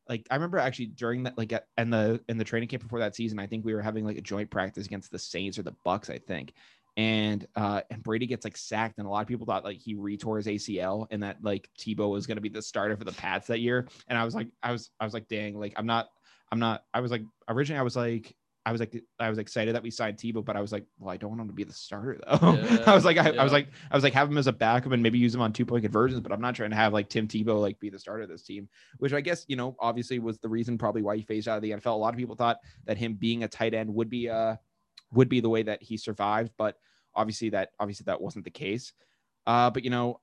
like 0.09 0.25
i 0.29 0.35
remember 0.35 0.57
actually 0.57 0.87
during 0.87 1.23
that 1.23 1.37
like 1.37 1.53
in 1.77 1.89
the 1.89 2.19
in 2.27 2.37
the 2.37 2.43
training 2.43 2.67
camp 2.67 2.83
before 2.83 2.99
that 2.99 3.15
season 3.15 3.39
i 3.39 3.47
think 3.47 3.63
we 3.63 3.73
were 3.73 3.81
having 3.81 4.05
like 4.05 4.17
a 4.17 4.21
joint 4.21 4.49
practice 4.49 4.85
against 4.85 5.11
the 5.11 5.19
saints 5.19 5.57
or 5.57 5.63
the 5.63 5.75
bucks 5.83 6.09
i 6.09 6.17
think. 6.17 6.53
And 6.95 7.47
uh 7.55 7.81
and 7.89 8.03
brady 8.03 8.27
gets 8.27 8.45
like 8.45 8.55
sacked 8.55 8.99
and 8.99 9.07
a 9.07 9.09
lot 9.09 9.21
of 9.21 9.27
people 9.27 9.47
thought 9.47 9.63
like 9.63 9.79
he 9.79 9.95
retore 9.95 10.37
his 10.37 10.45
acl 10.45 11.07
and 11.09 11.23
that 11.23 11.37
like 11.41 11.67
tebow 11.79 12.11
was 12.11 12.27
to 12.27 12.39
be 12.39 12.49
the 12.49 12.61
starter 12.61 12.95
for 12.95 13.03
the 13.03 13.13
pats 13.13 13.47
that 13.47 13.61
year. 13.61 13.87
And 14.07 14.17
i 14.17 14.23
was 14.23 14.35
like 14.35 14.49
i 14.61 14.71
was 14.71 14.91
i 14.99 15.03
was 15.03 15.13
like 15.13 15.27
dang 15.27 15.59
like 15.59 15.73
i'm 15.75 15.87
not 15.87 16.09
i'm 16.51 16.59
not 16.59 16.83
i 16.93 16.99
was 16.99 17.09
like 17.09 17.23
originally 17.49 17.79
i 17.79 17.83
was 17.83 17.95
like 17.95 18.35
I 18.65 18.71
was 18.71 18.79
like, 18.79 19.03
I 19.19 19.29
was 19.29 19.39
excited 19.39 19.75
that 19.75 19.83
we 19.83 19.91
signed 19.91 20.17
Tebow, 20.17 20.43
but 20.43 20.55
I 20.55 20.61
was 20.61 20.71
like, 20.71 20.85
well, 20.97 21.09
I 21.09 21.17
don't 21.17 21.31
want 21.31 21.41
him 21.41 21.47
to 21.47 21.53
be 21.53 21.65
the 21.65 21.73
starter 21.73 22.19
though. 22.25 22.53
Yeah, 22.63 22.83
I 22.85 22.95
was 22.95 23.03
like, 23.03 23.17
I, 23.17 23.31
I 23.31 23.43
was 23.43 23.51
like, 23.51 23.67
I 23.91 23.95
was 23.95 24.03
like, 24.03 24.13
have 24.13 24.29
him 24.29 24.37
as 24.37 24.47
a 24.47 24.53
backup 24.53 24.93
and 24.93 25.03
maybe 25.03 25.19
use 25.19 25.35
him 25.35 25.41
on 25.41 25.51
two 25.51 25.65
point 25.65 25.83
conversions, 25.83 26.21
but 26.21 26.31
I'm 26.31 26.39
not 26.39 26.55
trying 26.55 26.69
to 26.69 26.75
have 26.75 26.93
like 26.93 27.09
Tim 27.09 27.27
Tebow 27.27 27.59
like 27.59 27.79
be 27.79 27.89
the 27.89 27.99
starter 27.99 28.23
of 28.23 28.29
this 28.29 28.43
team, 28.43 28.69
which 28.99 29.11
I 29.11 29.19
guess 29.19 29.43
you 29.47 29.57
know 29.57 29.75
obviously 29.79 30.19
was 30.19 30.39
the 30.39 30.47
reason 30.47 30.77
probably 30.77 31.01
why 31.01 31.17
he 31.17 31.23
phased 31.23 31.47
out 31.47 31.57
of 31.57 31.61
the 31.61 31.71
NFL. 31.71 31.87
A 31.87 31.89
lot 31.91 32.13
of 32.13 32.17
people 32.17 32.35
thought 32.35 32.57
that 32.85 32.97
him 32.97 33.15
being 33.15 33.43
a 33.43 33.47
tight 33.49 33.73
end 33.73 33.93
would 33.93 34.09
be 34.09 34.29
uh 34.29 34.55
would 35.11 35.29
be 35.29 35.41
the 35.41 35.49
way 35.49 35.63
that 35.63 35.83
he 35.83 35.97
survived, 35.97 36.51
but 36.57 36.77
obviously 37.15 37.49
that 37.49 37.71
obviously 37.79 38.05
that 38.05 38.21
wasn't 38.21 38.45
the 38.45 38.51
case. 38.51 38.93
Uh, 39.45 39.69
but 39.69 39.83
you 39.83 39.89
know, 39.89 40.21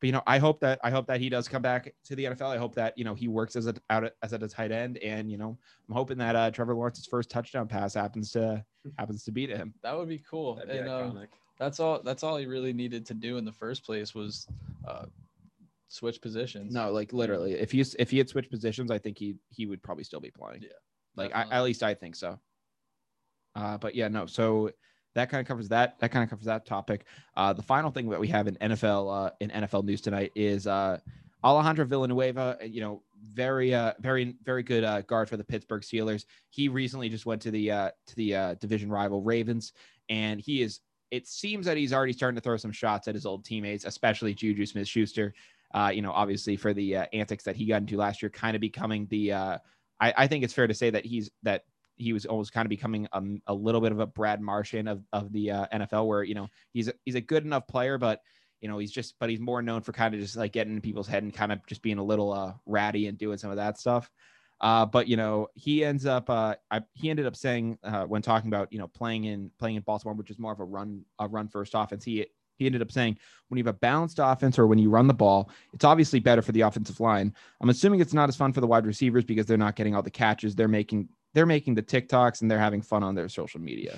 but 0.00 0.06
you 0.06 0.12
know, 0.12 0.22
I 0.26 0.38
hope 0.38 0.60
that 0.60 0.78
I 0.84 0.90
hope 0.90 1.06
that 1.08 1.20
he 1.20 1.28
does 1.28 1.48
come 1.48 1.62
back 1.62 1.92
to 2.04 2.14
the 2.14 2.26
NFL. 2.26 2.48
I 2.48 2.58
hope 2.58 2.74
that 2.76 2.96
you 2.96 3.04
know 3.04 3.14
he 3.14 3.26
works 3.26 3.56
as 3.56 3.66
a 3.66 3.74
out 3.90 4.10
as 4.22 4.32
a 4.32 4.48
tight 4.48 4.70
end, 4.70 4.98
and 4.98 5.30
you 5.30 5.38
know, 5.38 5.58
I'm 5.88 5.94
hoping 5.94 6.18
that 6.18 6.36
uh, 6.36 6.50
Trevor 6.50 6.74
Lawrence's 6.74 7.06
first 7.06 7.30
touchdown 7.30 7.66
pass 7.66 7.94
happens 7.94 8.30
to 8.32 8.64
happens 8.98 9.24
to 9.24 9.32
be 9.32 9.46
to 9.46 9.56
him. 9.56 9.74
That 9.82 9.96
would 9.96 10.08
be 10.08 10.22
cool. 10.30 10.54
That'd 10.54 10.70
be 10.70 10.78
and 10.78 10.88
um, 10.88 11.26
that's 11.58 11.80
all. 11.80 12.00
That's 12.02 12.22
all 12.22 12.36
he 12.36 12.46
really 12.46 12.72
needed 12.72 13.06
to 13.06 13.14
do 13.14 13.38
in 13.38 13.44
the 13.44 13.52
first 13.52 13.84
place 13.84 14.14
was 14.14 14.46
uh, 14.86 15.06
switch 15.88 16.20
positions. 16.20 16.72
No, 16.72 16.92
like 16.92 17.12
literally, 17.12 17.54
if 17.54 17.72
he's 17.72 17.96
if 17.98 18.10
he 18.10 18.18
had 18.18 18.28
switched 18.28 18.50
positions, 18.50 18.90
I 18.92 18.98
think 18.98 19.18
he 19.18 19.34
he 19.48 19.66
would 19.66 19.82
probably 19.82 20.04
still 20.04 20.20
be 20.20 20.30
playing. 20.30 20.62
Yeah, 20.62 20.68
like 21.16 21.34
I, 21.34 21.46
at 21.50 21.64
least 21.64 21.82
I 21.82 21.94
think 21.94 22.14
so. 22.14 22.38
Uh, 23.56 23.78
but 23.78 23.96
yeah, 23.96 24.06
no. 24.06 24.26
So 24.26 24.70
that 25.18 25.30
kind 25.30 25.40
of 25.40 25.48
covers 25.48 25.68
that. 25.68 25.98
That 25.98 26.12
kind 26.12 26.22
of 26.22 26.30
covers 26.30 26.46
that 26.46 26.64
topic. 26.64 27.04
Uh, 27.36 27.52
the 27.52 27.62
final 27.62 27.90
thing 27.90 28.08
that 28.10 28.20
we 28.20 28.28
have 28.28 28.46
in 28.46 28.54
NFL 28.56 29.26
uh, 29.26 29.30
in 29.40 29.50
NFL 29.50 29.84
news 29.84 30.00
tonight 30.00 30.30
is 30.34 30.66
uh, 30.66 30.98
Alejandro 31.42 31.84
Villanueva. 31.84 32.58
uh, 32.60 32.64
You 32.64 32.80
know, 32.80 33.02
very 33.20 33.74
uh, 33.74 33.94
very 33.98 34.36
very 34.44 34.62
good 34.62 34.84
uh, 34.84 35.02
guard 35.02 35.28
for 35.28 35.36
the 35.36 35.44
Pittsburgh 35.44 35.82
Steelers. 35.82 36.24
He 36.50 36.68
recently 36.68 37.08
just 37.08 37.26
went 37.26 37.42
to 37.42 37.50
the 37.50 37.70
uh, 37.70 37.90
to 38.06 38.16
the 38.16 38.34
uh, 38.34 38.54
division 38.54 38.90
rival 38.90 39.22
Ravens, 39.22 39.72
and 40.08 40.40
he 40.40 40.62
is. 40.62 40.80
It 41.10 41.26
seems 41.26 41.64
that 41.66 41.78
he's 41.78 41.92
already 41.92 42.12
starting 42.12 42.36
to 42.36 42.42
throw 42.42 42.58
some 42.58 42.70
shots 42.70 43.08
at 43.08 43.14
his 43.14 43.24
old 43.24 43.42
teammates, 43.42 43.86
especially 43.86 44.34
Juju 44.34 44.66
Smith-Schuster. 44.66 45.32
Uh, 45.72 45.90
you 45.92 46.02
know, 46.02 46.12
obviously 46.12 46.54
for 46.54 46.74
the 46.74 46.96
uh, 46.96 47.06
antics 47.14 47.44
that 47.44 47.56
he 47.56 47.64
got 47.64 47.80
into 47.80 47.96
last 47.96 48.22
year, 48.22 48.30
kind 48.30 48.54
of 48.54 48.60
becoming 48.60 49.06
the. 49.10 49.32
Uh, 49.32 49.58
I, 50.00 50.14
I 50.16 50.26
think 50.28 50.44
it's 50.44 50.54
fair 50.54 50.66
to 50.66 50.74
say 50.74 50.90
that 50.90 51.04
he's 51.04 51.30
that 51.42 51.64
he 51.98 52.12
was 52.12 52.24
almost 52.26 52.52
kind 52.52 52.64
of 52.64 52.70
becoming 52.70 53.06
a, 53.12 53.22
a 53.48 53.54
little 53.54 53.80
bit 53.80 53.92
of 53.92 54.00
a 54.00 54.06
Brad 54.06 54.40
Marchand 54.40 54.88
of 54.88 55.02
of 55.12 55.32
the 55.32 55.50
uh, 55.50 55.66
NFL, 55.72 56.06
where 56.06 56.22
you 56.22 56.34
know 56.34 56.48
he's 56.72 56.88
a, 56.88 56.94
he's 57.04 57.14
a 57.14 57.20
good 57.20 57.44
enough 57.44 57.66
player, 57.66 57.98
but 57.98 58.20
you 58.60 58.68
know 58.68 58.78
he's 58.78 58.92
just 58.92 59.14
but 59.18 59.28
he's 59.30 59.40
more 59.40 59.62
known 59.62 59.82
for 59.82 59.92
kind 59.92 60.14
of 60.14 60.20
just 60.20 60.36
like 60.36 60.52
getting 60.52 60.74
in 60.74 60.80
people's 60.80 61.08
head 61.08 61.22
and 61.22 61.34
kind 61.34 61.52
of 61.52 61.64
just 61.66 61.82
being 61.82 61.98
a 61.98 62.04
little 62.04 62.32
uh, 62.32 62.52
ratty 62.66 63.06
and 63.06 63.18
doing 63.18 63.38
some 63.38 63.50
of 63.50 63.56
that 63.56 63.78
stuff. 63.78 64.10
Uh, 64.60 64.84
but 64.84 65.06
you 65.06 65.16
know, 65.16 65.48
he 65.54 65.84
ends 65.84 66.06
up 66.06 66.28
uh, 66.30 66.54
I, 66.70 66.82
he 66.92 67.10
ended 67.10 67.26
up 67.26 67.36
saying 67.36 67.78
uh, 67.82 68.04
when 68.04 68.22
talking 68.22 68.48
about 68.48 68.72
you 68.72 68.78
know 68.78 68.88
playing 68.88 69.24
in 69.24 69.50
playing 69.58 69.76
in 69.76 69.82
Baltimore, 69.82 70.14
which 70.14 70.30
is 70.30 70.38
more 70.38 70.52
of 70.52 70.60
a 70.60 70.64
run 70.64 71.04
a 71.18 71.28
run 71.28 71.48
first 71.48 71.72
offense. 71.74 72.04
He 72.04 72.26
he 72.58 72.66
ended 72.66 72.82
up 72.82 72.90
saying 72.90 73.18
when 73.48 73.58
you 73.58 73.64
have 73.64 73.74
a 73.74 73.78
balanced 73.78 74.18
offense 74.20 74.58
or 74.58 74.66
when 74.66 74.78
you 74.78 74.90
run 74.90 75.06
the 75.06 75.14
ball, 75.14 75.50
it's 75.72 75.84
obviously 75.84 76.18
better 76.18 76.42
for 76.42 76.52
the 76.52 76.62
offensive 76.62 77.00
line. 77.00 77.32
I'm 77.60 77.70
assuming 77.70 78.00
it's 78.00 78.12
not 78.12 78.28
as 78.28 78.36
fun 78.36 78.52
for 78.52 78.60
the 78.60 78.66
wide 78.66 78.86
receivers 78.86 79.24
because 79.24 79.46
they're 79.46 79.56
not 79.56 79.76
getting 79.76 79.94
all 79.94 80.02
the 80.02 80.10
catches. 80.10 80.54
They're 80.54 80.68
making 80.68 81.08
they're 81.38 81.46
making 81.46 81.76
the 81.76 81.82
TikToks 81.84 82.42
and 82.42 82.50
they're 82.50 82.58
having 82.58 82.82
fun 82.82 83.04
on 83.04 83.14
their 83.14 83.28
social 83.28 83.60
media. 83.60 83.96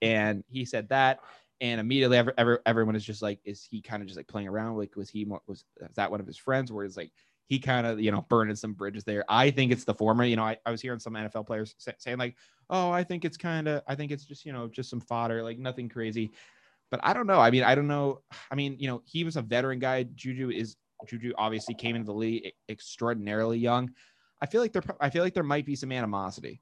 And 0.00 0.42
he 0.48 0.64
said 0.64 0.88
that, 0.88 1.20
and 1.60 1.80
immediately 1.80 2.18
every, 2.18 2.32
every, 2.36 2.58
everyone 2.66 2.96
is 2.96 3.04
just 3.04 3.22
like, 3.22 3.38
is 3.44 3.64
he 3.70 3.80
kind 3.80 4.02
of 4.02 4.08
just 4.08 4.16
like 4.16 4.26
playing 4.26 4.48
around? 4.48 4.76
Like, 4.76 4.96
was 4.96 5.08
he 5.08 5.24
more, 5.24 5.40
was, 5.46 5.64
was 5.80 5.94
that 5.94 6.10
one 6.10 6.18
of 6.18 6.26
his 6.26 6.36
friends? 6.36 6.72
Where 6.72 6.84
it's 6.84 6.96
like 6.96 7.12
he 7.46 7.60
kind 7.60 7.86
of, 7.86 8.00
you 8.00 8.10
know, 8.10 8.26
burning 8.28 8.56
some 8.56 8.72
bridges 8.72 9.04
there. 9.04 9.24
I 9.28 9.52
think 9.52 9.70
it's 9.70 9.84
the 9.84 9.94
former. 9.94 10.24
You 10.24 10.34
know, 10.34 10.42
I, 10.42 10.56
I 10.66 10.72
was 10.72 10.82
hearing 10.82 10.98
some 10.98 11.12
NFL 11.12 11.46
players 11.46 11.76
say, 11.78 11.92
saying, 11.98 12.18
like, 12.18 12.34
oh, 12.68 12.90
I 12.90 13.04
think 13.04 13.24
it's 13.24 13.36
kind 13.36 13.68
of, 13.68 13.82
I 13.86 13.94
think 13.94 14.10
it's 14.10 14.24
just, 14.24 14.44
you 14.44 14.52
know, 14.52 14.66
just 14.66 14.90
some 14.90 15.00
fodder, 15.00 15.44
like 15.44 15.60
nothing 15.60 15.88
crazy. 15.88 16.32
But 16.90 16.98
I 17.04 17.12
don't 17.12 17.28
know. 17.28 17.38
I 17.38 17.52
mean, 17.52 17.62
I 17.62 17.76
don't 17.76 17.86
know. 17.86 18.22
I 18.50 18.56
mean, 18.56 18.74
you 18.80 18.88
know, 18.88 19.02
he 19.04 19.22
was 19.22 19.36
a 19.36 19.42
veteran 19.42 19.78
guy. 19.78 20.02
Juju 20.02 20.50
is, 20.50 20.74
Juju 21.06 21.32
obviously 21.38 21.74
came 21.74 21.94
into 21.94 22.06
the 22.06 22.14
league 22.14 22.52
extraordinarily 22.68 23.58
young. 23.58 23.92
I 24.42 24.46
feel 24.46 24.60
like 24.60 24.72
there, 24.72 24.82
I 25.00 25.08
feel 25.08 25.22
like 25.22 25.34
there 25.34 25.44
might 25.44 25.64
be 25.64 25.76
some 25.76 25.92
animosity. 25.92 26.60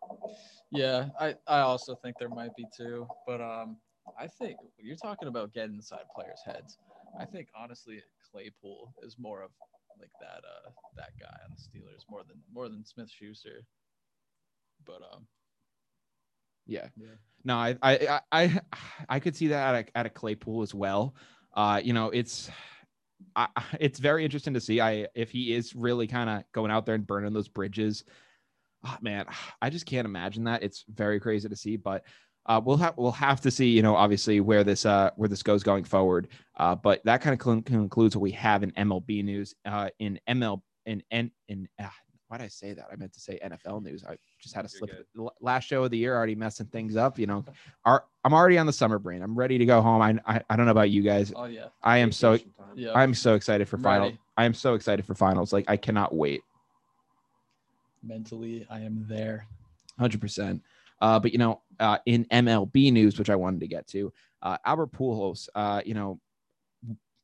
Yeah, 0.70 1.06
I, 1.18 1.34
I 1.46 1.60
also 1.60 1.94
think 1.94 2.18
there 2.18 2.28
might 2.28 2.54
be 2.54 2.66
too. 2.76 3.08
But 3.26 3.40
um, 3.40 3.78
I 4.20 4.26
think 4.26 4.58
you're 4.78 4.96
talking 4.96 5.28
about 5.28 5.54
getting 5.54 5.76
inside 5.76 6.04
players' 6.14 6.42
heads. 6.44 6.76
I 7.18 7.24
think 7.24 7.48
honestly, 7.58 8.02
Claypool 8.30 8.94
is 9.02 9.16
more 9.18 9.42
of 9.42 9.50
like 9.98 10.10
that 10.20 10.42
uh 10.44 10.70
that 10.96 11.10
guy 11.18 11.36
on 11.44 11.50
the 11.50 11.60
Steelers 11.60 12.04
more 12.10 12.22
than 12.26 12.38
more 12.52 12.68
than 12.68 12.84
Smith 12.84 13.10
Schuster. 13.10 13.64
But 14.86 15.00
um 15.12 15.26
yeah. 16.66 16.88
yeah. 16.96 17.08
No, 17.44 17.56
I 17.56 17.76
I 17.82 18.20
I 18.30 18.60
I 19.08 19.20
could 19.20 19.34
see 19.34 19.48
that 19.48 19.74
at 19.74 19.88
a, 19.88 19.98
at 19.98 20.06
a 20.06 20.10
Claypool 20.10 20.62
as 20.62 20.74
well. 20.74 21.14
Uh, 21.54 21.80
you 21.82 21.92
know, 21.92 22.10
it's 22.10 22.50
I, 23.36 23.48
it's 23.80 23.98
very 23.98 24.24
interesting 24.24 24.54
to 24.54 24.60
see. 24.60 24.80
I 24.80 25.06
if 25.14 25.30
he 25.30 25.54
is 25.54 25.74
really 25.74 26.06
kind 26.06 26.30
of 26.30 26.44
going 26.52 26.70
out 26.70 26.86
there 26.86 26.94
and 26.94 27.06
burning 27.06 27.32
those 27.32 27.48
bridges. 27.48 28.04
Oh, 28.84 28.96
man, 29.02 29.26
I 29.60 29.68
just 29.68 29.84
can't 29.84 30.06
imagine 30.06 30.44
that. 30.44 30.62
It's 30.62 30.84
very 30.88 31.20
crazy 31.20 31.48
to 31.48 31.56
see, 31.56 31.76
but 31.76 32.02
uh, 32.46 32.60
we'll 32.64 32.78
have 32.78 32.94
we'll 32.96 33.12
have 33.12 33.40
to 33.42 33.50
see, 33.50 33.68
you 33.68 33.82
know, 33.82 33.94
obviously 33.94 34.40
where 34.40 34.64
this 34.64 34.86
uh, 34.86 35.10
where 35.16 35.28
this 35.28 35.42
goes 35.42 35.62
going 35.62 35.84
forward. 35.84 36.28
Uh, 36.56 36.74
but 36.74 37.04
that 37.04 37.20
kind 37.20 37.38
of 37.38 37.44
cl- 37.44 37.62
concludes 37.62 38.16
what 38.16 38.22
we 38.22 38.32
have 38.32 38.62
in 38.62 38.70
MLB 38.72 39.22
news. 39.22 39.54
Uh, 39.64 39.90
in 39.98 40.18
ML 40.28 40.62
in 40.86 41.02
in, 41.10 41.30
in 41.48 41.68
uh, 41.78 41.88
why 42.30 42.36
did 42.36 42.44
I 42.44 42.48
say 42.48 42.74
that? 42.74 42.86
I 42.92 42.94
meant 42.94 43.12
to 43.14 43.20
say 43.20 43.40
NFL 43.44 43.82
news. 43.82 44.04
I 44.08 44.16
just 44.40 44.54
had 44.54 44.64
a 44.64 44.68
slip. 44.68 45.04
Last 45.40 45.64
show 45.64 45.82
of 45.82 45.90
the 45.90 45.98
year, 45.98 46.14
already 46.14 46.36
messing 46.36 46.66
things 46.66 46.94
up. 46.94 47.18
You 47.18 47.26
know, 47.26 47.44
Our, 47.84 48.04
I'm 48.24 48.32
already 48.32 48.56
on 48.56 48.66
the 48.66 48.72
summer 48.72 49.00
brain. 49.00 49.20
I'm 49.20 49.36
ready 49.36 49.58
to 49.58 49.66
go 49.66 49.82
home. 49.82 50.00
I, 50.00 50.16
I, 50.24 50.40
I 50.48 50.54
don't 50.54 50.64
know 50.64 50.70
about 50.70 50.90
you 50.90 51.02
guys. 51.02 51.32
Oh 51.34 51.46
yeah. 51.46 51.66
I 51.82 51.98
am 51.98 52.12
so 52.12 52.38
yeah. 52.76 52.92
I'm 52.94 53.14
so 53.14 53.34
excited 53.34 53.68
for 53.68 53.78
I'm 53.78 53.82
finals. 53.82 54.10
ready. 54.10 54.20
I 54.36 54.44
am 54.44 54.54
so 54.54 54.74
excited 54.74 55.04
for 55.04 55.16
finals. 55.16 55.52
Like 55.52 55.64
I 55.66 55.76
cannot 55.76 56.14
wait. 56.14 56.42
Mentally, 58.00 58.64
I 58.70 58.78
am 58.78 59.04
there. 59.08 59.48
Hundred 59.98 60.20
percent. 60.20 60.62
Uh, 61.00 61.18
but 61.18 61.32
you 61.32 61.38
know, 61.38 61.62
uh, 61.80 61.98
in 62.06 62.26
MLB 62.26 62.92
news, 62.92 63.18
which 63.18 63.28
I 63.28 63.34
wanted 63.34 63.58
to 63.58 63.66
get 63.66 63.88
to, 63.88 64.12
uh, 64.42 64.56
Albert 64.64 64.92
Pujols, 64.92 65.48
uh, 65.56 65.82
you 65.84 65.94
know, 65.94 66.20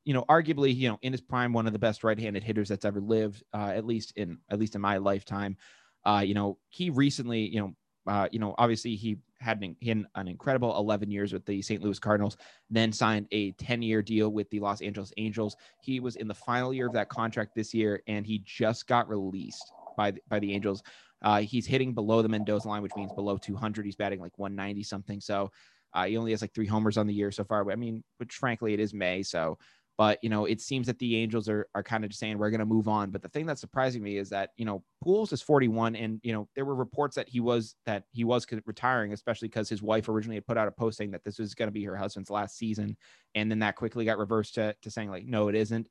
you 0.07 0.15
know, 0.15 0.25
arguably, 0.29 0.75
you 0.75 0.89
know, 0.89 0.99
in 1.03 1.13
his 1.13 1.21
prime, 1.21 1.53
one 1.53 1.67
of 1.67 1.73
the 1.73 1.79
best 1.81 2.05
right-handed 2.05 2.45
hitters 2.45 2.69
that's 2.69 2.85
ever 2.85 3.01
lived, 3.01 3.43
uh, 3.53 3.73
at 3.75 3.85
least 3.85 4.13
in 4.17 4.39
at 4.49 4.59
least 4.59 4.77
in 4.77 4.81
my 4.81 4.99
lifetime. 4.99 5.57
Uh, 6.05 6.23
you 6.25 6.33
know, 6.33 6.57
he 6.69 6.91
recently, 6.91 7.41
you 7.41 7.61
know, 7.61 7.73
uh, 8.07 8.29
you 8.31 8.39
know, 8.39 8.55
obviously 8.57 8.95
he 8.95 9.19
had 9.41 9.61
an, 9.63 9.77
he 9.81 9.89
had 9.89 10.05
an 10.15 10.29
incredible 10.29 10.79
11 10.79 11.11
years 11.11 11.33
with 11.33 11.45
the 11.45 11.61
St. 11.61 11.83
Louis 11.83 11.99
Cardinals, 11.99 12.37
then 12.71 12.93
signed 12.93 13.27
a 13.33 13.51
10 13.53 13.83
year 13.83 14.01
deal 14.01 14.29
with 14.31 14.49
the 14.51 14.61
Los 14.61 14.81
Angeles 14.81 15.13
Angels. 15.17 15.57
He 15.83 15.99
was 15.99 16.15
in 16.15 16.29
the 16.29 16.35
final 16.35 16.73
year 16.73 16.87
of 16.87 16.93
that 16.93 17.09
contract 17.09 17.57
this 17.57 17.75
year, 17.75 18.01
and 18.07 18.25
he 18.25 18.43
just 18.47 18.87
got 18.87 19.09
released 19.09 19.73
by 19.97 20.13
the, 20.13 20.21
by 20.29 20.39
the 20.39 20.55
Angels. 20.55 20.85
Uh, 21.21 21.41
he's 21.41 21.67
hitting 21.67 21.93
below 21.93 22.23
the 22.23 22.29
Mendoza 22.29 22.69
line, 22.69 22.83
which 22.83 22.95
means 22.97 23.13
below 23.13 23.37
200. 23.37 23.85
He's 23.85 23.97
batting 23.97 24.21
like 24.21 24.39
190 24.39 24.85
something. 24.85 25.21
So 25.21 25.51
uh, 25.93 26.05
he 26.05 26.17
only 26.17 26.31
has 26.31 26.43
like 26.43 26.55
three 26.55 26.67
homers 26.67 26.97
on 26.97 27.09
the 27.09 27.15
year 27.15 27.33
so 27.33 27.43
far. 27.43 27.69
I 27.73 27.75
mean, 27.75 28.05
which 28.19 28.35
frankly 28.35 28.73
it 28.73 28.79
is 28.79 28.95
May, 28.95 29.25
so 29.25 29.59
but 29.99 30.19
you 30.23 30.29
know, 30.29 30.45
it 30.45 30.61
seems 30.61 30.87
that 30.87 30.99
the 30.99 31.17
Angels 31.17 31.49
are 31.49 31.69
are 31.75 31.83
kind 31.83 32.05
of 32.05 32.11
just 32.11 32.21
saying 32.21 32.37
we're 32.37 32.51
going 32.51 32.61
to 32.61 32.67
move 32.67 32.89
on. 32.89 33.11
But 33.11 33.23
the 33.23 33.29
thing 33.29 33.47
that's 33.47 33.61
surprising 33.61 34.03
me 34.03 34.19
is 34.19 34.29
that 34.31 34.51
you 34.57 34.65
know 34.65 34.83
Pujols 35.05 35.33
is 35.33 35.41
41, 35.43 35.97
and 35.97 36.21
you 36.23 36.33
know 36.33 36.49
there 36.55 36.65
were 36.65 36.75
reports 36.75 37.17
that 37.17 37.29
he 37.29 37.41
was 37.41 37.75
that 37.87 38.05
he 38.13 38.25
was 38.25 38.47
retiring, 38.67 39.13
especially 39.13 39.49
because 39.49 39.69
his 39.69 39.83
wife 39.83 40.09
originally 40.09 40.37
had 40.37 40.47
put 40.47 40.59
out 40.59 40.69
a 40.69 40.73
post 40.73 40.99
saying 40.99 41.13
that 41.13 41.25
this 41.25 41.39
was 41.39 41.55
going 41.55 41.69
to 41.69 41.73
be 41.73 41.85
her 41.85 41.97
husband's 41.97 42.31
last 42.31 42.59
season, 42.59 42.97
and 43.35 43.51
then 43.51 43.61
that 43.61 43.77
quickly 43.77 44.05
got 44.05 44.19
reversed 44.19 44.55
to, 44.55 44.75
to 44.83 44.91
saying 44.91 45.11
like 45.11 45.25
no, 45.25 45.49
it 45.49 45.55
isn't. 45.55 45.89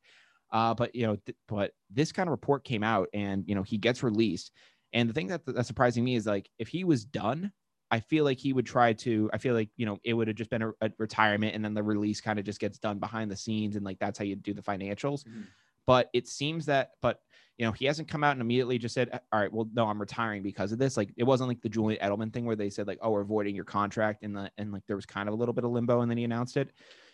Uh, 0.51 0.73
but 0.75 0.93
you 0.93 1.07
know, 1.07 1.15
th- 1.25 1.37
but 1.47 1.71
this 1.89 2.11
kind 2.11 2.27
of 2.27 2.31
report 2.31 2.63
came 2.63 2.83
out, 2.83 3.09
and 3.13 3.43
you 3.47 3.55
know 3.55 3.63
he 3.63 3.77
gets 3.77 4.03
released. 4.03 4.51
And 4.93 5.09
the 5.09 5.13
thing 5.13 5.27
that 5.27 5.41
that's 5.47 5.67
surprising 5.67 6.03
me 6.03 6.15
is 6.15 6.27
like 6.27 6.49
if 6.59 6.67
he 6.67 6.83
was 6.83 7.05
done, 7.05 7.51
I 7.91 7.99
feel 7.99 8.23
like 8.23 8.39
he 8.39 8.53
would 8.53 8.65
try 8.65 8.93
to. 8.93 9.29
I 9.33 9.37
feel 9.37 9.53
like 9.53 9.69
you 9.77 9.85
know 9.85 9.99
it 10.03 10.13
would 10.13 10.27
have 10.27 10.37
just 10.37 10.49
been 10.49 10.61
a, 10.63 10.71
a 10.81 10.91
retirement, 10.97 11.55
and 11.55 11.63
then 11.63 11.73
the 11.73 11.83
release 11.83 12.21
kind 12.21 12.39
of 12.39 12.45
just 12.45 12.59
gets 12.59 12.79
done 12.79 12.99
behind 12.99 13.31
the 13.31 13.35
scenes, 13.37 13.75
and 13.75 13.85
like 13.85 13.99
that's 13.99 14.17
how 14.19 14.25
you 14.25 14.35
do 14.35 14.53
the 14.53 14.61
financials. 14.63 15.23
Mhm. 15.25 15.53
But 15.85 16.09
it 16.13 16.27
seems 16.27 16.65
that, 16.65 16.93
but 17.01 17.21
you 17.57 17.65
know, 17.65 17.71
he 17.71 17.85
hasn't 17.85 18.07
come 18.09 18.23
out 18.23 18.31
and 18.31 18.41
immediately 18.41 18.77
just 18.79 18.95
said, 18.95 19.09
"All 19.31 19.39
right, 19.39 19.53
well, 19.53 19.69
no, 19.73 19.87
I'm 19.87 19.99
retiring 19.99 20.41
because 20.43 20.71
of 20.71 20.79
this." 20.79 20.97
Like 20.97 21.13
it 21.15 21.23
wasn't 21.23 21.47
like 21.47 21.61
the 21.61 21.69
Julian 21.69 22.01
Edelman 22.01 22.33
thing 22.33 22.45
where 22.45 22.55
they 22.55 22.69
said 22.71 22.87
like, 22.87 22.99
"Oh, 23.01 23.11
we're 23.11 23.23
voiding 23.23 23.55
your 23.55 23.65
contract," 23.65 24.23
and 24.23 24.35
the 24.35 24.51
and 24.57 24.71
like 24.73 24.85
there 24.87 24.95
was 24.95 25.05
kind 25.05 25.29
of 25.29 25.33
a 25.33 25.37
little 25.37 25.53
bit 25.53 25.63
of 25.63 25.71
limbo, 25.71 26.01
and 26.01 26.09
then 26.09 26.17
he 26.17 26.23
announced 26.23 26.57
it. 26.57 26.71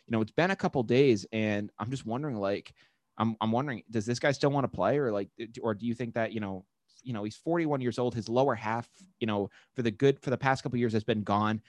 You 0.08 0.12
know, 0.14 0.22
it's 0.22 0.32
been 0.32 0.52
a 0.52 0.56
couple 0.56 0.82
days, 0.84 1.26
and 1.32 1.70
I'm 1.78 1.92
just 1.92 2.06
wondering, 2.06 2.38
like, 2.38 2.74
I'm 3.18 3.36
I'm 3.42 3.52
wondering, 3.52 3.84
does 3.90 4.06
this 4.06 4.20
guy 4.20 4.32
still 4.32 4.52
want 4.52 4.64
to 4.66 4.70
play, 4.76 4.98
or 4.98 5.12
like, 5.12 5.30
or 5.62 5.76
do 5.76 5.86
you 5.86 5.94
think 5.94 6.16
that 6.16 6.32
you 6.34 6.40
know 6.40 6.66
you 7.04 7.14
know 7.14 7.24
he's 7.24 7.36
41 7.36 7.82
years 7.82 8.00
old 8.00 8.14
his 8.16 8.30
lower 8.30 8.56
half 8.56 8.90
you 9.20 9.28
know 9.28 9.50
for 9.76 9.82
the 9.82 9.92
good 9.92 10.20
for 10.20 10.30
the 10.30 10.38
past 10.38 10.64
couple 10.64 10.78
years 10.80 10.94
has 10.94 11.04
been 11.04 11.24
gone 11.24 11.62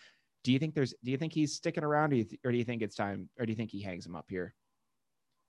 do 0.45 0.53
you 0.53 0.59
think 0.59 0.75
there's 0.75 0.95
do 1.05 1.11
you 1.11 1.17
think 1.19 1.33
he's 1.33 1.55
sticking 1.55 1.85
around 1.85 2.07
or 2.13 2.15
do 2.15 2.17
you, 2.19 2.25
th- 2.25 2.41
or 2.45 2.53
do 2.53 2.59
you 2.59 2.65
think 2.65 2.83
it's 2.83 2.97
time 2.97 3.29
or 3.39 3.47
do 3.47 3.53
you 3.53 3.57
think 3.57 3.71
he 3.71 3.83
hangs 3.83 4.07
him 4.07 4.17
up 4.17 4.27
here 4.29 4.55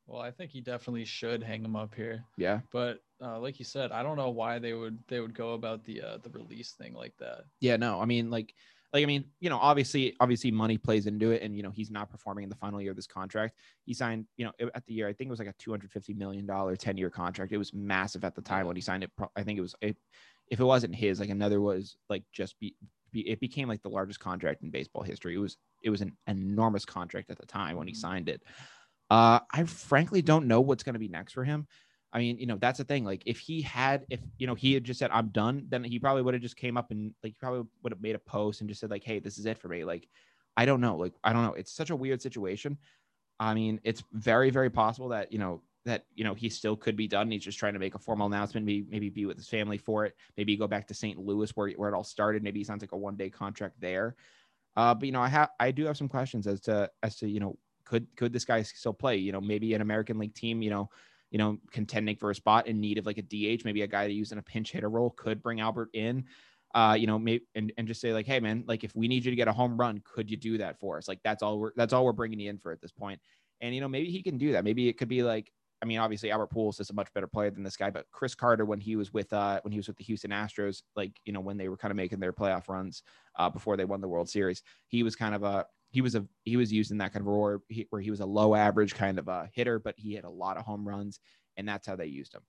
Well, 0.06 0.22
I 0.22 0.32
think 0.32 0.52
he 0.52 0.60
definitely 0.62 1.06
should 1.06 1.42
hang 1.42 1.64
him 1.64 1.76
up 1.76 1.96
here. 1.96 2.26
yeah 2.38 2.60
But 2.72 3.00
uh, 3.22 3.40
like 3.40 3.58
you 3.58 3.66
said, 3.66 3.92
I 3.92 4.04
don't 4.04 4.18
know 4.18 4.32
why 4.32 4.60
they 4.60 4.74
would 4.74 5.00
they 5.08 5.20
would 5.22 5.34
go 5.34 5.54
about 5.54 5.84
the 5.86 6.02
uh, 6.02 6.18
the 6.18 6.30
release 6.30 6.74
thing 6.74 6.94
like 6.94 7.16
that. 7.18 7.46
yeah 7.62 7.78
no 7.78 8.00
i 8.02 8.06
mean 8.06 8.30
like 8.30 8.54
like 8.94 9.04
i 9.04 9.06
mean 9.06 9.26
you 9.40 9.50
know 9.50 9.58
obviously 9.58 10.16
obviously 10.20 10.52
money 10.52 10.78
plays 10.78 11.08
into 11.08 11.32
it 11.32 11.42
and 11.42 11.56
you 11.56 11.64
know 11.64 11.72
he's 11.72 11.90
not 11.92 12.10
performing 12.10 12.44
in 12.44 12.50
the 12.50 12.56
final 12.56 12.80
year 12.82 12.92
of 12.92 12.96
this 12.96 13.08
contract. 13.08 13.58
He 13.86 13.94
signed 13.94 14.26
you 14.38 14.46
know 14.46 14.52
at 14.76 14.86
the 14.86 14.94
year 14.94 15.08
i 15.08 15.14
think 15.14 15.28
it 15.28 15.32
was 15.32 15.40
like 15.40 15.48
a 15.50 15.54
250 15.60 16.14
million 16.14 16.46
dollar 16.46 16.76
10 16.76 16.98
year 16.98 17.10
contract. 17.10 17.52
It 17.52 17.58
was 17.58 17.74
massive 17.74 18.24
at 18.24 18.36
the 18.36 18.42
time 18.42 18.68
when 18.68 18.76
he 18.76 18.82
signed 18.82 19.04
it. 19.04 19.12
I 19.36 19.44
think 19.44 19.58
it 19.58 19.62
was 19.62 19.76
it, 19.82 19.98
if 20.48 20.60
it 20.60 20.64
wasn't 20.66 20.96
his 20.96 21.20
like 21.20 21.30
another 21.30 21.62
was 21.62 21.98
like 22.10 22.24
just 22.32 22.60
be, 22.60 22.76
be 23.12 23.28
it 23.30 23.40
became 23.40 23.68
like 23.68 23.82
the 23.82 23.90
largest 23.90 24.20
contract 24.20 24.62
in 24.64 24.70
baseball 24.72 25.04
history. 25.04 25.36
It 25.36 25.40
was 25.40 25.58
it 25.82 25.90
was 25.90 26.02
an 26.02 26.16
enormous 26.28 26.86
contract 26.86 27.30
at 27.32 27.38
the 27.40 27.46
time 27.46 27.78
when 27.78 27.88
he 27.88 27.94
Mhm. 27.94 27.98
signed 27.98 28.30
it. 28.30 28.44
Uh 29.10 29.40
i 29.52 29.64
frankly 29.66 30.22
don't 30.22 30.48
know 30.48 30.62
what's 30.62 30.84
going 30.84 30.94
to 30.94 31.00
be 31.00 31.10
next 31.10 31.34
for 31.34 31.44
him 31.44 31.68
I 32.14 32.20
mean, 32.20 32.38
you 32.38 32.46
know, 32.46 32.58
that's 32.58 32.78
the 32.78 32.84
thing. 32.84 33.04
Like, 33.04 33.24
if 33.26 33.40
he 33.40 33.62
had, 33.62 34.06
if 34.10 34.20
you 34.38 34.46
know, 34.46 34.54
he 34.54 34.74
had 34.74 34.84
just 34.84 35.00
said, 35.00 35.10
"I'm 35.12 35.30
done," 35.30 35.66
then 35.70 35.84
he 35.84 35.98
probably 36.00 36.22
would 36.22 36.36
have 36.36 36.44
just 36.44 36.56
came 36.56 36.78
up 36.78 36.92
and 36.92 37.14
like, 37.24 37.32
he 37.32 37.38
probably 37.40 37.64
would 37.82 37.92
have 37.92 38.02
made 38.02 38.16
a 38.16 38.20
post 38.20 38.62
and 38.62 38.70
just 38.70 38.82
said, 38.82 38.92
like, 38.92 39.04
"Hey, 39.04 39.20
this 39.20 39.40
is 39.40 39.48
it 39.48 39.58
for 39.58 39.68
me." 39.68 39.84
Like, 39.84 40.08
I 40.56 40.66
don't 40.66 40.80
know. 40.80 40.96
Like, 40.96 41.14
I 41.24 41.34
don't 41.34 41.44
know. 41.44 41.54
It's 41.54 41.74
such 41.74 41.90
a 41.90 41.96
weird 41.96 42.22
situation. 42.22 42.78
I 43.40 43.56
mean, 43.56 43.80
it's 43.84 44.04
very, 44.14 44.52
very 44.52 44.70
possible 44.70 45.10
that 45.10 45.32
you 45.32 45.40
know 45.40 45.64
that 45.86 46.06
you 46.14 46.24
know 46.24 46.36
he 46.36 46.50
still 46.50 46.76
could 46.76 46.96
be 46.96 47.08
done. 47.08 47.32
He's 47.32 47.44
just 47.44 47.58
trying 47.58 47.74
to 47.74 47.80
make 47.80 47.96
a 47.96 48.00
formal 48.00 48.28
announcement, 48.28 48.66
maybe 48.66 48.86
maybe 48.90 49.10
be 49.10 49.26
with 49.26 49.38
his 49.38 49.50
family 49.50 49.80
for 49.80 50.06
it. 50.06 50.16
Maybe 50.38 50.56
go 50.56 50.68
back 50.68 50.88
to 50.88 50.94
St. 50.94 51.18
Louis 51.18 51.52
where 51.56 51.72
where 51.72 51.90
it 51.90 51.96
all 51.96 52.04
started. 52.04 52.44
Maybe 52.44 52.60
he 52.60 52.64
signs 52.64 52.84
like 52.84 52.92
a 52.92 52.98
one 52.98 53.18
day 53.18 53.32
contract 53.32 53.82
there. 53.82 54.16
Uh, 54.76 54.94
but 54.94 55.08
you 55.08 55.12
know, 55.12 55.22
I 55.22 55.30
have 55.30 55.50
I 55.60 55.72
do 55.72 55.86
have 55.86 55.98
some 55.98 56.10
questions 56.10 56.46
as 56.46 56.62
to 56.62 56.92
as 57.02 57.18
to 57.18 57.28
you 57.30 57.40
know 57.40 57.58
could 57.86 58.08
could 58.16 58.34
this 58.34 58.46
guy 58.46 58.62
still 58.62 58.94
play? 58.94 59.18
You 59.18 59.32
know, 59.32 59.42
maybe 59.42 59.74
an 59.74 59.82
American 59.82 60.20
League 60.20 60.36
team. 60.36 60.62
You 60.62 60.70
know 60.70 60.90
you 61.34 61.40
know, 61.40 61.58
contending 61.72 62.16
for 62.16 62.30
a 62.30 62.36
spot 62.36 62.68
in 62.68 62.80
need 62.80 63.00
of 63.00 63.08
like 63.08 63.18
a 63.18 63.24
DH, 63.24 63.66
maybe 63.66 63.82
a 63.82 63.88
guy 63.88 64.08
to 64.08 64.14
use 64.14 64.32
in 64.32 64.38
a 64.38 64.44
pinch 64.44 64.72
hitter 64.72 64.90
role 64.90 65.10
could 65.10 65.42
bring 65.42 65.60
Albert 65.60 65.90
in, 65.94 66.26
uh, 66.76 66.96
you 66.98 67.08
know, 67.08 67.18
maybe 67.18 67.44
and, 67.56 67.74
and 67.76 67.88
just 67.88 68.00
say 68.00 68.14
like, 68.14 68.28
hey 68.28 68.40
man, 68.40 68.64
like 68.68 68.84
if 68.84 68.96
we 68.96 69.08
need 69.08 69.26
you 69.26 69.32
to 69.32 69.36
get 69.36 69.48
a 69.48 69.52
home 69.52 69.76
run, 69.76 70.00
could 70.06 70.30
you 70.30 70.38
do 70.38 70.60
that 70.60 70.80
for 70.80 70.96
us? 70.96 71.08
Like 71.08 71.20
that's 71.24 71.42
all 71.42 71.58
we're 71.58 71.72
that's 71.76 71.92
all 71.92 72.06
we're 72.06 72.14
bringing 72.14 72.40
you 72.40 72.52
in 72.52 72.60
for 72.60 72.72
at 72.72 72.82
this 72.82 72.92
point. 72.92 73.20
And 73.62 73.74
you 73.74 73.82
know, 73.82 73.88
maybe 73.88 74.12
he 74.12 74.22
can 74.22 74.38
do 74.38 74.52
that. 74.52 74.64
Maybe 74.64 74.88
it 74.88 75.00
could 75.00 75.08
be 75.08 75.24
like, 75.24 75.52
I 75.82 75.86
mean, 75.86 75.98
obviously 75.98 76.30
Albert 76.30 76.52
Pujols 76.52 76.80
is 76.80 76.92
a 76.92 76.94
much 76.94 77.12
better 77.16 77.28
player 77.28 77.50
than 77.50 77.64
this 77.64 77.78
guy, 77.78 77.90
but 77.90 78.06
Chris 78.12 78.36
Carter, 78.36 78.66
when 78.66 78.80
he 78.80 78.96
was 78.96 79.12
with 79.12 79.34
uh, 79.34 79.60
when 79.64 79.72
he 79.72 79.80
was 79.80 79.88
with 79.88 79.98
the 79.98 80.04
Houston 80.04 80.30
Astros, 80.30 80.84
like 80.96 81.20
you 81.26 81.34
know 81.34 81.42
when 81.42 81.58
they 81.58 81.68
were 81.68 81.78
kind 81.78 81.92
of 81.92 81.98
making 81.98 82.20
their 82.20 82.32
playoff 82.32 82.70
runs 82.70 83.02
uh, 83.38 83.50
before 83.50 83.76
they 83.76 83.86
won 83.86 84.02
the 84.02 84.08
World 84.08 84.30
Series, 84.30 84.62
he 84.88 85.02
was 85.02 85.16
kind 85.16 85.34
of 85.34 85.42
a 85.42 85.66
he 85.94 86.02
was 86.02 86.16
a 86.16 86.26
he 86.44 86.58
was 86.58 86.74
used 86.74 86.92
in 86.92 86.98
that 86.98 87.14
kind 87.14 87.22
of 87.22 87.28
role 87.28 87.60
where 87.90 88.02
he, 88.02 88.10
was 88.10 88.20
a 88.20 88.26
low 88.26 88.56
average 88.56 88.96
kind 88.96 89.20
of 89.20 89.28
a 89.28 89.48
hitter, 89.54 89.78
but 89.78 89.94
he 89.96 90.16
had 90.16 90.24
a 90.24 90.30
lot 90.30 90.58
of 90.58 90.66
home 90.66 90.88
runs, 90.88 91.20
and 91.56 91.70
that's 91.70 91.86
how 91.86 91.96
they 91.96 92.08
used 92.08 92.34
him. 92.34 92.42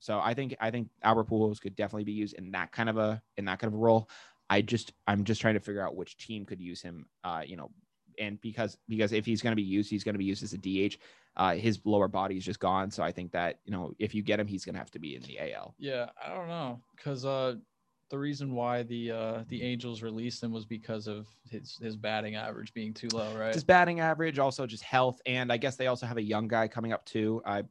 So 0.00 0.20
I 0.20 0.34
think 0.34 0.54
I 0.60 0.70
think 0.70 0.90
Albert 1.02 1.30
Pujols 1.30 1.62
could 1.62 1.74
definitely 1.76 2.04
be 2.04 2.12
used 2.12 2.34
in 2.34 2.50
that 2.50 2.72
kind 2.72 2.90
of 2.90 2.98
a 2.98 3.22
in 3.38 3.46
that 3.46 3.58
kind 3.58 3.72
of 3.72 3.80
a 3.80 3.82
role. 3.82 4.10
I 4.50 4.60
just 4.60 4.92
I'm 5.06 5.24
just 5.24 5.40
trying 5.40 5.54
to 5.54 5.60
figure 5.60 5.80
out 5.80 5.96
which 5.96 6.18
team 6.18 6.44
could 6.44 6.60
use 6.60 6.82
him. 6.82 7.06
Uh, 7.24 7.40
you 7.44 7.56
know, 7.56 7.70
and 8.18 8.38
because 8.42 8.76
because 8.86 9.12
if 9.12 9.24
he's 9.24 9.40
going 9.40 9.52
to 9.52 9.56
be 9.56 9.62
used, 9.62 9.88
he's 9.88 10.04
going 10.04 10.14
to 10.14 10.18
be 10.18 10.26
used 10.26 10.42
as 10.42 10.52
a 10.52 10.58
DH. 10.58 10.98
Uh, 11.38 11.54
his 11.54 11.80
lower 11.86 12.06
body 12.06 12.36
is 12.36 12.44
just 12.44 12.60
gone, 12.60 12.90
so 12.90 13.02
I 13.02 13.12
think 13.12 13.32
that 13.32 13.60
you 13.64 13.72
know 13.72 13.94
if 13.98 14.14
you 14.14 14.22
get 14.22 14.38
him, 14.38 14.46
he's 14.46 14.66
going 14.66 14.74
to 14.74 14.78
have 14.78 14.90
to 14.90 14.98
be 14.98 15.16
in 15.16 15.22
the 15.22 15.54
AL. 15.54 15.74
Yeah, 15.78 16.10
I 16.22 16.28
don't 16.28 16.48
know 16.48 16.82
because 16.94 17.24
uh, 17.24 17.54
the 18.14 18.20
reason 18.20 18.54
why 18.54 18.84
the 18.84 19.10
uh, 19.10 19.44
the 19.48 19.60
Angels 19.64 20.00
released 20.00 20.40
him 20.40 20.52
was 20.52 20.64
because 20.64 21.08
of 21.08 21.26
his 21.50 21.76
his 21.82 21.96
batting 21.96 22.36
average 22.36 22.72
being 22.72 22.94
too 22.94 23.08
low, 23.12 23.36
right? 23.36 23.52
His 23.52 23.64
batting 23.64 23.98
average, 23.98 24.38
also 24.38 24.66
just 24.66 24.84
health, 24.84 25.20
and 25.26 25.50
I 25.50 25.56
guess 25.56 25.74
they 25.74 25.88
also 25.88 26.06
have 26.06 26.16
a 26.16 26.22
young 26.22 26.46
guy 26.46 26.68
coming 26.68 26.92
up 26.92 27.04
too. 27.04 27.42
I 27.44 27.64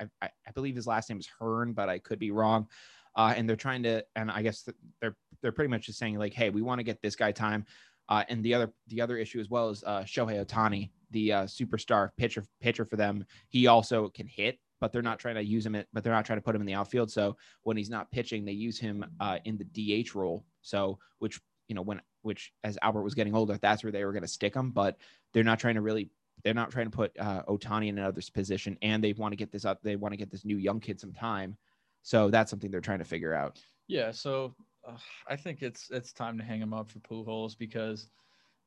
I, 0.00 0.08
I 0.22 0.50
believe 0.52 0.74
his 0.74 0.88
last 0.88 1.08
name 1.08 1.20
is 1.20 1.28
Hearn, 1.38 1.74
but 1.74 1.88
I 1.88 2.00
could 2.00 2.18
be 2.18 2.32
wrong. 2.32 2.66
Uh, 3.14 3.34
and 3.36 3.48
they're 3.48 3.54
trying 3.54 3.84
to, 3.84 4.04
and 4.16 4.32
I 4.32 4.42
guess 4.42 4.68
they're 5.00 5.16
they're 5.40 5.52
pretty 5.52 5.70
much 5.70 5.86
just 5.86 6.00
saying 6.00 6.18
like, 6.18 6.34
hey, 6.34 6.50
we 6.50 6.60
want 6.60 6.80
to 6.80 6.84
get 6.84 7.00
this 7.00 7.14
guy 7.14 7.30
time. 7.30 7.64
Uh, 8.08 8.24
and 8.28 8.42
the 8.42 8.52
other 8.52 8.72
the 8.88 9.00
other 9.00 9.16
issue 9.16 9.38
as 9.38 9.48
well 9.48 9.70
is 9.70 9.84
uh, 9.84 10.00
Shohei 10.00 10.44
Ohtani, 10.44 10.90
the 11.12 11.32
uh, 11.32 11.44
superstar 11.44 12.10
pitcher 12.16 12.44
pitcher 12.60 12.84
for 12.84 12.96
them. 12.96 13.24
He 13.46 13.68
also 13.68 14.08
can 14.08 14.26
hit, 14.26 14.58
but 14.80 14.92
they're 14.92 15.02
not 15.02 15.18
trying 15.18 15.36
to 15.36 15.44
use 15.44 15.64
him. 15.64 15.74
At, 15.74 15.86
but 15.92 16.04
they're 16.04 16.12
not 16.12 16.24
trying 16.24 16.38
to 16.38 16.42
put 16.42 16.54
him 16.54 16.62
in 16.62 16.66
the 16.66 16.74
outfield. 16.74 17.10
So 17.10 17.36
when 17.62 17.76
he's 17.76 17.90
not 17.90 18.10
pitching, 18.10 18.44
they 18.44 18.52
use 18.52 18.78
him 18.78 19.04
uh, 19.20 19.38
in 19.44 19.58
the 19.58 19.64
DH 20.04 20.14
role. 20.14 20.44
So 20.62 20.98
which 21.18 21.40
you 21.68 21.74
know 21.74 21.82
when 21.82 22.00
which 22.22 22.52
as 22.62 22.78
Albert 22.82 23.02
was 23.02 23.14
getting 23.14 23.34
older, 23.34 23.58
that's 23.60 23.82
where 23.82 23.92
they 23.92 24.04
were 24.04 24.12
going 24.12 24.22
to 24.22 24.28
stick 24.28 24.54
him. 24.54 24.70
But 24.70 24.98
they're 25.32 25.44
not 25.44 25.58
trying 25.58 25.74
to 25.74 25.80
really 25.80 26.10
they're 26.42 26.54
not 26.54 26.70
trying 26.70 26.90
to 26.90 26.96
put 26.96 27.12
uh, 27.18 27.42
Ohtani 27.44 27.88
in 27.88 27.98
another 27.98 28.20
position, 28.32 28.76
and 28.82 29.02
they 29.02 29.12
want 29.12 29.32
to 29.32 29.36
get 29.36 29.52
this 29.52 29.64
up. 29.64 29.80
They 29.82 29.96
want 29.96 30.12
to 30.12 30.16
get 30.16 30.30
this 30.30 30.44
new 30.44 30.56
young 30.56 30.80
kid 30.80 31.00
some 31.00 31.12
time. 31.12 31.56
So 32.02 32.28
that's 32.30 32.50
something 32.50 32.70
they're 32.70 32.80
trying 32.80 32.98
to 32.98 33.04
figure 33.04 33.34
out. 33.34 33.60
Yeah. 33.88 34.10
So 34.10 34.54
uh, 34.86 34.96
I 35.28 35.36
think 35.36 35.62
it's 35.62 35.90
it's 35.90 36.12
time 36.12 36.36
to 36.38 36.44
hang 36.44 36.60
him 36.60 36.74
up 36.74 36.90
for 36.90 36.98
Pujols 36.98 37.56
because 37.56 38.08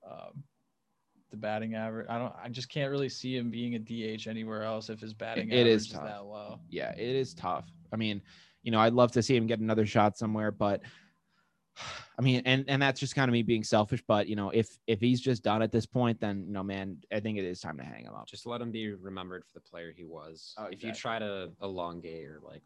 um, 0.09 0.43
the 1.29 1.37
batting 1.37 1.75
average. 1.75 2.07
I 2.09 2.17
don't. 2.17 2.33
I 2.41 2.49
just 2.49 2.69
can't 2.69 2.91
really 2.91 3.09
see 3.09 3.35
him 3.35 3.49
being 3.49 3.75
a 3.75 3.79
DH 3.79 4.27
anywhere 4.27 4.63
else 4.63 4.89
if 4.89 4.99
his 4.99 5.13
batting 5.13 5.49
it, 5.49 5.61
average 5.61 5.73
is, 5.73 5.85
is 5.87 5.93
that 5.93 6.25
low. 6.25 6.59
Yeah, 6.69 6.91
it 6.91 7.15
is 7.15 7.33
tough. 7.33 7.65
I 7.91 7.95
mean, 7.95 8.21
you 8.63 8.71
know, 8.71 8.79
I'd 8.79 8.93
love 8.93 9.11
to 9.13 9.23
see 9.23 9.35
him 9.35 9.47
get 9.47 9.59
another 9.59 9.85
shot 9.85 10.17
somewhere, 10.17 10.51
but 10.51 10.81
I 12.19 12.21
mean, 12.21 12.41
and 12.45 12.65
and 12.67 12.81
that's 12.81 12.99
just 12.99 13.15
kind 13.15 13.29
of 13.29 13.33
me 13.33 13.43
being 13.43 13.63
selfish. 13.63 14.03
But 14.07 14.27
you 14.27 14.35
know, 14.35 14.49
if 14.49 14.77
if 14.87 14.99
he's 14.99 15.21
just 15.21 15.43
done 15.43 15.61
at 15.61 15.71
this 15.71 15.85
point, 15.85 16.19
then 16.19 16.45
you 16.47 16.53
know, 16.53 16.63
man, 16.63 16.97
I 17.13 17.19
think 17.19 17.37
it 17.37 17.45
is 17.45 17.59
time 17.59 17.77
to 17.77 17.83
hang 17.83 18.05
him 18.05 18.13
up. 18.13 18.27
Just 18.27 18.45
let 18.45 18.61
him 18.61 18.71
be 18.71 18.93
remembered 18.93 19.45
for 19.45 19.53
the 19.53 19.61
player 19.61 19.93
he 19.95 20.05
was. 20.05 20.53
Oh, 20.57 20.67
If 20.71 20.83
you 20.83 20.93
try 20.93 21.19
to 21.19 21.51
elongate 21.61 22.25
or 22.25 22.39
like 22.43 22.63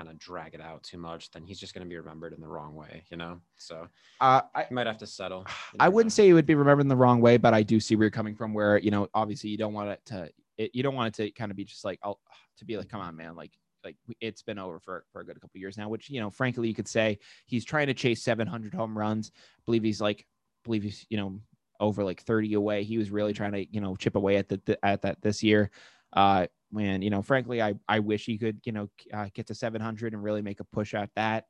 kind 0.00 0.10
of 0.10 0.18
drag 0.18 0.54
it 0.54 0.60
out 0.60 0.82
too 0.82 0.98
much, 0.98 1.30
then 1.30 1.44
he's 1.44 1.60
just 1.60 1.74
going 1.74 1.84
to 1.84 1.88
be 1.88 1.96
remembered 1.96 2.32
in 2.32 2.40
the 2.40 2.48
wrong 2.48 2.74
way, 2.74 3.04
you 3.10 3.16
know? 3.16 3.40
So 3.56 3.86
Uh, 4.20 4.42
I 4.54 4.66
might 4.70 4.86
have 4.86 4.98
to 4.98 5.06
settle. 5.06 5.46
You 5.72 5.78
I 5.78 5.88
wouldn't 5.88 6.12
say 6.12 6.28
it 6.28 6.32
would 6.32 6.46
be 6.46 6.54
remembered 6.54 6.82
in 6.82 6.88
the 6.88 6.96
wrong 6.96 7.20
way, 7.20 7.36
but 7.36 7.54
I 7.54 7.62
do 7.62 7.78
see 7.78 7.96
where 7.96 8.04
you're 8.04 8.10
coming 8.10 8.34
from. 8.34 8.54
Where 8.54 8.78
you 8.78 8.90
know, 8.90 9.08
obviously, 9.14 9.50
you 9.50 9.58
don't 9.58 9.72
want 9.72 9.90
it 9.90 10.00
to, 10.06 10.30
it, 10.58 10.70
you 10.74 10.82
don't 10.82 10.94
want 10.94 11.18
it 11.18 11.22
to 11.22 11.30
kind 11.32 11.50
of 11.50 11.56
be 11.56 11.64
just 11.64 11.84
like, 11.84 12.00
I'll 12.02 12.18
to 12.58 12.64
be 12.64 12.76
like, 12.76 12.88
come 12.88 13.00
on, 13.00 13.16
man, 13.16 13.36
like, 13.36 13.52
like 13.84 13.96
it's 14.20 14.42
been 14.42 14.58
over 14.58 14.80
for 14.80 15.04
for 15.12 15.20
a 15.20 15.24
good 15.24 15.40
couple 15.40 15.60
years 15.60 15.76
now. 15.78 15.88
Which 15.88 16.10
you 16.10 16.20
know, 16.20 16.30
frankly, 16.30 16.68
you 16.68 16.74
could 16.74 16.88
say 16.88 17.18
he's 17.46 17.64
trying 17.64 17.86
to 17.86 17.94
chase 17.94 18.22
700 18.22 18.74
home 18.74 18.96
runs. 18.96 19.30
I 19.34 19.62
believe 19.66 19.84
he's 19.84 20.00
like, 20.00 20.20
I 20.20 20.60
believe 20.64 20.82
he's 20.82 21.06
you 21.08 21.18
know 21.18 21.40
over 21.78 22.02
like 22.04 22.22
30 22.22 22.54
away. 22.54 22.82
He 22.82 22.98
was 22.98 23.10
really 23.10 23.32
trying 23.32 23.52
to 23.52 23.64
you 23.70 23.80
know 23.80 23.96
chip 23.96 24.16
away 24.16 24.36
at 24.36 24.48
the, 24.48 24.60
the 24.64 24.84
at 24.84 25.02
that 25.02 25.22
this 25.22 25.42
year. 25.42 25.70
Uh, 26.12 26.46
when 26.70 27.02
you 27.02 27.10
know, 27.10 27.22
frankly, 27.22 27.62
I 27.62 27.74
I 27.88 27.98
wish 28.00 28.24
he 28.24 28.38
could 28.38 28.60
you 28.64 28.72
know 28.72 28.88
uh, 29.12 29.26
get 29.34 29.46
to 29.48 29.54
700 29.54 30.14
and 30.14 30.22
really 30.22 30.42
make 30.42 30.60
a 30.60 30.64
push 30.64 30.94
at 30.94 31.10
that. 31.16 31.44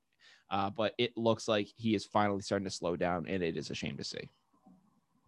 Uh, 0.51 0.69
but 0.69 0.95
it 0.99 1.17
looks 1.17 1.47
like 1.47 1.69
he 1.77 1.95
is 1.95 2.05
finally 2.05 2.41
starting 2.43 2.65
to 2.65 2.71
slow 2.71 2.97
down, 2.97 3.27
and 3.29 3.43
it 3.43 3.57
is 3.57 3.71
a 3.71 3.75
shame 3.75 3.97
to 3.97 4.05
see. 4.05 4.29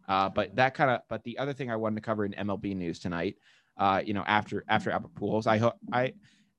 Uh, 0.09 0.29
but 0.29 0.55
that 0.57 0.75
kind 0.75 0.91
of, 0.91 1.01
but 1.09 1.23
the 1.23 1.39
other 1.39 1.53
thing 1.53 1.71
I 1.71 1.77
wanted 1.77 1.97
to 1.97 2.01
cover 2.03 2.25
in 2.25 2.33
MLB 2.33 2.75
news 2.75 2.99
tonight, 2.99 3.37
uh, 3.79 4.03
you 4.05 4.15
know, 4.15 4.25
after 4.27 4.65
after 4.69 4.91
Albert 4.91 5.15
Pujols, 5.15 5.47
I 5.47 5.59
hope 5.59 5.75
I 5.93 6.13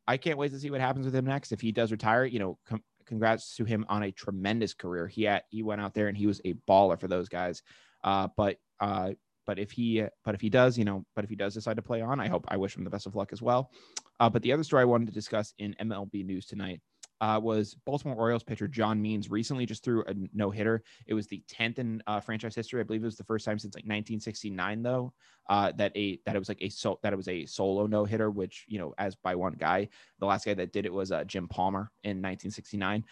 I 0.08 0.17
can't 0.17 0.38
wait 0.38 0.52
to 0.52 0.60
see 0.60 0.69
what 0.69 0.82
happens 0.82 1.06
with 1.06 1.15
him 1.15 1.26
next. 1.26 1.52
If 1.52 1.62
he 1.62 1.72
does 1.72 1.91
retire, 1.91 2.26
you 2.26 2.39
know, 2.39 2.58
com- 2.65 2.84
congrats 3.06 3.56
to 3.58 3.65
him 3.65 3.86
on 3.89 4.04
a 4.04 4.12
tremendous 4.12 4.74
career. 4.74 5.08
He 5.08 5.24
had 5.24 5.43
he 5.50 5.63
went 5.63 5.82
out 5.82 5.93
there 5.93 6.08
and 6.08 6.17
he 6.17 6.28
was 6.28 6.41
a 6.46 6.54
baller 6.67 7.00
for 7.00 7.08
those 7.08 7.30
guys. 7.30 7.62
Uh, 8.04 8.28
but 8.36 8.58
uh, 8.80 9.12
but 9.45 9.60
if 9.60 9.71
he 9.71 10.03
but 10.23 10.36
if 10.36 10.41
he 10.41 10.49
does, 10.49 10.77
you 10.77 10.86
know, 10.86 11.06
but 11.15 11.23
if 11.23 11.29
he 11.29 11.36
does 11.36 11.53
decide 11.53 11.75
to 11.75 11.82
play 11.82 12.01
on, 12.01 12.19
I 12.19 12.27
hope 12.27 12.45
I 12.47 12.58
wish 12.58 12.75
him 12.75 12.84
the 12.84 12.89
best 12.89 13.06
of 13.06 13.15
luck 13.15 13.32
as 13.32 13.41
well. 13.41 13.71
Uh, 14.19 14.29
but 14.29 14.41
the 14.41 14.51
other 14.51 14.63
story 14.63 14.82
I 14.82 14.86
wanted 14.86 15.08
to 15.08 15.13
discuss 15.13 15.53
in 15.60 15.75
MLB 15.79 16.25
news 16.25 16.45
tonight 16.45 16.82
uh, 17.23 17.39
was 17.39 17.75
Baltimore 17.86 18.17
Orioles 18.17 18.43
pitcher 18.43 18.67
John 18.67 19.01
Means 19.01 19.29
recently 19.29 19.65
just 19.65 19.82
threw 19.82 20.03
a 20.08 20.13
no 20.34 20.51
hitter. 20.51 20.84
It 21.08 21.13
was 21.13 21.25
the 21.27 21.41
10th 21.49 21.79
in 21.79 22.03
uh, 22.06 22.19
franchise 22.19 22.53
history. 22.53 22.82
I 22.82 22.84
believe 22.84 23.01
it 23.01 23.06
was 23.06 23.15
the 23.15 23.23
first 23.23 23.45
time 23.45 23.58
since 23.58 23.75
like 23.75 23.84
1969, 23.84 24.84
though, 24.84 25.13
uh, 25.49 25.71
that 25.77 25.95
a 25.95 26.19
that 26.25 26.36
it 26.36 26.39
was 26.39 26.49
like 26.49 26.62
a 26.62 26.67
so 26.67 26.99
that 27.01 27.13
it 27.13 27.15
was 27.15 27.29
a 27.29 27.45
solo 27.45 27.88
no 27.88 28.03
hitter, 28.03 28.29
which 28.29 28.65
you 28.67 28.77
know 28.77 28.93
as 28.97 29.15
by 29.15 29.36
one 29.36 29.53
guy. 29.53 29.88
The 30.19 30.25
last 30.25 30.45
guy 30.45 30.53
that 30.53 30.73
did 30.73 30.86
it 30.86 30.93
was 30.93 31.13
uh, 31.13 31.23
Jim 31.23 31.47
Palmer 31.47 31.91
in 32.03 32.17
1969. 32.17 33.06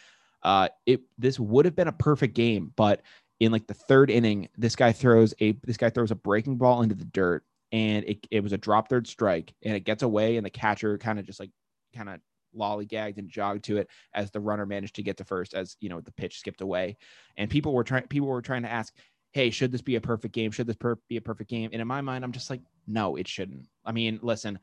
Uh, 0.44 0.67
it 0.86 1.02
this 1.17 1.39
would 1.39 1.63
have 1.63 1.76
been 1.76 1.88
a 1.88 1.94
perfect 1.94 2.34
game, 2.36 2.74
but 2.76 3.04
in 3.42 3.52
like 3.52 3.66
the 3.66 3.74
third 3.74 4.12
inning, 4.12 4.48
this 4.56 4.76
guy 4.76 4.92
throws 4.92 5.34
a 5.42 5.54
this 5.64 5.76
guy 5.76 5.90
throws 5.90 6.12
a 6.12 6.16
breaking 6.16 6.58
ball 6.58 6.84
into 6.84 6.94
the 6.94 7.06
dirt, 7.06 7.44
and 7.72 8.06
it, 8.06 8.28
it 8.30 8.44
was 8.44 8.54
a 8.54 8.58
drop 8.58 8.88
third 8.88 9.08
strike, 9.08 9.52
and 9.66 9.76
it 9.76 9.80
gets 9.80 10.04
away, 10.04 10.38
and 10.38 10.46
the 10.46 10.50
catcher 10.52 11.00
kind 11.00 11.18
of 11.18 11.26
just 11.26 11.40
like 11.40 11.50
kind 11.94 12.08
of 12.08 12.20
lollygagged 12.56 13.18
and 13.18 13.30
jogged 13.30 13.64
to 13.64 13.78
it 13.78 13.88
as 14.14 14.30
the 14.30 14.40
runner 14.40 14.68
managed 14.68 14.96
to 14.96 15.04
get 15.04 15.18
to 15.18 15.24
first 15.24 15.56
as 15.56 15.76
you 15.80 15.90
know 15.90 16.00
the 16.02 16.12
pitch 16.12 16.38
skipped 16.38 16.62
away. 16.62 16.98
And 17.36 17.50
people 17.50 17.74
were 17.74 17.84
trying 17.84 18.08
people 18.08 18.28
were 18.28 18.44
trying 18.44 18.62
to 18.62 18.72
ask 18.72 18.94
hey 19.32 19.50
should 19.50 19.72
this 19.72 19.82
be 19.82 19.96
a 19.96 20.02
perfect 20.02 20.36
game? 20.36 20.52
Should 20.52 20.68
this 20.68 20.76
per- 20.76 21.00
be 21.10 21.18
a 21.18 21.22
perfect 21.22 21.50
game? 21.50 21.72
And 21.74 21.82
in 21.82 21.88
my 21.88 22.02
mind 22.02 22.24
i'm 22.24 22.34
just 22.34 22.50
like 22.50 22.62
no 22.86 23.16
it 23.16 23.28
shouldn't. 23.28 23.68
I 23.84 23.92
mean 23.92 24.20
listen 24.22 24.60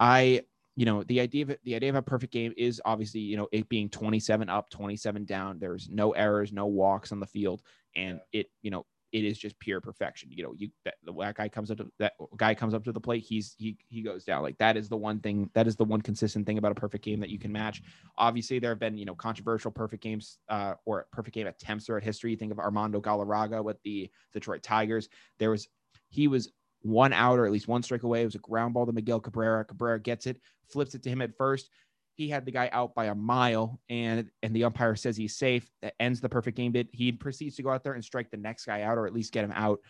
i 0.00 0.42
you 0.74 0.84
know 0.84 1.02
the 1.04 1.20
idea 1.20 1.44
of 1.44 1.50
it, 1.50 1.60
the 1.64 1.76
idea 1.76 1.90
of 1.90 1.96
a 1.96 2.02
perfect 2.02 2.32
game 2.32 2.52
is 2.56 2.82
obviously 2.84 3.20
you 3.20 3.36
know 3.36 3.48
it 3.52 3.68
being 3.68 3.88
27 3.88 4.48
up 4.50 4.68
27 4.68 5.24
down. 5.24 5.58
There's 5.58 5.88
no 5.88 6.10
errors 6.10 6.52
no 6.52 6.66
walks 6.66 7.12
on 7.12 7.20
the 7.20 7.26
field 7.26 7.62
and 7.96 8.20
it 8.32 8.50
you 8.62 8.70
know 8.70 8.86
it 9.12 9.24
is 9.24 9.38
just 9.38 9.58
pure 9.58 9.80
perfection 9.80 10.30
you 10.32 10.42
know 10.42 10.54
you 10.56 10.70
that, 10.84 10.94
the 11.04 11.12
that 11.12 11.34
guy 11.34 11.48
comes 11.48 11.70
up 11.70 11.76
to 11.76 11.86
that 11.98 12.14
guy 12.36 12.54
comes 12.54 12.72
up 12.72 12.82
to 12.82 12.92
the 12.92 13.00
plate 13.00 13.22
he's 13.22 13.54
he 13.58 13.76
he 13.88 14.00
goes 14.00 14.24
down 14.24 14.42
like 14.42 14.56
that 14.58 14.76
is 14.76 14.88
the 14.88 14.96
one 14.96 15.20
thing 15.20 15.50
that 15.54 15.66
is 15.66 15.76
the 15.76 15.84
one 15.84 16.00
consistent 16.00 16.46
thing 16.46 16.58
about 16.58 16.72
a 16.72 16.74
perfect 16.74 17.04
game 17.04 17.20
that 17.20 17.28
you 17.28 17.38
can 17.38 17.52
match 17.52 17.82
obviously 18.16 18.58
there 18.58 18.70
have 18.70 18.80
been 18.80 18.96
you 18.96 19.04
know 19.04 19.14
controversial 19.14 19.70
perfect 19.70 20.02
games 20.02 20.38
uh 20.48 20.74
or 20.86 21.06
perfect 21.12 21.34
game 21.34 21.46
attempts 21.46 21.86
throughout 21.86 22.02
history 22.02 22.30
you 22.30 22.36
think 22.36 22.52
of 22.52 22.58
armando 22.58 23.00
galarraga 23.00 23.62
with 23.62 23.76
the 23.82 24.10
detroit 24.32 24.62
tigers 24.62 25.08
there 25.38 25.50
was 25.50 25.68
he 26.08 26.26
was 26.28 26.50
one 26.82 27.12
out 27.12 27.38
or 27.38 27.46
at 27.46 27.52
least 27.52 27.68
one 27.68 27.82
strike 27.82 28.02
away. 28.02 28.22
It 28.22 28.26
was 28.26 28.34
a 28.34 28.38
ground 28.38 28.74
ball 28.74 28.86
to 28.86 28.92
Miguel 28.92 29.20
Cabrera. 29.20 29.64
Cabrera 29.64 30.00
gets 30.00 30.26
it, 30.26 30.40
flips 30.68 30.94
it 30.94 31.02
to 31.04 31.10
him 31.10 31.22
at 31.22 31.36
first. 31.36 31.70
He 32.14 32.28
had 32.28 32.44
the 32.44 32.50
guy 32.50 32.68
out 32.72 32.94
by 32.94 33.06
a 33.06 33.14
mile, 33.14 33.80
and 33.88 34.30
and 34.42 34.54
the 34.54 34.64
umpire 34.64 34.96
says 34.96 35.16
he's 35.16 35.36
safe. 35.36 35.68
That 35.80 35.94
ends 35.98 36.20
the 36.20 36.28
perfect 36.28 36.56
game 36.56 36.72
bit. 36.72 36.88
He 36.92 37.12
proceeds 37.12 37.56
to 37.56 37.62
go 37.62 37.70
out 37.70 37.82
there 37.82 37.94
and 37.94 38.04
strike 38.04 38.30
the 38.30 38.36
next 38.36 38.64
guy 38.66 38.82
out, 38.82 38.98
or 38.98 39.06
at 39.06 39.14
least 39.14 39.32
get 39.32 39.44
him 39.44 39.52
out. 39.52 39.80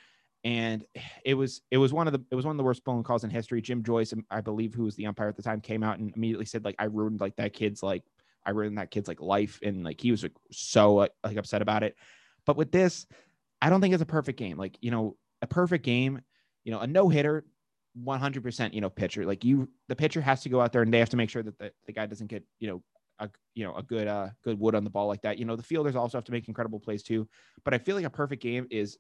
And 0.45 0.85
it 1.25 1.35
was 1.35 1.63
it 1.71 1.79
was 1.79 1.93
one 1.93 2.07
of 2.07 2.13
the 2.13 2.25
it 2.31 2.35
was 2.35 2.45
one 2.45 2.53
of 2.53 2.59
the 2.59 2.65
worst 2.65 2.85
blown 2.85 3.03
calls 3.03 3.25
in 3.25 3.31
history. 3.31 3.61
Jim 3.61 3.83
Joyce, 3.83 4.13
um, 4.13 4.25
I 4.31 4.41
believe, 4.41 4.75
who 4.75 4.85
was 4.85 4.97
the 4.97 5.07
umpire 5.07 5.29
at 5.29 5.37
the 5.37 5.43
time, 5.43 5.61
came 5.61 5.83
out 5.83 5.99
and 5.99 6.13
immediately 6.17 6.47
said 6.47 6.65
like 6.65 6.77
I 6.79 6.85
ruined 6.85 7.21
like 7.21 7.37
that 7.37 7.53
kid's 7.53 7.83
like 7.83 8.03
I 8.45 8.51
ruined 8.51 8.79
that 8.79 8.91
kid's 8.91 9.09
like 9.09 9.21
life, 9.21 9.61
and 9.63 9.85
like 9.85 10.01
he 10.01 10.11
was 10.11 10.23
like, 10.23 10.33
so 10.51 10.95
like, 10.95 11.13
like 11.25 11.37
upset 11.37 11.63
about 11.63 11.83
it. 11.83 11.97
But 12.45 12.57
with 12.57 12.73
this, 12.73 13.07
I 13.61 13.71
don't 13.71 13.81
think 13.81 13.95
it's 13.95 14.03
a 14.03 14.07
perfect 14.07 14.39
game. 14.39 14.57
Like 14.57 14.77
you 14.81 14.91
know, 14.91 15.17
a 15.43 15.47
perfect 15.47 15.85
game 15.85 16.23
you 16.65 16.73
know, 16.73 16.81
a 16.81 16.87
no 16.87 17.09
hitter, 17.09 17.45
100%, 17.99 18.75
you 18.75 18.81
know, 18.81 18.91
pitcher, 18.91 19.25
like 19.25 19.45
you, 19.45 19.69
the 19.89 19.97
pitcher 19.97 20.21
has 20.21 20.43
to 20.43 20.49
go 20.49 20.61
out 20.61 20.73
there 20.73 20.83
and 20.83 20.93
they 20.93 20.99
have 20.99 21.11
to 21.11 21.17
make 21.17 21.31
sure 21.31 21.43
that 21.43 21.59
the, 21.59 21.73
the 21.87 21.93
guy 21.93 22.07
doesn't 22.07 22.29
get, 22.29 22.45
you 22.59 22.69
know, 22.69 22.83
a, 23.19 23.29
you 23.55 23.65
know, 23.65 23.75
a 23.75 23.83
good, 23.83 24.09
uh, 24.09 24.29
good 24.43 24.59
wood 24.59 24.75
on 24.75 24.85
the 24.85 24.91
ball 24.91 25.07
like 25.07 25.23
that. 25.23 25.39
You 25.39 25.45
know, 25.45 25.57
the 25.57 25.63
fielders 25.63 25.97
also 25.97 26.17
have 26.17 26.25
to 26.25 26.33
make 26.33 26.49
incredible 26.49 26.81
plays 26.81 27.03
too. 27.03 27.29
But 27.65 27.75
I 27.75 27.79
feel 27.79 27.97
like 27.97 28.05
a 28.05 28.11
perfect 28.11 28.43
game 28.43 28.67
is 28.71 28.99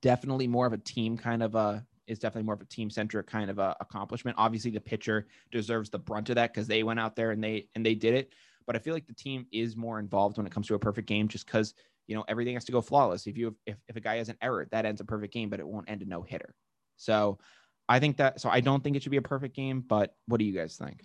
definitely 0.00 0.48
more 0.48 0.66
of 0.66 0.72
a 0.72 0.78
team 0.78 1.16
kind 1.16 1.42
of 1.42 1.54
a, 1.54 1.86
is 2.06 2.18
definitely 2.18 2.44
more 2.44 2.54
of 2.54 2.60
a 2.60 2.66
team 2.66 2.90
centric 2.90 3.26
kind 3.26 3.50
of 3.50 3.58
a 3.58 3.76
accomplishment. 3.80 4.36
Obviously, 4.38 4.70
the 4.70 4.80
pitcher 4.80 5.26
deserves 5.50 5.90
the 5.90 5.98
brunt 5.98 6.28
of 6.30 6.36
that 6.36 6.52
because 6.52 6.66
they 6.66 6.82
went 6.82 7.00
out 7.00 7.16
there 7.16 7.30
and 7.30 7.42
they 7.42 7.68
and 7.74 7.84
they 7.84 7.94
did 7.94 8.14
it. 8.14 8.32
But 8.66 8.76
I 8.76 8.78
feel 8.78 8.94
like 8.94 9.06
the 9.06 9.14
team 9.14 9.46
is 9.52 9.76
more 9.76 9.98
involved 9.98 10.36
when 10.36 10.46
it 10.46 10.52
comes 10.52 10.66
to 10.68 10.74
a 10.74 10.78
perfect 10.78 11.08
game, 11.08 11.28
just 11.28 11.46
because 11.46 11.74
you 12.06 12.16
know 12.16 12.24
everything 12.28 12.54
has 12.54 12.64
to 12.66 12.72
go 12.72 12.80
flawless. 12.80 13.26
If 13.26 13.38
you 13.38 13.56
if, 13.66 13.76
if 13.88 13.96
a 13.96 14.00
guy 14.00 14.16
has 14.16 14.28
an 14.28 14.36
error, 14.42 14.66
that 14.72 14.84
ends 14.84 15.00
a 15.00 15.04
perfect 15.04 15.32
game, 15.32 15.48
but 15.48 15.60
it 15.60 15.66
won't 15.66 15.88
end 15.88 16.02
a 16.02 16.04
no 16.04 16.22
hitter. 16.22 16.54
So 16.96 17.38
I 17.92 18.00
think 18.00 18.16
that 18.16 18.40
so 18.40 18.48
I 18.48 18.60
don't 18.60 18.82
think 18.82 18.96
it 18.96 19.02
should 19.02 19.10
be 19.10 19.18
a 19.18 19.22
perfect 19.22 19.54
game, 19.54 19.84
but 19.86 20.16
what 20.26 20.38
do 20.38 20.46
you 20.46 20.52
guys 20.52 20.76
think? 20.76 21.02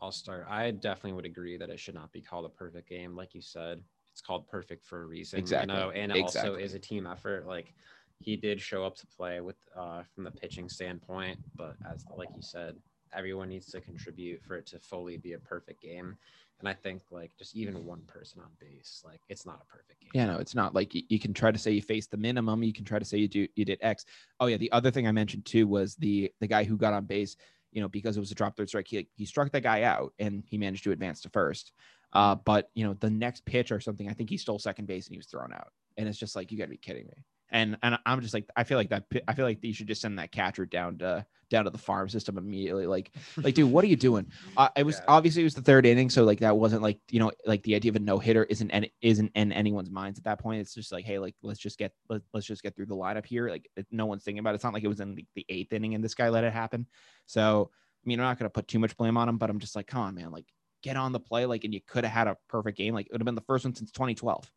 I'll 0.00 0.12
start. 0.12 0.46
I 0.48 0.70
definitely 0.70 1.14
would 1.14 1.24
agree 1.24 1.56
that 1.56 1.70
it 1.70 1.80
should 1.80 1.96
not 1.96 2.12
be 2.12 2.20
called 2.20 2.44
a 2.44 2.48
perfect 2.48 2.88
game. 2.88 3.16
Like 3.16 3.34
you 3.34 3.42
said, 3.42 3.82
it's 4.12 4.20
called 4.20 4.46
perfect 4.46 4.84
for 4.84 5.02
a 5.02 5.06
reason. 5.06 5.40
Exactly. 5.40 5.74
You 5.74 5.80
know, 5.80 5.90
and 5.90 6.12
it 6.12 6.22
also 6.22 6.54
is 6.54 6.74
a 6.74 6.78
team 6.78 7.04
effort. 7.04 7.48
Like 7.48 7.74
he 8.20 8.36
did 8.36 8.60
show 8.60 8.84
up 8.84 8.94
to 8.98 9.06
play 9.08 9.40
with 9.40 9.56
uh 9.76 10.04
from 10.14 10.22
the 10.22 10.30
pitching 10.30 10.68
standpoint, 10.68 11.40
but 11.56 11.74
as 11.92 12.04
like 12.16 12.28
you 12.36 12.42
said, 12.42 12.76
everyone 13.12 13.48
needs 13.48 13.66
to 13.72 13.80
contribute 13.80 14.40
for 14.44 14.54
it 14.54 14.66
to 14.66 14.78
fully 14.78 15.16
be 15.16 15.32
a 15.32 15.38
perfect 15.40 15.82
game. 15.82 16.16
And 16.60 16.68
I 16.68 16.72
think 16.72 17.02
like 17.10 17.30
just 17.38 17.54
even 17.54 17.84
one 17.84 18.02
person 18.06 18.40
on 18.40 18.48
base, 18.58 19.02
like 19.04 19.20
it's 19.28 19.46
not 19.46 19.62
a 19.62 19.72
perfect 19.72 20.00
game. 20.00 20.10
Yeah, 20.12 20.26
no, 20.26 20.38
it's 20.38 20.54
not 20.54 20.74
like 20.74 20.94
you, 20.94 21.02
you 21.08 21.18
can 21.20 21.32
try 21.32 21.52
to 21.52 21.58
say 21.58 21.70
you 21.70 21.82
faced 21.82 22.10
the 22.10 22.16
minimum. 22.16 22.64
You 22.64 22.72
can 22.72 22.84
try 22.84 22.98
to 22.98 23.04
say 23.04 23.18
you 23.18 23.28
do 23.28 23.46
you 23.54 23.64
did 23.64 23.78
X. 23.80 24.04
Oh 24.40 24.46
yeah, 24.46 24.56
the 24.56 24.72
other 24.72 24.90
thing 24.90 25.06
I 25.06 25.12
mentioned 25.12 25.44
too 25.44 25.68
was 25.68 25.94
the 25.96 26.32
the 26.40 26.48
guy 26.48 26.64
who 26.64 26.76
got 26.76 26.94
on 26.94 27.04
base. 27.04 27.36
You 27.70 27.82
know, 27.82 27.88
because 27.88 28.16
it 28.16 28.20
was 28.20 28.32
a 28.32 28.34
drop 28.34 28.56
third 28.56 28.68
strike, 28.68 28.88
he 28.88 29.06
he 29.14 29.24
struck 29.24 29.52
that 29.52 29.62
guy 29.62 29.82
out 29.82 30.14
and 30.18 30.42
he 30.46 30.58
managed 30.58 30.84
to 30.84 30.92
advance 30.92 31.20
to 31.20 31.28
first. 31.28 31.72
Uh, 32.12 32.34
but 32.34 32.70
you 32.74 32.84
know, 32.84 32.94
the 32.94 33.10
next 33.10 33.44
pitch 33.44 33.70
or 33.70 33.78
something, 33.78 34.08
I 34.08 34.14
think 34.14 34.30
he 34.30 34.38
stole 34.38 34.58
second 34.58 34.86
base 34.86 35.06
and 35.06 35.14
he 35.14 35.18
was 35.18 35.26
thrown 35.26 35.52
out. 35.52 35.68
And 35.96 36.08
it's 36.08 36.18
just 36.18 36.34
like 36.34 36.50
you 36.50 36.58
got 36.58 36.64
to 36.64 36.70
be 36.70 36.76
kidding 36.78 37.06
me. 37.06 37.24
And 37.50 37.78
and 37.82 37.98
I'm 38.04 38.20
just 38.20 38.34
like 38.34 38.48
I 38.56 38.64
feel 38.64 38.76
like 38.78 38.90
that 38.90 39.04
I 39.26 39.34
feel 39.34 39.44
like 39.44 39.62
you 39.62 39.72
should 39.72 39.86
just 39.88 40.02
send 40.02 40.18
that 40.18 40.32
catcher 40.32 40.66
down 40.66 40.98
to 40.98 41.24
down 41.50 41.64
to 41.64 41.70
the 41.70 41.78
farm 41.78 42.08
system 42.08 42.36
immediately. 42.36 42.86
Like 42.86 43.10
like 43.38 43.54
dude, 43.54 43.70
what 43.70 43.84
are 43.84 43.88
you 43.88 43.96
doing? 43.96 44.26
Uh, 44.56 44.68
it 44.76 44.84
was 44.84 44.96
Yeah. 44.96 45.04
obviously 45.08 45.42
it 45.42 45.44
was 45.44 45.54
the 45.54 45.62
third 45.62 45.86
inning, 45.86 46.10
so 46.10 46.24
like 46.24 46.40
that 46.40 46.56
wasn't 46.56 46.82
like 46.82 47.00
you 47.10 47.20
know 47.20 47.32
like 47.46 47.62
the 47.62 47.74
idea 47.74 47.90
of 47.90 47.96
a 47.96 48.00
no 48.00 48.18
hitter 48.18 48.44
isn't 48.44 48.70
and 48.70 48.88
isn't 49.00 49.32
in 49.34 49.52
anyone's 49.52 49.90
minds 49.90 50.18
at 50.18 50.24
that 50.24 50.40
point. 50.40 50.60
It's 50.60 50.74
just 50.74 50.92
like 50.92 51.04
hey, 51.04 51.18
like 51.18 51.34
let's 51.42 51.58
just 51.58 51.78
get 51.78 51.92
let, 52.08 52.20
let's 52.34 52.46
just 52.46 52.62
get 52.62 52.76
through 52.76 52.86
the 52.86 52.96
lineup 52.96 53.24
here. 53.24 53.48
Like 53.48 53.68
no 53.90 54.06
one's 54.06 54.24
thinking 54.24 54.40
about 54.40 54.50
it. 54.52 54.56
It's 54.56 54.64
not 54.64 54.74
like 54.74 54.84
it 54.84 54.88
was 54.88 55.00
in 55.00 55.14
the, 55.14 55.24
the 55.34 55.46
eighth 55.48 55.72
inning 55.72 55.94
and 55.94 56.04
this 56.04 56.14
guy 56.14 56.28
let 56.28 56.44
it 56.44 56.52
happen. 56.52 56.86
So 57.26 57.70
I 57.72 58.04
mean, 58.06 58.20
I'm 58.20 58.24
not 58.26 58.38
gonna 58.38 58.50
put 58.50 58.68
too 58.68 58.78
much 58.78 58.96
blame 58.96 59.16
on 59.16 59.28
him, 59.28 59.38
but 59.38 59.48
I'm 59.48 59.58
just 59.58 59.74
like, 59.74 59.86
come 59.86 60.02
on, 60.02 60.14
man, 60.14 60.30
like 60.30 60.46
get 60.82 60.96
on 60.96 61.12
the 61.12 61.20
play, 61.20 61.46
like 61.46 61.64
and 61.64 61.72
you 61.72 61.80
could 61.86 62.04
have 62.04 62.12
had 62.12 62.28
a 62.28 62.36
perfect 62.48 62.76
game. 62.76 62.92
Like 62.94 63.06
it 63.06 63.12
would 63.12 63.22
have 63.22 63.26
been 63.26 63.34
the 63.34 63.40
first 63.42 63.64
one 63.64 63.74
since 63.74 63.90
2012. 63.90 64.50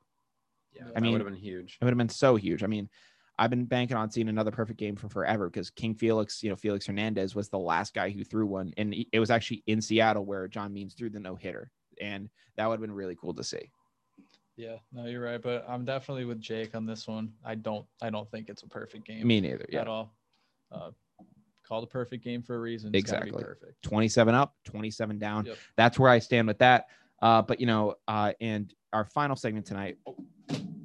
Yeah, 0.74 0.84
I 0.88 0.92
that 0.94 1.02
mean- 1.02 1.12
would 1.14 1.22
have 1.22 1.30
been 1.30 1.40
huge. 1.40 1.78
It 1.80 1.84
would 1.86 1.92
have 1.92 1.98
been 1.98 2.10
so 2.10 2.36
huge. 2.36 2.64
I 2.64 2.68
mean, 2.68 2.90
I've 3.40 3.50
been 3.50 3.66
banking 3.66 3.98
on 3.98 4.12
seeing 4.12 4.30
another 4.30 4.52
perfect 4.52 4.78
game 4.78 4.96
for 4.96 5.10
forever 5.10 5.50
because 5.50 5.70
King 5.72 5.96
Felix, 5.96 6.44
you 6.44 6.50
know, 6.50 6.56
Felix 6.56 6.86
Hernandez 6.86 7.34
was 7.34 7.50
the 7.50 7.58
last 7.58 7.94
guy 7.94 8.10
who 8.12 8.24
threw 8.24 8.46
one, 8.46 8.72
and 8.78 8.94
it 9.12 9.20
was 9.20 9.32
actually 9.32 9.64
in 9.68 9.82
Seattle 9.82 10.26
where 10.26 10.48
John 10.48 10.74
Means 10.74 10.94
threw 10.94 11.10
the 11.10 11.20
no 11.20 11.36
hitter, 11.36 11.72
and 12.00 12.30
that 12.58 12.68
would 12.68 12.74
have 12.76 12.82
been 12.82 12.92
really 12.92 13.16
cool 13.16 13.34
to 13.34 13.44
see. 13.44 13.72
Yeah, 14.58 14.76
no, 14.92 15.06
you're 15.06 15.24
right, 15.24 15.42
but 15.42 15.66
I'm 15.68 15.86
definitely 15.86 16.26
with 16.26 16.40
Jake 16.40 16.76
on 16.76 16.86
this 16.86 17.08
one. 17.08 17.34
I 17.44 17.56
don't, 17.56 17.86
I 18.02 18.10
don't 18.12 18.30
think 18.30 18.48
it's 18.50 18.62
a 18.64 18.68
perfect 18.68 19.08
game 19.08 19.26
Me 19.26 19.42
neither. 19.42 19.66
Yeah, 19.70 19.82
at 19.82 19.88
all. 19.88 20.14
Uh, 20.72 20.92
called 21.68 21.86
a 21.86 21.88
perfect 21.88 22.24
game 22.24 22.44
for 22.44 22.56
a 22.56 22.60
reason. 22.60 22.90
It's 22.90 22.92
be 22.92 23.00
Exactly. 23.00 23.32
perfect. 23.44 23.82
27 23.82 24.36
up, 24.36 24.56
27 24.66 25.18
down. 25.18 25.46
Yep. 25.46 25.58
That's 25.78 25.98
where 25.98 26.12
I 26.12 26.20
stand 26.20 26.48
with 26.48 26.60
that. 26.60 26.88
Uh, 27.22 27.42
but 27.42 27.60
you 27.60 27.66
know, 27.66 27.96
uh, 28.08 28.34
and 28.42 28.74
our 28.94 29.06
final 29.06 29.36
segment 29.36 29.66
tonight. 29.66 29.98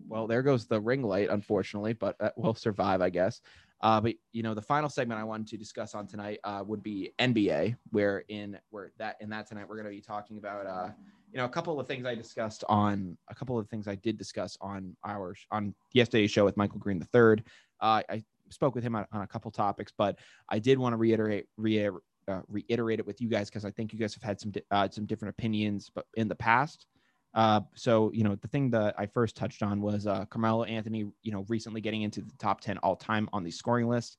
well, 0.09 0.27
there 0.27 0.43
goes 0.43 0.67
the 0.67 0.81
ring 0.81 1.03
light, 1.03 1.29
unfortunately, 1.31 1.93
but 1.93 2.17
uh, 2.21 2.31
we'll 2.37 2.55
survive, 2.55 3.01
I 3.01 3.11
guess. 3.11 3.41
Uh, 3.81 4.01
but 4.01 4.15
you 4.33 4.43
know, 4.43 4.55
the 4.55 4.63
final 4.63 4.89
segment 4.89 5.21
I 5.21 5.25
wanted 5.25 5.49
to 5.49 5.57
discuss 5.57 5.95
on 5.95 6.07
tonight 6.07 6.41
uh, 6.45 6.63
would 6.67 6.83
be 6.83 7.13
NBA, 7.19 7.77
where 7.91 8.25
in 8.29 8.59
where 8.71 8.93
that 8.99 9.17
in 9.21 9.29
that 9.31 9.49
tonight 9.49 9.69
we're 9.69 9.77
going 9.77 9.87
to 9.87 9.91
be 9.91 10.01
talking 10.01 10.39
about 10.39 10.67
uh, 10.67 10.89
you 11.31 11.39
know 11.39 11.45
a 11.45 11.49
couple 11.49 11.79
of 11.79 11.87
things 11.87 12.07
I 12.07 12.15
discussed 12.15 12.65
on 12.69 13.19
a 13.29 13.35
couple 13.35 13.59
of 13.59 13.69
things 13.69 13.87
I 13.87 13.97
did 13.97 14.17
discuss 14.17 14.57
on 14.61 14.97
our 15.05 15.35
on 15.51 15.75
yesterday's 15.93 16.31
show 16.31 16.45
with 16.45 16.57
Michael 16.57 16.79
Green 16.79 16.99
the 16.99 17.45
Uh, 17.81 18.03
I 18.09 18.25
spoke 18.49 18.75
with 18.75 18.85
him 18.85 18.95
on, 18.95 19.07
on 19.13 19.23
a 19.23 19.27
couple 19.27 19.51
topics, 19.51 19.93
but 19.97 20.19
I 20.49 20.59
did 20.59 20.79
want 20.79 20.93
to 20.95 20.97
reiterate 20.97 21.47
reiter, 21.57 22.01
uh, 22.29 22.41
reiterate 22.49 22.99
it 22.99 23.07
with 23.07 23.21
you 23.21 23.29
guys 23.29 23.49
because 23.49 23.65
I 23.65 23.71
think 23.71 23.93
you 23.93 23.99
guys 23.99 24.15
have 24.15 24.23
had 24.23 24.41
some 24.41 24.51
di- 24.51 24.63
uh, 24.71 24.89
some 24.91 25.07
different 25.07 25.35
opinions, 25.35 25.91
but 25.95 26.07
in 26.15 26.29
the 26.29 26.35
past. 26.35 26.87
Uh, 27.35 27.61
so 27.75 28.11
you 28.15 28.25
know 28.25 28.35
the 28.37 28.49
thing 28.49 28.71
that 28.71 28.95
I 28.97 29.07
first 29.07 29.37
touched 29.37 29.63
on 29.63 29.83
was 29.83 30.07
uh, 30.07 30.25
Carmelo 30.27 30.65
Anthony, 30.65 31.05
you 31.23 31.33
know, 31.33 31.45
recently 31.49 31.83
getting 31.83 32.03
into 32.03 32.23
the 32.23 32.33
top 32.39 32.61
ten 32.61 32.79
all 32.79 32.97
time 32.97 33.29
on 33.33 33.45
the 33.45 33.51
scoring 33.51 33.89
list, 33.89 34.17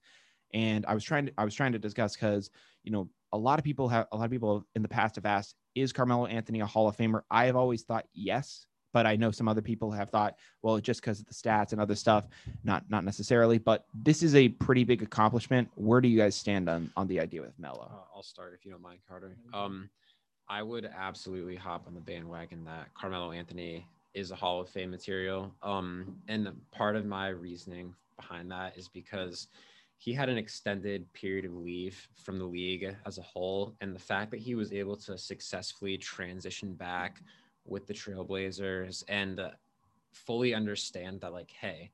and 0.53 0.85
I 0.85 0.93
was 0.93 1.03
trying 1.03 1.25
to 1.25 1.33
I 1.37 1.43
was 1.43 1.55
trying 1.55 1.71
to 1.71 1.79
discuss 1.79 2.15
because 2.15 2.51
you 2.83 2.91
know 2.91 3.09
a 3.33 3.37
lot 3.37 3.57
of 3.57 3.65
people 3.65 3.89
have 3.89 4.05
a 4.11 4.17
lot 4.17 4.25
of 4.25 4.31
people 4.31 4.67
in 4.75 4.83
the 4.83 4.87
past 4.87 5.15
have 5.15 5.25
asked, 5.25 5.55
is 5.73 5.91
Carmelo 5.91 6.27
Anthony 6.27 6.59
a 6.59 6.65
Hall 6.65 6.87
of 6.87 6.95
Famer? 6.95 7.21
I 7.31 7.45
have 7.45 7.55
always 7.55 7.83
thought 7.83 8.05
yes, 8.13 8.66
but 8.93 9.05
I 9.05 9.15
know 9.15 9.31
some 9.31 9.47
other 9.47 9.61
people 9.61 9.91
have 9.91 10.09
thought, 10.09 10.35
well, 10.61 10.79
just 10.79 11.01
because 11.01 11.19
of 11.19 11.25
the 11.25 11.33
stats 11.33 11.71
and 11.71 11.81
other 11.81 11.95
stuff, 11.95 12.27
not 12.63 12.83
not 12.89 13.03
necessarily. 13.03 13.57
But 13.57 13.85
this 13.93 14.23
is 14.23 14.35
a 14.35 14.49
pretty 14.49 14.83
big 14.83 15.01
accomplishment. 15.01 15.69
Where 15.75 16.01
do 16.01 16.07
you 16.07 16.17
guys 16.17 16.35
stand 16.35 16.69
on 16.69 16.91
on 16.95 17.07
the 17.07 17.19
idea 17.19 17.41
with 17.41 17.57
Melo? 17.59 17.91
Uh, 17.91 18.15
I'll 18.15 18.23
start 18.23 18.53
if 18.57 18.65
you 18.65 18.71
don't 18.71 18.81
mind, 18.81 18.99
Carter. 19.07 19.37
Um, 19.53 19.89
I 20.49 20.63
would 20.63 20.89
absolutely 20.97 21.55
hop 21.55 21.87
on 21.87 21.93
the 21.93 21.99
bandwagon 21.99 22.63
that 22.65 22.93
Carmelo 22.93 23.31
Anthony 23.31 23.85
is 24.13 24.31
a 24.31 24.35
Hall 24.35 24.61
of 24.61 24.69
Fame 24.69 24.89
material. 24.89 25.53
Um, 25.61 26.15
and 26.27 26.49
part 26.71 26.95
of 26.95 27.05
my 27.05 27.27
reasoning 27.27 27.93
behind 28.15 28.49
that 28.51 28.77
is 28.77 28.87
because 28.87 29.47
he 29.99 30.13
had 30.13 30.29
an 30.29 30.37
extended 30.37 31.11
period 31.13 31.45
of 31.45 31.53
leave 31.55 32.07
from 32.15 32.37
the 32.37 32.45
league 32.45 32.95
as 33.05 33.17
a 33.17 33.21
whole, 33.21 33.75
and 33.81 33.95
the 33.95 33.99
fact 33.99 34.31
that 34.31 34.39
he 34.39 34.55
was 34.55 34.71
able 34.71 34.95
to 34.95 35.17
successfully 35.17 35.97
transition 35.97 36.73
back 36.73 37.21
with 37.67 37.87
the 37.87 37.93
Trailblazers 37.93 39.03
and 39.07 39.39
uh, 39.39 39.51
fully 40.11 40.53
understand 40.53 41.21
that, 41.21 41.33
like, 41.33 41.51
hey, 41.51 41.91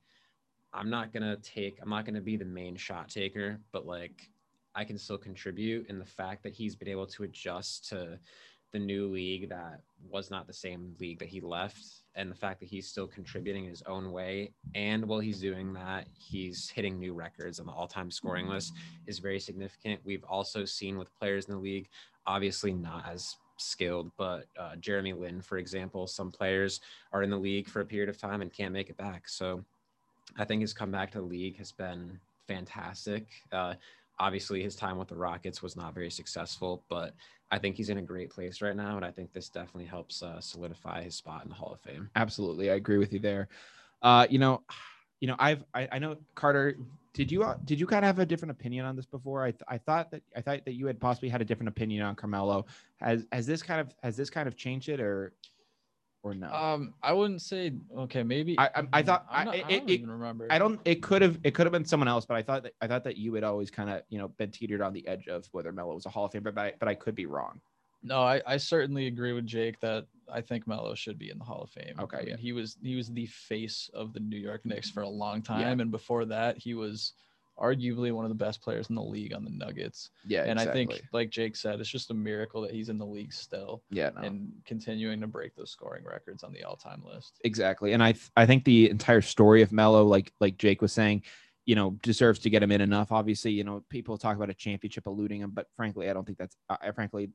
I'm 0.72 0.90
not 0.90 1.12
gonna 1.12 1.36
take, 1.36 1.78
I'm 1.82 1.90
not 1.90 2.04
gonna 2.04 2.20
be 2.20 2.36
the 2.36 2.44
main 2.44 2.76
shot 2.76 3.08
taker, 3.08 3.60
but 3.72 3.86
like 3.86 4.30
I 4.74 4.84
can 4.84 4.98
still 4.98 5.18
contribute. 5.18 5.88
And 5.88 6.00
the 6.00 6.06
fact 6.06 6.42
that 6.42 6.52
he's 6.52 6.74
been 6.74 6.88
able 6.88 7.06
to 7.06 7.22
adjust 7.22 7.88
to 7.90 8.18
the 8.72 8.78
new 8.80 9.06
league 9.06 9.48
that 9.48 9.82
was 10.10 10.32
not 10.32 10.48
the 10.48 10.52
same 10.52 10.96
league 10.98 11.20
that 11.20 11.28
he 11.28 11.40
left, 11.40 11.84
and 12.16 12.28
the 12.28 12.34
fact 12.34 12.58
that 12.58 12.68
he's 12.68 12.88
still 12.88 13.06
contributing 13.06 13.64
in 13.64 13.70
his 13.70 13.82
own 13.82 14.10
way. 14.10 14.50
And 14.74 15.06
while 15.06 15.20
he's 15.20 15.38
doing 15.38 15.72
that, 15.74 16.08
he's 16.18 16.68
hitting 16.68 16.98
new 16.98 17.14
records 17.14 17.60
on 17.60 17.66
the 17.66 17.72
all 17.72 17.86
time 17.86 18.10
scoring 18.10 18.48
list 18.48 18.72
is 19.06 19.20
very 19.20 19.38
significant. 19.38 20.00
We've 20.04 20.24
also 20.24 20.64
seen 20.64 20.98
with 20.98 21.14
players 21.14 21.46
in 21.46 21.54
the 21.54 21.60
league, 21.60 21.88
obviously 22.26 22.72
not 22.72 23.08
as 23.08 23.36
skilled, 23.56 24.10
but 24.16 24.46
uh, 24.58 24.76
Jeremy 24.76 25.12
Lin, 25.12 25.40
for 25.40 25.58
example, 25.58 26.06
some 26.06 26.30
players 26.30 26.80
are 27.12 27.22
in 27.22 27.30
the 27.30 27.38
league 27.38 27.68
for 27.68 27.80
a 27.80 27.84
period 27.84 28.08
of 28.08 28.18
time 28.18 28.42
and 28.42 28.52
can't 28.52 28.72
make 28.72 28.90
it 28.90 28.96
back. 28.96 29.28
So 29.28 29.64
I 30.36 30.44
think 30.44 30.60
his 30.60 30.72
comeback 30.72 31.12
to 31.12 31.18
the 31.18 31.24
league 31.24 31.56
has 31.58 31.72
been 31.72 32.18
fantastic. 32.46 33.28
Uh, 33.52 33.74
obviously, 34.18 34.62
his 34.62 34.76
time 34.76 34.98
with 34.98 35.08
the 35.08 35.16
Rockets 35.16 35.62
was 35.62 35.76
not 35.76 35.94
very 35.94 36.10
successful, 36.10 36.84
but 36.88 37.14
I 37.50 37.58
think 37.58 37.76
he's 37.76 37.90
in 37.90 37.98
a 37.98 38.02
great 38.02 38.30
place 38.30 38.60
right 38.60 38.74
now, 38.74 38.96
and 38.96 39.04
I 39.04 39.10
think 39.10 39.32
this 39.32 39.48
definitely 39.48 39.86
helps 39.86 40.22
uh, 40.22 40.40
solidify 40.40 41.02
his 41.02 41.14
spot 41.14 41.44
in 41.44 41.48
the 41.48 41.54
Hall 41.54 41.72
of 41.72 41.80
Fame. 41.80 42.10
Absolutely, 42.16 42.70
I 42.70 42.74
agree 42.74 42.98
with 42.98 43.12
you 43.12 43.20
there. 43.20 43.48
Uh, 44.02 44.26
you 44.28 44.38
know, 44.38 44.62
you 45.24 45.28
know, 45.28 45.36
I've 45.38 45.64
I, 45.72 45.88
I 45.90 45.98
know 45.98 46.18
Carter. 46.34 46.76
Did 47.14 47.32
you 47.32 47.44
uh, 47.44 47.56
did 47.64 47.80
you 47.80 47.86
kind 47.86 48.04
of 48.04 48.08
have 48.08 48.18
a 48.18 48.26
different 48.26 48.50
opinion 48.50 48.84
on 48.84 48.94
this 48.94 49.06
before? 49.06 49.42
I 49.42 49.52
th- 49.52 49.62
I 49.66 49.78
thought 49.78 50.10
that 50.10 50.20
I 50.36 50.42
thought 50.42 50.66
that 50.66 50.74
you 50.74 50.86
had 50.86 51.00
possibly 51.00 51.30
had 51.30 51.40
a 51.40 51.46
different 51.46 51.68
opinion 51.70 52.02
on 52.04 52.14
Carmelo. 52.14 52.66
Has 53.00 53.24
has 53.32 53.46
this 53.46 53.62
kind 53.62 53.80
of 53.80 53.94
has 54.02 54.18
this 54.18 54.28
kind 54.28 54.46
of 54.46 54.54
changed 54.54 54.90
it 54.90 55.00
or 55.00 55.32
or 56.22 56.34
no? 56.34 56.52
Um, 56.52 56.92
I 57.02 57.14
wouldn't 57.14 57.40
say 57.40 57.72
okay. 58.00 58.22
Maybe 58.22 58.58
I- 58.58 58.68
I- 58.74 58.88
I 58.92 59.02
thought- 59.02 59.24
I'm 59.30 59.40
I- 59.40 59.44
not- 59.44 59.54
I, 59.54 59.60
don't 59.78 59.88
it- 59.88 59.90
even 59.94 60.10
remember. 60.10 60.46
I 60.50 60.58
don't. 60.58 60.78
It 60.84 61.02
could 61.02 61.22
have. 61.22 61.38
It 61.42 61.54
could 61.54 61.64
have 61.64 61.72
been 61.72 61.86
someone 61.86 62.08
else, 62.08 62.26
but 62.26 62.34
I 62.36 62.42
thought 62.42 62.64
that 62.64 62.74
I 62.82 62.86
thought 62.86 63.04
that 63.04 63.16
you 63.16 63.32
had 63.32 63.44
always 63.44 63.70
kind 63.70 63.88
of 63.88 64.02
you 64.10 64.18
know 64.18 64.28
been 64.28 64.50
teetered 64.50 64.82
on 64.82 64.92
the 64.92 65.08
edge 65.08 65.26
of 65.28 65.48
whether 65.52 65.72
Melo 65.72 65.94
was 65.94 66.04
a 66.04 66.10
Hall 66.10 66.26
of 66.26 66.32
Famer, 66.32 66.52
but 66.54 66.58
I, 66.58 66.72
but 66.78 66.86
I 66.88 66.94
could 66.94 67.14
be 67.14 67.24
wrong. 67.24 67.62
No, 68.02 68.20
I, 68.20 68.42
I 68.46 68.58
certainly 68.58 69.06
agree 69.06 69.32
with 69.32 69.46
Jake 69.46 69.80
that 69.80 70.04
I 70.32 70.40
think 70.40 70.66
Melo 70.66 70.94
should 70.94 71.18
be 71.18 71.30
in 71.30 71.38
the 71.38 71.44
Hall 71.44 71.62
of 71.62 71.70
Fame. 71.70 71.94
Okay, 71.98 72.16
I 72.16 72.20
mean, 72.20 72.28
yeah. 72.30 72.36
he 72.36 72.52
was 72.52 72.76
he 72.82 72.96
was 72.96 73.10
the 73.10 73.26
face 73.26 73.90
of 73.94 74.12
the 74.12 74.20
New 74.20 74.38
York 74.38 74.64
Knicks 74.64 74.90
for 74.90 75.02
a 75.02 75.08
long 75.08 75.42
time, 75.42 75.80
and 75.80 75.90
before 75.90 76.24
that, 76.26 76.58
he 76.58 76.74
was 76.74 77.12
arguably 77.58 78.12
one 78.12 78.24
of 78.24 78.30
the 78.30 78.34
best 78.34 78.60
players 78.60 78.88
in 78.88 78.96
the 78.96 79.02
league 79.02 79.32
on 79.32 79.44
the 79.44 79.50
Nuggets. 79.50 80.10
Yeah, 80.26 80.44
and 80.44 80.58
I 80.58 80.66
think, 80.66 81.02
like 81.12 81.30
Jake 81.30 81.56
said, 81.56 81.80
it's 81.80 81.88
just 81.88 82.10
a 82.10 82.14
miracle 82.14 82.62
that 82.62 82.72
he's 82.72 82.88
in 82.88 82.98
the 82.98 83.06
league 83.06 83.32
still 83.32 83.82
yeah, 83.90 84.10
no. 84.14 84.22
and 84.22 84.52
continuing 84.64 85.20
to 85.20 85.26
break 85.26 85.54
those 85.54 85.70
scoring 85.70 86.04
records 86.04 86.42
on 86.42 86.52
the 86.52 86.64
all-time 86.64 87.02
list. 87.06 87.40
exactly 87.44 87.92
and 87.92 88.02
i 88.02 88.12
th- 88.12 88.30
i 88.36 88.46
think 88.46 88.64
the 88.64 88.90
entire 88.90 89.20
story 89.20 89.62
of 89.62 89.72
melo 89.72 90.04
like 90.04 90.32
like 90.40 90.56
jake 90.58 90.82
was 90.82 90.92
saying 90.92 91.22
you 91.64 91.74
know 91.74 91.92
deserves 92.02 92.38
to 92.40 92.50
get 92.50 92.62
him 92.62 92.72
in 92.72 92.80
enough 92.80 93.12
obviously 93.12 93.52
you 93.52 93.64
know 93.64 93.82
people 93.88 94.18
talk 94.18 94.36
about 94.36 94.50
a 94.50 94.54
championship 94.54 95.06
eluding 95.06 95.40
him 95.40 95.50
but 95.50 95.66
frankly 95.76 96.10
i 96.10 96.12
don't 96.12 96.24
think 96.24 96.38
that's 96.38 96.56
i 96.68 96.90
frankly 96.90 97.30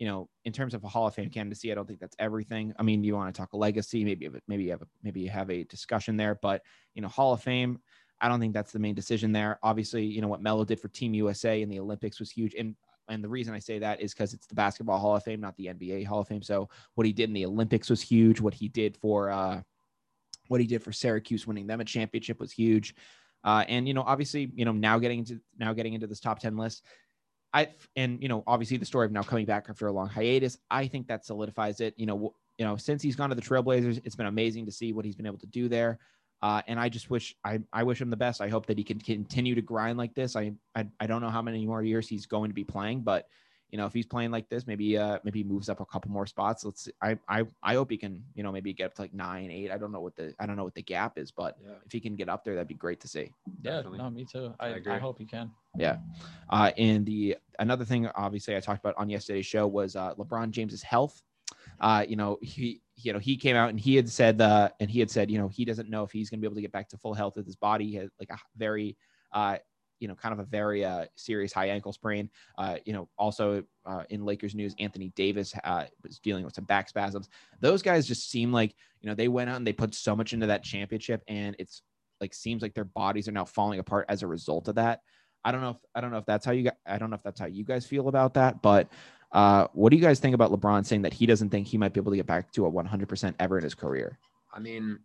you 0.00 0.06
know 0.06 0.28
in 0.44 0.52
terms 0.52 0.74
of 0.74 0.82
a 0.82 0.88
hall 0.88 1.06
of 1.06 1.14
fame 1.14 1.30
candidacy 1.30 1.70
i 1.70 1.74
don't 1.74 1.86
think 1.86 2.00
that's 2.00 2.16
everything 2.18 2.72
i 2.78 2.82
mean 2.82 3.04
you 3.04 3.14
want 3.14 3.32
to 3.32 3.38
talk 3.38 3.52
a 3.52 3.56
legacy 3.56 4.02
maybe 4.02 4.28
maybe 4.48 4.64
you 4.64 4.70
have 4.72 4.82
a 4.82 4.86
maybe 5.04 5.20
you 5.20 5.30
have 5.30 5.50
a 5.50 5.62
discussion 5.64 6.16
there 6.16 6.36
but 6.42 6.62
you 6.94 7.02
know 7.02 7.08
hall 7.08 7.32
of 7.32 7.42
fame 7.42 7.78
i 8.20 8.28
don't 8.28 8.40
think 8.40 8.54
that's 8.54 8.72
the 8.72 8.78
main 8.78 8.94
decision 8.94 9.30
there 9.30 9.60
obviously 9.62 10.04
you 10.04 10.20
know 10.20 10.28
what 10.28 10.42
melo 10.42 10.64
did 10.64 10.80
for 10.80 10.88
team 10.88 11.14
usa 11.14 11.62
in 11.62 11.68
the 11.68 11.78
olympics 11.78 12.18
was 12.18 12.30
huge 12.30 12.54
and 12.58 12.74
and 13.08 13.24
the 13.24 13.28
reason 13.28 13.54
I 13.54 13.58
say 13.58 13.80
that 13.80 14.00
is 14.00 14.14
because 14.14 14.32
it's 14.34 14.46
the 14.46 14.54
basketball 14.54 14.98
Hall 14.98 15.16
of 15.16 15.24
Fame, 15.24 15.40
not 15.40 15.56
the 15.56 15.66
NBA 15.66 16.06
Hall 16.06 16.20
of 16.20 16.28
Fame. 16.28 16.42
So 16.42 16.68
what 16.94 17.06
he 17.06 17.12
did 17.12 17.28
in 17.28 17.34
the 17.34 17.44
Olympics 17.44 17.90
was 17.90 18.00
huge. 18.00 18.40
What 18.40 18.54
he 18.54 18.68
did 18.68 18.96
for 18.96 19.30
uh, 19.30 19.62
what 20.46 20.60
he 20.60 20.66
did 20.68 20.82
for 20.82 20.92
Syracuse, 20.92 21.46
winning 21.46 21.66
them 21.66 21.80
a 21.80 21.84
championship, 21.84 22.38
was 22.38 22.52
huge. 22.52 22.94
Uh, 23.42 23.64
and 23.68 23.88
you 23.88 23.94
know, 23.94 24.04
obviously, 24.06 24.50
you 24.54 24.64
know, 24.64 24.72
now 24.72 24.98
getting 24.98 25.20
into 25.20 25.40
now 25.58 25.72
getting 25.72 25.94
into 25.94 26.06
this 26.06 26.20
top 26.20 26.38
ten 26.38 26.56
list, 26.56 26.84
I 27.52 27.68
and 27.96 28.22
you 28.22 28.28
know, 28.28 28.44
obviously 28.46 28.76
the 28.76 28.86
story 28.86 29.06
of 29.06 29.12
now 29.12 29.22
coming 29.22 29.46
back 29.46 29.66
after 29.68 29.86
a 29.86 29.92
long 29.92 30.08
hiatus, 30.08 30.58
I 30.70 30.86
think 30.86 31.08
that 31.08 31.24
solidifies 31.24 31.80
it. 31.80 31.94
You 31.96 32.06
know, 32.06 32.34
you 32.58 32.64
know, 32.64 32.76
since 32.76 33.02
he's 33.02 33.16
gone 33.16 33.30
to 33.30 33.34
the 33.34 33.42
Trailblazers, 33.42 34.00
it's 34.04 34.16
been 34.16 34.26
amazing 34.26 34.66
to 34.66 34.72
see 34.72 34.92
what 34.92 35.04
he's 35.04 35.16
been 35.16 35.26
able 35.26 35.38
to 35.38 35.46
do 35.46 35.68
there. 35.68 35.98
Uh, 36.42 36.62
and 36.66 36.80
I 36.80 36.88
just 36.88 37.10
wish 37.10 37.34
I, 37.44 37.60
I 37.72 37.82
wish 37.82 38.00
him 38.00 38.10
the 38.10 38.16
best. 38.16 38.40
I 38.40 38.48
hope 38.48 38.66
that 38.66 38.78
he 38.78 38.84
can 38.84 38.98
continue 38.98 39.54
to 39.54 39.62
grind 39.62 39.98
like 39.98 40.14
this. 40.14 40.36
I, 40.36 40.52
I 40.74 40.86
I 40.98 41.06
don't 41.06 41.20
know 41.20 41.30
how 41.30 41.42
many 41.42 41.66
more 41.66 41.82
years 41.82 42.08
he's 42.08 42.26
going 42.26 42.50
to 42.50 42.54
be 42.54 42.64
playing, 42.64 43.02
but 43.02 43.26
you 43.70 43.78
know 43.78 43.86
if 43.86 43.92
he's 43.92 44.06
playing 44.06 44.30
like 44.30 44.48
this, 44.48 44.66
maybe 44.66 44.98
uh 44.98 45.18
maybe 45.24 45.40
he 45.40 45.44
moves 45.44 45.68
up 45.68 45.80
a 45.80 45.86
couple 45.86 46.10
more 46.10 46.26
spots. 46.26 46.64
Let's 46.64 46.84
see. 46.84 46.92
I 47.02 47.18
I 47.28 47.44
I 47.62 47.74
hope 47.74 47.90
he 47.90 47.96
can 47.96 48.22
you 48.34 48.42
know 48.42 48.52
maybe 48.52 48.72
get 48.72 48.86
up 48.86 48.94
to 48.94 49.02
like 49.02 49.14
nine 49.14 49.50
eight. 49.50 49.70
I 49.70 49.78
don't 49.78 49.92
know 49.92 50.00
what 50.00 50.16
the 50.16 50.34
I 50.40 50.46
don't 50.46 50.56
know 50.56 50.64
what 50.64 50.74
the 50.74 50.82
gap 50.82 51.18
is, 51.18 51.30
but 51.30 51.56
Yeah. 51.64 51.74
if 51.84 51.92
he 51.92 52.00
can 52.00 52.16
get 52.16 52.28
up 52.28 52.44
there, 52.44 52.54
that'd 52.54 52.68
be 52.68 52.74
great 52.74 53.00
to 53.00 53.08
see. 53.08 53.32
Yeah, 53.62 53.76
Definitely. 53.76 53.98
no, 53.98 54.10
me 54.10 54.24
too. 54.24 54.54
I, 54.60 54.66
I 54.68 54.80
I, 54.86 54.98
hope 54.98 55.18
he 55.18 55.24
can. 55.26 55.50
Yeah. 55.76 55.98
Uh, 56.48 56.72
and 56.76 57.06
the 57.06 57.36
another 57.58 57.84
thing, 57.84 58.06
obviously, 58.08 58.56
I 58.56 58.60
talked 58.60 58.84
about 58.84 58.94
on 58.96 59.08
yesterday's 59.08 59.46
show 59.46 59.66
was 59.66 59.96
uh, 59.96 60.14
LeBron 60.14 60.50
James's 60.50 60.82
health. 60.82 61.22
Uh, 61.80 62.04
you 62.08 62.16
know, 62.16 62.38
he 62.42 62.82
you 62.96 63.12
know 63.12 63.18
he 63.18 63.36
came 63.36 63.56
out 63.56 63.70
and 63.70 63.80
he 63.80 63.96
had 63.96 64.08
said 64.08 64.40
uh, 64.40 64.68
and 64.80 64.90
he 64.90 65.00
had 65.00 65.10
said 65.10 65.30
you 65.30 65.38
know 65.38 65.48
he 65.48 65.64
doesn't 65.64 65.88
know 65.88 66.04
if 66.04 66.12
he's 66.12 66.28
going 66.28 66.38
to 66.38 66.42
be 66.42 66.46
able 66.46 66.56
to 66.56 66.60
get 66.62 66.72
back 66.72 66.88
to 66.88 66.98
full 66.98 67.14
health 67.14 67.36
with 67.36 67.46
his 67.46 67.56
body. 67.56 67.86
He 67.86 67.94
has 67.96 68.10
like 68.18 68.30
a 68.30 68.36
very 68.56 68.96
uh, 69.32 69.58
you 70.00 70.08
know 70.08 70.14
kind 70.14 70.32
of 70.32 70.40
a 70.40 70.44
very 70.44 70.84
uh, 70.84 71.04
serious 71.14 71.52
high 71.52 71.68
ankle 71.68 71.92
sprain. 71.92 72.28
Uh, 72.58 72.78
you 72.84 72.92
know, 72.92 73.08
also 73.16 73.62
uh, 73.86 74.02
in 74.10 74.24
Lakers 74.24 74.54
news, 74.54 74.74
Anthony 74.78 75.12
Davis 75.14 75.54
uh, 75.62 75.84
was 76.02 76.18
dealing 76.18 76.44
with 76.44 76.54
some 76.54 76.64
back 76.64 76.88
spasms. 76.88 77.28
Those 77.60 77.82
guys 77.82 78.06
just 78.06 78.30
seem 78.30 78.52
like 78.52 78.74
you 79.00 79.08
know 79.08 79.14
they 79.14 79.28
went 79.28 79.50
out 79.50 79.56
and 79.56 79.66
they 79.66 79.72
put 79.72 79.94
so 79.94 80.16
much 80.16 80.32
into 80.32 80.46
that 80.46 80.64
championship, 80.64 81.22
and 81.28 81.54
it's 81.58 81.82
like 82.20 82.34
seems 82.34 82.62
like 82.62 82.74
their 82.74 82.84
bodies 82.84 83.28
are 83.28 83.32
now 83.32 83.44
falling 83.44 83.78
apart 83.78 84.06
as 84.08 84.22
a 84.22 84.26
result 84.26 84.68
of 84.68 84.74
that. 84.74 85.02
I 85.44 85.52
don't 85.52 85.60
know 85.60 85.70
if 85.70 85.78
I 85.94 86.00
don't 86.00 86.10
know 86.10 86.18
if 86.18 86.26
that's 86.26 86.44
how 86.44 86.52
you 86.52 86.64
got 86.64 86.76
I 86.86 86.98
don't 86.98 87.10
know 87.10 87.16
if 87.16 87.22
that's 87.22 87.40
how 87.40 87.46
you 87.46 87.64
guys 87.64 87.86
feel 87.86 88.08
about 88.08 88.34
that, 88.34 88.62
but 88.62 88.88
uh, 89.32 89.68
what 89.72 89.90
do 89.90 89.96
you 89.96 90.02
guys 90.02 90.18
think 90.18 90.34
about 90.34 90.50
LeBron 90.50 90.84
saying 90.84 91.02
that 91.02 91.12
he 91.12 91.26
doesn't 91.26 91.50
think 91.50 91.66
he 91.66 91.78
might 91.78 91.92
be 91.92 92.00
able 92.00 92.10
to 92.10 92.16
get 92.16 92.26
back 92.26 92.50
to 92.52 92.66
a 92.66 92.70
100% 92.70 93.34
ever 93.38 93.58
in 93.58 93.64
his 93.64 93.74
career? 93.74 94.18
I 94.52 94.58
mean, 94.58 94.98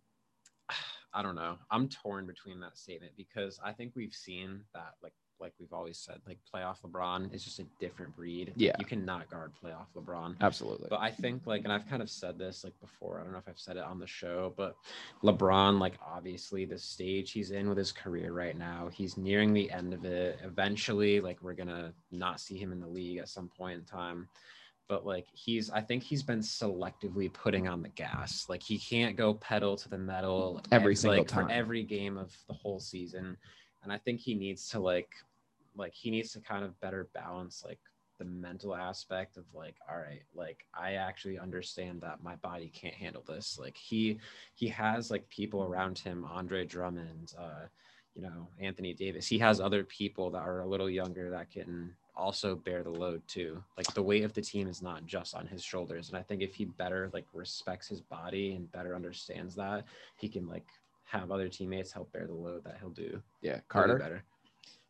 I 1.16 1.22
don't 1.22 1.34
know. 1.34 1.56
I'm 1.70 1.88
torn 1.88 2.26
between 2.26 2.60
that 2.60 2.76
statement 2.76 3.12
because 3.16 3.58
I 3.64 3.72
think 3.72 3.92
we've 3.96 4.12
seen 4.12 4.60
that, 4.74 4.96
like, 5.02 5.14
like 5.40 5.54
we've 5.58 5.72
always 5.72 5.98
said, 5.98 6.20
like 6.26 6.38
playoff 6.54 6.82
LeBron 6.82 7.32
is 7.34 7.42
just 7.42 7.58
a 7.58 7.64
different 7.80 8.14
breed. 8.16 8.52
Yeah. 8.56 8.76
you 8.78 8.84
cannot 8.84 9.30
guard 9.30 9.52
playoff 9.62 9.86
LeBron. 9.96 10.36
Absolutely. 10.40 10.88
But 10.90 11.00
I 11.00 11.10
think 11.10 11.46
like, 11.46 11.64
and 11.64 11.72
I've 11.72 11.88
kind 11.88 12.02
of 12.02 12.10
said 12.10 12.38
this 12.38 12.64
like 12.64 12.78
before. 12.80 13.20
I 13.20 13.24
don't 13.24 13.32
know 13.32 13.38
if 13.38 13.48
I've 13.48 13.58
said 13.58 13.76
it 13.76 13.84
on 13.84 13.98
the 13.98 14.06
show, 14.06 14.52
but 14.56 14.76
LeBron, 15.22 15.80
like 15.80 15.94
obviously 16.06 16.64
the 16.64 16.78
stage 16.78 17.32
he's 17.32 17.50
in 17.50 17.68
with 17.68 17.78
his 17.78 17.92
career 17.92 18.32
right 18.32 18.56
now, 18.56 18.88
he's 18.92 19.16
nearing 19.16 19.52
the 19.52 19.70
end 19.70 19.94
of 19.94 20.04
it. 20.04 20.38
Eventually, 20.42 21.20
like 21.20 21.42
we're 21.42 21.54
gonna 21.54 21.92
not 22.10 22.40
see 22.40 22.56
him 22.56 22.72
in 22.72 22.80
the 22.80 22.88
league 22.88 23.18
at 23.18 23.28
some 23.28 23.48
point 23.48 23.78
in 23.78 23.84
time. 23.84 24.28
But 24.88 25.04
like 25.04 25.26
he's, 25.32 25.70
I 25.70 25.80
think 25.80 26.02
he's 26.02 26.22
been 26.22 26.40
selectively 26.40 27.32
putting 27.32 27.66
on 27.66 27.82
the 27.82 27.88
gas. 27.88 28.46
Like 28.48 28.62
he 28.62 28.78
can't 28.78 29.16
go 29.16 29.34
pedal 29.34 29.76
to 29.76 29.88
the 29.88 29.98
metal 29.98 30.60
Every 30.70 30.92
ev- 30.92 30.98
single 30.98 31.18
like, 31.18 31.28
time. 31.28 31.46
for 31.46 31.52
every 31.52 31.82
game 31.82 32.16
of 32.16 32.36
the 32.46 32.54
whole 32.54 32.78
season. 32.78 33.36
And 33.82 33.92
I 33.92 33.98
think 33.98 34.20
he 34.20 34.34
needs 34.34 34.68
to 34.70 34.80
like, 34.80 35.08
like 35.76 35.94
he 35.94 36.10
needs 36.10 36.32
to 36.32 36.40
kind 36.40 36.64
of 36.64 36.78
better 36.80 37.08
balance 37.14 37.64
like 37.66 37.78
the 38.18 38.24
mental 38.24 38.74
aspect 38.74 39.36
of 39.36 39.44
like 39.54 39.74
all 39.90 39.98
right 39.98 40.22
like 40.34 40.64
i 40.74 40.92
actually 40.92 41.38
understand 41.38 42.00
that 42.00 42.22
my 42.22 42.34
body 42.36 42.70
can't 42.74 42.94
handle 42.94 43.22
this 43.26 43.58
like 43.60 43.76
he 43.76 44.18
he 44.54 44.68
has 44.68 45.10
like 45.10 45.28
people 45.28 45.62
around 45.64 45.98
him 45.98 46.24
andre 46.24 46.64
drummond 46.64 47.34
uh 47.38 47.66
you 48.14 48.22
know 48.22 48.48
anthony 48.58 48.94
davis 48.94 49.26
he 49.26 49.38
has 49.38 49.60
other 49.60 49.84
people 49.84 50.30
that 50.30 50.38
are 50.42 50.60
a 50.60 50.66
little 50.66 50.88
younger 50.88 51.30
that 51.30 51.50
can 51.50 51.94
also 52.16 52.54
bear 52.54 52.82
the 52.82 52.90
load 52.90 53.22
too 53.28 53.62
like 53.76 53.92
the 53.94 54.02
weight 54.02 54.24
of 54.24 54.32
the 54.32 54.40
team 54.40 54.68
is 54.68 54.82
not 54.82 55.04
just 55.06 55.34
on 55.34 55.46
his 55.46 55.62
shoulders 55.62 56.08
and 56.08 56.16
i 56.16 56.22
think 56.22 56.42
if 56.42 56.54
he 56.54 56.64
better 56.64 57.10
like 57.12 57.26
respects 57.32 57.88
his 57.88 58.00
body 58.00 58.54
and 58.54 58.70
better 58.72 58.94
understands 58.94 59.54
that 59.54 59.84
he 60.16 60.28
can 60.28 60.48
like 60.48 60.64
have 61.04 61.30
other 61.30 61.48
teammates 61.48 61.92
help 61.92 62.10
bear 62.12 62.26
the 62.26 62.32
load 62.34 62.64
that 62.64 62.76
he'll 62.80 62.90
do 62.90 63.20
yeah, 63.42 63.60
Carter. 63.68 63.98
better 63.98 64.24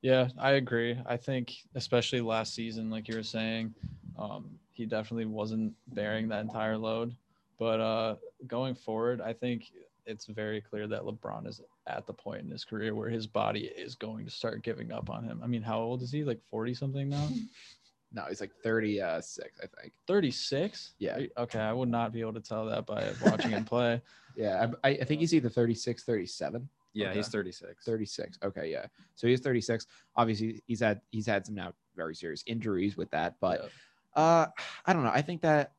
Yeah, 0.02 0.28
I 0.38 0.52
agree. 0.52 0.96
I 1.06 1.16
think 1.16 1.54
especially 1.74 2.20
last 2.20 2.54
season, 2.54 2.90
like 2.90 3.08
you 3.08 3.16
were 3.16 3.22
saying, 3.22 3.74
um, 4.18 4.58
he 4.72 4.86
definitely 4.86 5.26
wasn't 5.26 5.74
bearing 5.88 6.28
that 6.28 6.42
entire 6.42 6.76
load. 6.76 7.14
But 7.58 7.80
uh, 7.80 8.16
going 8.46 8.74
forward, 8.74 9.20
I 9.20 9.32
think 9.32 9.72
it's 10.04 10.26
very 10.26 10.60
clear 10.60 10.86
that 10.86 11.02
LeBron 11.02 11.46
is 11.46 11.60
at 11.86 12.06
the 12.06 12.12
point 12.12 12.42
in 12.42 12.50
his 12.50 12.64
career 12.64 12.94
where 12.94 13.08
his 13.08 13.26
body 13.26 13.64
is 13.66 13.94
going 13.94 14.24
to 14.24 14.30
start 14.30 14.62
giving 14.62 14.92
up 14.92 15.08
on 15.10 15.24
him. 15.24 15.40
I 15.42 15.46
mean, 15.46 15.62
how 15.62 15.78
old 15.80 16.02
is 16.02 16.10
he? 16.10 16.24
Like 16.24 16.40
40 16.50 16.74
something 16.74 17.08
now? 17.08 17.28
No, 18.12 18.22
he's 18.28 18.40
like 18.40 18.52
36, 18.62 19.58
I 19.62 19.66
think. 19.80 19.92
36? 20.06 20.94
Yeah. 21.00 21.18
Okay, 21.36 21.58
I 21.58 21.72
would 21.72 21.88
not 21.90 22.12
be 22.12 22.20
able 22.20 22.32
to 22.34 22.40
tell 22.40 22.64
that 22.66 22.86
by 22.86 23.12
watching 23.24 23.50
him 23.50 23.64
play. 23.64 24.00
Yeah, 24.36 24.66
I, 24.84 24.90
I 24.90 25.04
think 25.04 25.20
he's 25.20 25.34
either 25.34 25.48
36, 25.48 26.04
37. 26.04 26.68
yeah 26.94 27.08
Okay. 27.08 27.16
he's 27.16 27.28
36 27.28 27.84
36. 27.84 28.38
Okay, 28.44 28.70
yeah. 28.70 28.86
So 29.16 29.26
he's 29.26 29.40
36. 29.40 29.86
Obviously, 30.14 30.62
he's 30.66 30.80
had 30.80 31.00
he's 31.10 31.26
had 31.26 31.44
some 31.46 31.54
now 31.56 31.72
very 31.96 32.14
serious 32.14 32.44
injuries 32.46 32.96
with 32.98 33.10
that, 33.10 33.36
but 33.40 33.62
Yeah. 34.16 34.22
uh 34.22 34.46
I 34.86 34.92
don't 34.92 35.04
know. 35.04 35.10
I 35.12 35.22
think 35.22 35.40
that 35.42 35.72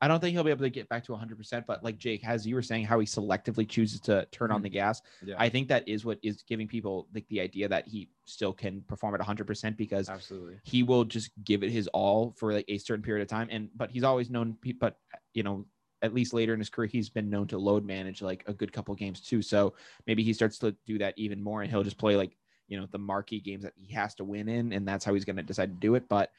I 0.00 0.06
don't 0.06 0.20
think 0.20 0.34
he'll 0.34 0.44
be 0.44 0.50
able 0.50 0.64
to 0.64 0.70
get 0.70 0.88
back 0.88 1.04
to 1.06 1.12
100%, 1.12 1.64
but 1.66 1.82
like 1.82 1.98
Jake, 1.98 2.26
as 2.26 2.46
you 2.46 2.54
were 2.54 2.62
saying, 2.62 2.84
how 2.84 3.00
he 3.00 3.06
selectively 3.06 3.68
chooses 3.68 4.00
to 4.02 4.26
turn 4.30 4.50
on 4.50 4.58
mm-hmm. 4.58 4.64
the 4.64 4.70
gas, 4.70 5.02
yeah 5.24 5.34
I 5.38 5.48
think 5.48 5.68
that 5.68 5.88
is 5.88 6.04
what 6.04 6.18
is 6.22 6.42
giving 6.42 6.68
people 6.68 7.08
like 7.14 7.26
the 7.28 7.40
idea 7.40 7.68
that 7.68 7.88
he 7.88 8.08
still 8.24 8.52
can 8.52 8.82
perform 8.82 9.14
at 9.14 9.20
100% 9.20 9.76
because 9.76 10.08
absolutely 10.08 10.56
he 10.62 10.82
will 10.82 11.04
just 11.04 11.30
give 11.44 11.62
it 11.62 11.70
his 11.70 11.88
all 11.88 12.34
for 12.36 12.52
like 12.52 12.64
a 12.68 12.78
certain 12.78 13.02
period 13.02 13.22
of 13.22 13.28
time. 13.28 13.48
And 13.50 13.70
but 13.76 13.90
he's 13.90 14.04
always 14.04 14.30
known, 14.30 14.56
but 14.78 14.96
you 15.34 15.42
know, 15.42 15.66
at 16.02 16.14
least 16.14 16.32
later 16.32 16.52
in 16.52 16.60
his 16.60 16.70
career, 16.70 16.86
he's 16.86 17.08
been 17.08 17.28
known 17.28 17.46
to 17.48 17.58
load 17.58 17.84
manage 17.84 18.22
like 18.22 18.44
a 18.46 18.52
good 18.52 18.72
couple 18.72 18.94
games 18.94 19.20
too. 19.20 19.42
So 19.42 19.74
maybe 20.06 20.22
he 20.22 20.32
starts 20.32 20.58
to 20.58 20.76
do 20.86 20.98
that 20.98 21.14
even 21.16 21.42
more, 21.42 21.62
and 21.62 21.70
he'll 21.70 21.82
just 21.82 21.98
play 21.98 22.16
like 22.16 22.36
you 22.68 22.78
know 22.78 22.86
the 22.90 22.98
marquee 22.98 23.40
games 23.40 23.64
that 23.64 23.72
he 23.74 23.92
has 23.94 24.14
to 24.16 24.24
win 24.24 24.48
in, 24.48 24.72
and 24.72 24.86
that's 24.86 25.04
how 25.04 25.14
he's 25.14 25.24
going 25.24 25.36
to 25.36 25.42
decide 25.42 25.70
to 25.70 25.80
do 25.80 25.94
it. 25.96 26.08
But 26.08 26.30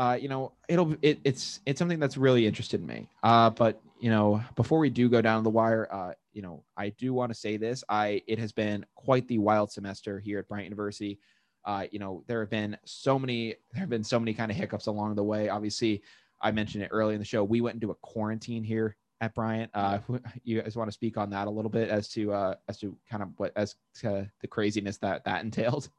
uh, 0.00 0.14
you 0.14 0.30
know, 0.30 0.50
it'll 0.66 0.96
it, 1.02 1.20
it's 1.24 1.60
it's 1.66 1.78
something 1.78 2.00
that's 2.00 2.16
really 2.16 2.46
interested 2.46 2.80
in 2.80 2.86
me. 2.86 3.06
Uh, 3.22 3.50
but 3.50 3.82
you 4.00 4.08
know, 4.08 4.42
before 4.56 4.78
we 4.78 4.88
do 4.88 5.10
go 5.10 5.20
down 5.20 5.44
the 5.44 5.50
wire, 5.50 5.86
uh, 5.92 6.12
you 6.32 6.40
know, 6.40 6.64
I 6.74 6.88
do 6.88 7.12
want 7.12 7.30
to 7.30 7.38
say 7.38 7.58
this. 7.58 7.84
I 7.86 8.22
it 8.26 8.38
has 8.38 8.50
been 8.50 8.86
quite 8.94 9.28
the 9.28 9.36
wild 9.36 9.70
semester 9.70 10.18
here 10.18 10.38
at 10.38 10.48
Bryant 10.48 10.64
University. 10.64 11.18
Uh, 11.66 11.84
you 11.90 11.98
know, 11.98 12.24
there 12.26 12.40
have 12.40 12.48
been 12.48 12.78
so 12.86 13.18
many 13.18 13.56
there 13.72 13.80
have 13.80 13.90
been 13.90 14.02
so 14.02 14.18
many 14.18 14.32
kind 14.32 14.50
of 14.50 14.56
hiccups 14.56 14.86
along 14.86 15.16
the 15.16 15.22
way. 15.22 15.50
Obviously, 15.50 16.02
I 16.40 16.50
mentioned 16.50 16.82
it 16.82 16.88
early 16.92 17.12
in 17.12 17.20
the 17.20 17.26
show. 17.26 17.44
We 17.44 17.60
went 17.60 17.74
into 17.74 17.90
a 17.90 17.96
quarantine 17.96 18.64
here 18.64 18.96
at 19.20 19.34
Bryant. 19.34 19.70
Uh, 19.74 19.98
you 20.44 20.62
guys 20.62 20.76
want 20.76 20.88
to 20.88 20.94
speak 20.94 21.18
on 21.18 21.28
that 21.28 21.46
a 21.46 21.50
little 21.50 21.70
bit 21.70 21.90
as 21.90 22.08
to 22.12 22.32
uh, 22.32 22.54
as 22.70 22.78
to 22.78 22.96
kind 23.10 23.22
of 23.22 23.28
what 23.36 23.52
as 23.54 23.76
to 23.96 24.30
the 24.40 24.46
craziness 24.46 24.96
that 24.96 25.26
that 25.26 25.44
entailed? 25.44 25.90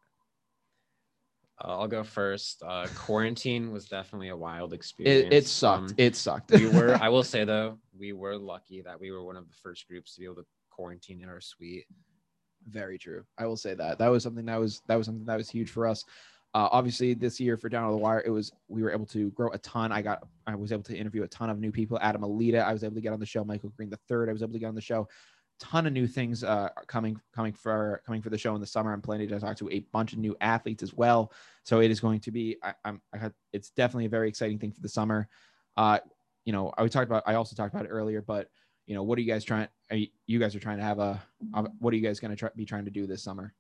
Uh, 1.64 1.80
I'll 1.80 1.88
go 1.88 2.04
first. 2.04 2.64
Uh, 2.66 2.88
quarantine 2.96 3.72
was 3.72 3.86
definitely 3.86 4.30
a 4.30 4.38
wild 4.38 4.74
experience. 4.74 5.28
It, 5.28 5.34
it 5.34 5.48
sucked. 5.48 5.92
Um, 5.92 5.96
it 5.98 6.16
sucked. 6.16 6.52
we 6.52 6.68
were. 6.68 6.96
I 7.02 7.10
will 7.10 7.24
say 7.24 7.44
though, 7.44 7.78
we 7.98 8.14
were 8.14 8.38
lucky 8.38 8.82
that 8.82 9.00
we 9.00 9.12
were 9.12 9.24
one 9.24 9.38
of 9.38 9.48
the 9.48 9.56
first 9.62 9.88
groups 9.88 10.16
to 10.16 10.20
be 10.20 10.26
able 10.26 10.36
to 10.36 10.46
quarantine 10.70 11.22
in 11.22 11.30
our 11.30 11.42
suite. 11.42 11.86
Very 12.68 12.98
true. 12.98 13.24
I 13.38 13.46
will 13.46 13.58
say 13.58 13.74
that 13.76 13.98
that 13.98 14.08
was 14.08 14.24
something 14.24 14.46
that 14.46 14.60
was 14.60 14.82
that 14.88 14.96
was 14.96 15.06
something 15.06 15.26
that 15.26 15.38
was 15.38 15.50
huge 15.50 15.70
for 15.70 15.88
us. 15.88 16.06
Uh, 16.54 16.68
obviously, 16.72 17.14
this 17.14 17.40
year 17.40 17.56
for 17.56 17.70
Down 17.70 17.86
on 17.86 17.92
the 17.92 17.98
Wire, 17.98 18.22
it 18.26 18.30
was 18.30 18.52
we 18.68 18.84
were 18.84 18.92
able 18.92 19.06
to 19.08 19.32
grow 19.32 19.50
a 19.52 19.58
ton. 19.60 19.92
I 19.92 20.02
got 20.02 20.28
I 20.46 20.56
was 20.56 20.72
able 20.72 20.84
to 20.84 20.96
interview 20.96 21.24
a 21.24 21.28
ton 21.28 21.50
of 21.50 21.60
new 21.60 21.72
people. 21.72 21.98
Adam 22.02 22.24
Alita, 22.24 22.62
I 22.62 22.74
was 22.74 22.84
able 22.84 22.96
to 22.96 23.02
get 23.02 23.14
on 23.14 23.20
the 23.20 23.26
show. 23.26 23.44
Michael 23.46 23.70
Green 23.70 23.90
the 23.90 24.00
third, 24.10 24.30
I 24.30 24.34
was 24.34 24.44
able 24.44 24.54
to 24.54 24.60
get 24.60 24.68
on 24.68 24.76
the 24.76 24.82
show. 24.82 25.08
Ton 25.62 25.86
of 25.86 25.94
new 25.94 26.08
things 26.08 26.44
uh, 26.44 26.70
coming 26.88 27.22
coming 27.36 27.54
for 27.54 28.02
coming 28.04 28.22
for 28.22 28.32
the 28.32 28.38
show 28.38 28.56
in 28.56 28.62
the 28.62 28.68
summer. 28.68 28.92
I'm 28.92 29.02
planning 29.02 29.30
to 29.30 29.40
talk 29.40 29.56
to 29.58 29.70
a 29.70 29.80
bunch 29.92 30.12
of 30.12 30.18
new 30.18 30.36
athletes 30.42 30.82
as 30.82 30.92
well. 30.92 31.32
So 31.64 31.82
it 31.82 31.92
is 31.92 32.00
going 32.00 32.20
to 32.22 32.32
be. 32.32 32.58
I, 32.64 32.74
I'm. 32.84 33.00
I 33.14 33.20
had, 33.20 33.34
it's 33.54 33.70
definitely 33.70 34.06
a 34.06 34.10
very 34.10 34.28
exciting 34.28 34.58
thing 34.58 34.72
for 34.72 34.82
the 34.82 34.90
summer. 34.90 35.30
Uh, 35.78 36.00
you 36.46 36.52
know, 36.52 36.74
I 36.76 36.84
we 36.84 36.90
talked 36.90 37.08
about. 37.08 37.24
I 37.28 37.36
also 37.36 37.56
talked 37.56 37.76
about 37.76 37.86
it 37.86 37.90
earlier, 37.90 38.24
but 38.24 38.50
you 38.88 38.96
know, 38.96 39.04
what 39.04 39.20
are 39.20 39.22
you 39.22 39.32
guys 39.32 39.44
trying? 39.44 39.68
Are 39.92 39.98
you, 39.98 40.08
you 40.26 40.40
guys 40.40 40.56
are 40.56 40.60
trying 40.60 40.78
to 40.78 40.84
have 40.84 40.98
a. 40.98 41.22
What 41.78 41.94
are 41.94 41.98
you 41.98 42.04
guys 42.04 42.20
going 42.20 42.32
to 42.32 42.38
try, 42.38 42.50
be 42.56 42.66
trying 42.66 42.86
to 42.86 42.92
do 42.92 43.06
this 43.06 43.22
summer? 43.22 43.54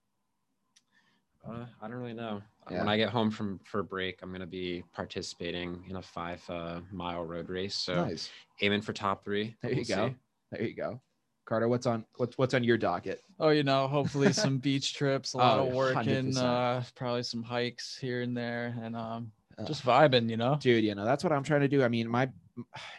Uh, 1.47 1.66
I 1.82 1.88
don't 1.88 1.97
really 1.97 2.14
know. 2.14 2.41
Yeah. 2.70 2.80
When 2.80 2.89
I 2.89 2.97
get 2.97 3.10
home 3.10 3.32
from 3.32 3.60
for 3.64 3.84
break, 3.84 4.20
I'm 4.22 4.32
gonna 4.32 4.45
be 4.45 4.84
participating 4.93 5.84
in 5.89 5.95
a 5.97 6.02
five 6.02 6.41
uh, 6.49 6.82
mile 6.91 7.26
road 7.26 7.49
race. 7.49 7.76
So 7.76 8.06
nice. 8.06 8.30
aiming 8.62 8.82
for 8.82 8.93
top 8.93 9.24
three. 9.24 9.56
There 9.62 9.72
you 9.72 9.84
We'll 9.88 9.97
go. 9.97 10.08
see. 10.10 10.16
There 10.52 10.64
you 10.64 10.74
go. 10.76 11.02
Carter, 11.46 11.68
what's 11.68 11.86
on 11.86 12.06
what's 12.18 12.38
what's 12.38 12.54
on 12.54 12.64
your 12.64 12.78
docket? 12.78 13.22
Oh, 13.39 13.50
you 13.50 13.64
know, 13.64 13.88
hopefully 13.88 14.32
some 14.34 14.58
beach 14.60 14.94
trips, 14.94 15.34
a 15.34 15.38
lot 15.38 15.60
Oh, 15.60 15.68
of 15.68 15.74
working, 15.76 16.32
100%. 16.32 16.38
uh, 16.38 16.84
probably 16.96 17.24
some 17.24 17.44
hikes 17.44 17.98
here 17.98 18.22
and 18.22 18.36
there, 18.38 18.76
and 18.82 18.96
um, 18.96 19.32
Uh, 19.58 19.66
just 19.66 19.84
vibing, 19.84 20.30
you 20.30 20.38
know. 20.38 20.58
Dude, 20.62 20.84
you 20.84 20.96
know, 20.96 21.04
that's 21.04 21.24
what 21.24 21.34
I'm 21.34 21.44
trying 21.44 21.62
to 21.62 21.68
do. 21.68 21.84
I 21.84 21.88
mean, 21.88 22.08
my 22.08 22.30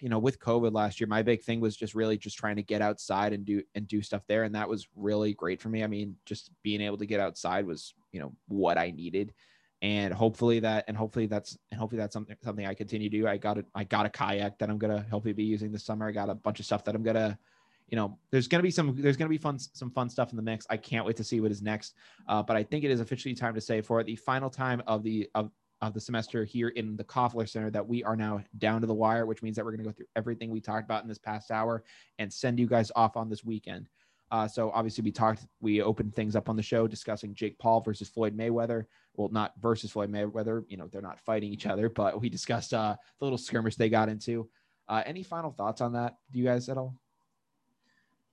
you 0.00 0.08
know, 0.08 0.18
with 0.18 0.40
COVID 0.40 0.72
last 0.72 1.00
year, 1.00 1.06
my 1.06 1.22
big 1.22 1.42
thing 1.42 1.60
was 1.60 1.76
just 1.76 1.94
really 1.94 2.18
just 2.18 2.36
trying 2.36 2.56
to 2.56 2.62
get 2.62 2.82
outside 2.82 3.32
and 3.32 3.44
do 3.44 3.62
and 3.74 3.86
do 3.86 4.02
stuff 4.02 4.22
there, 4.26 4.42
and 4.44 4.54
that 4.54 4.68
was 4.68 4.88
really 4.96 5.34
great 5.34 5.60
for 5.60 5.68
me. 5.68 5.84
I 5.84 5.86
mean, 5.86 6.16
just 6.26 6.50
being 6.62 6.80
able 6.80 6.98
to 6.98 7.06
get 7.06 7.20
outside 7.20 7.64
was 7.66 7.94
you 8.12 8.20
know 8.20 8.34
what 8.48 8.76
I 8.76 8.90
needed, 8.90 9.32
and 9.82 10.12
hopefully 10.12 10.60
that 10.60 10.84
and 10.88 10.96
hopefully 10.96 11.26
that's 11.26 11.56
and 11.70 11.78
hopefully 11.78 12.00
that's 12.00 12.12
something 12.12 12.36
something 12.42 12.66
I 12.66 12.74
continue 12.74 13.08
to 13.08 13.16
do. 13.18 13.28
I 13.28 13.36
got 13.36 13.58
a 13.58 13.64
I 13.74 13.84
got 13.84 14.04
a 14.06 14.10
kayak 14.10 14.58
that 14.58 14.68
I'm 14.68 14.78
gonna 14.78 15.06
hopefully 15.10 15.34
be 15.34 15.44
using 15.44 15.70
this 15.72 15.84
summer. 15.84 16.08
I 16.08 16.12
got 16.12 16.28
a 16.28 16.34
bunch 16.34 16.58
of 16.58 16.66
stuff 16.66 16.82
that 16.84 16.94
I'm 16.94 17.02
gonna 17.04 17.38
you 17.88 17.96
know, 17.96 18.18
there's 18.30 18.48
gonna 18.48 18.62
be 18.62 18.70
some 18.70 18.94
there's 18.96 19.16
gonna 19.16 19.28
be 19.28 19.38
fun 19.38 19.58
some 19.58 19.90
fun 19.90 20.08
stuff 20.08 20.30
in 20.30 20.36
the 20.36 20.42
mix. 20.42 20.66
I 20.70 20.76
can't 20.76 21.04
wait 21.04 21.16
to 21.16 21.24
see 21.24 21.40
what 21.40 21.50
is 21.50 21.62
next. 21.62 21.94
Uh, 22.28 22.42
but 22.42 22.56
I 22.56 22.62
think 22.62 22.84
it 22.84 22.90
is 22.90 23.00
officially 23.00 23.34
time 23.34 23.54
to 23.54 23.60
say 23.60 23.80
for 23.80 24.02
the 24.02 24.16
final 24.16 24.50
time 24.50 24.82
of 24.86 25.02
the 25.02 25.28
of 25.34 25.50
of 25.82 25.92
the 25.92 26.00
semester 26.00 26.44
here 26.44 26.68
in 26.68 26.96
the 26.96 27.04
Koffler 27.04 27.46
Center 27.46 27.70
that 27.70 27.86
we 27.86 28.04
are 28.04 28.16
now 28.16 28.42
down 28.58 28.80
to 28.80 28.86
the 28.86 28.94
wire, 28.94 29.26
which 29.26 29.42
means 29.42 29.56
that 29.56 29.64
we're 29.64 29.72
going 29.72 29.82
to 29.82 29.90
go 29.90 29.92
through 29.92 30.06
everything 30.14 30.48
we 30.48 30.60
talked 30.60 30.84
about 30.84 31.02
in 31.02 31.08
this 31.08 31.18
past 31.18 31.50
hour 31.50 31.82
and 32.20 32.32
send 32.32 32.60
you 32.60 32.68
guys 32.68 32.92
off 32.94 33.16
on 33.16 33.28
this 33.28 33.44
weekend. 33.44 33.88
Uh, 34.30 34.46
so 34.46 34.70
obviously 34.70 35.02
we 35.02 35.10
talked, 35.10 35.44
we 35.60 35.82
opened 35.82 36.14
things 36.14 36.36
up 36.36 36.48
on 36.48 36.56
the 36.56 36.62
show 36.62 36.86
discussing 36.86 37.34
Jake 37.34 37.58
Paul 37.58 37.80
versus 37.80 38.08
Floyd 38.08 38.34
Mayweather. 38.34 38.84
Well, 39.16 39.28
not 39.28 39.52
versus 39.60 39.90
Floyd 39.90 40.10
Mayweather, 40.10 40.64
you 40.68 40.76
know, 40.76 40.86
they're 40.86 41.02
not 41.02 41.20
fighting 41.20 41.52
each 41.52 41.66
other, 41.66 41.90
but 41.90 42.18
we 42.18 42.30
discussed 42.30 42.72
uh, 42.72 42.96
the 43.18 43.24
little 43.24 43.36
skirmish 43.36 43.76
they 43.76 43.90
got 43.90 44.08
into. 44.08 44.48
Uh, 44.88 45.02
any 45.04 45.22
final 45.22 45.50
thoughts 45.50 45.80
on 45.80 45.92
that? 45.94 46.14
Do 46.30 46.38
you 46.38 46.44
guys 46.44 46.68
at 46.68 46.78
all? 46.78 46.94